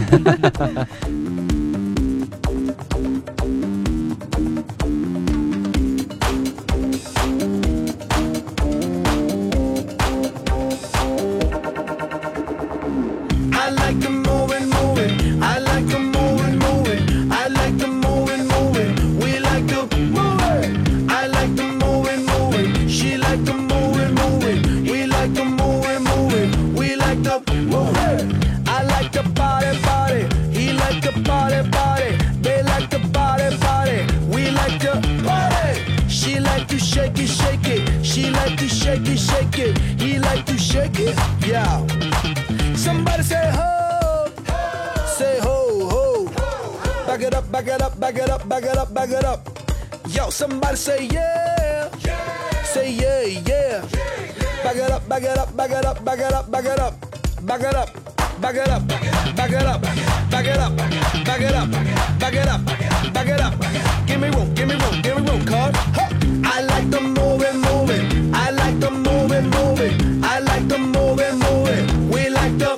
[31.27, 32.17] body, body.
[32.41, 34.07] They like the body, body.
[34.33, 34.95] We like the
[35.25, 36.09] body.
[36.09, 38.05] She like to shake it, shake it.
[38.05, 39.79] She like to shake it, shake it.
[40.01, 41.17] He like to shake it.
[41.47, 41.87] Yeah.
[42.75, 44.27] Somebody say ho,
[45.07, 46.27] say ho ho.
[47.07, 49.49] Back it up, back it up, back it up, back it up, back it up.
[50.09, 51.91] Yo, somebody say yeah,
[52.63, 53.81] say yeah, yeah.
[54.63, 56.95] Back it up, back it up, back it up, back it up, back it up,
[57.43, 59.81] back it up, back it up, back it up, back it up,
[60.31, 61.71] back it up,
[62.19, 63.55] back it up, back it up.
[64.07, 65.75] Give me room, give me room, give me room, cuz.
[66.45, 68.35] I like the moving, moving.
[68.35, 70.25] I like the moving, moving.
[70.25, 72.11] I like the moving, moving.
[72.11, 72.77] We like the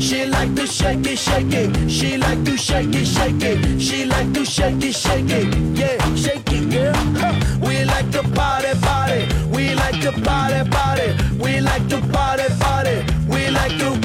[0.00, 1.90] she like to shake it, shake it.
[1.90, 3.80] She like to shake it, shake it.
[3.80, 5.54] She like to shake it, shake it.
[5.76, 6.94] Yeah, shake it, girl.
[7.66, 9.26] We like to party, party.
[9.48, 11.14] We like to party, party.
[11.38, 13.04] We like to party, party.
[13.28, 14.03] We like to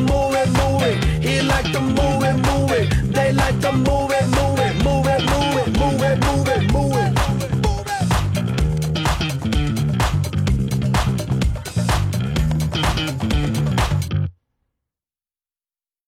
[0.00, 1.04] move it, move it.
[1.22, 3.12] He like to move it, move it.
[3.14, 4.09] They like to move it.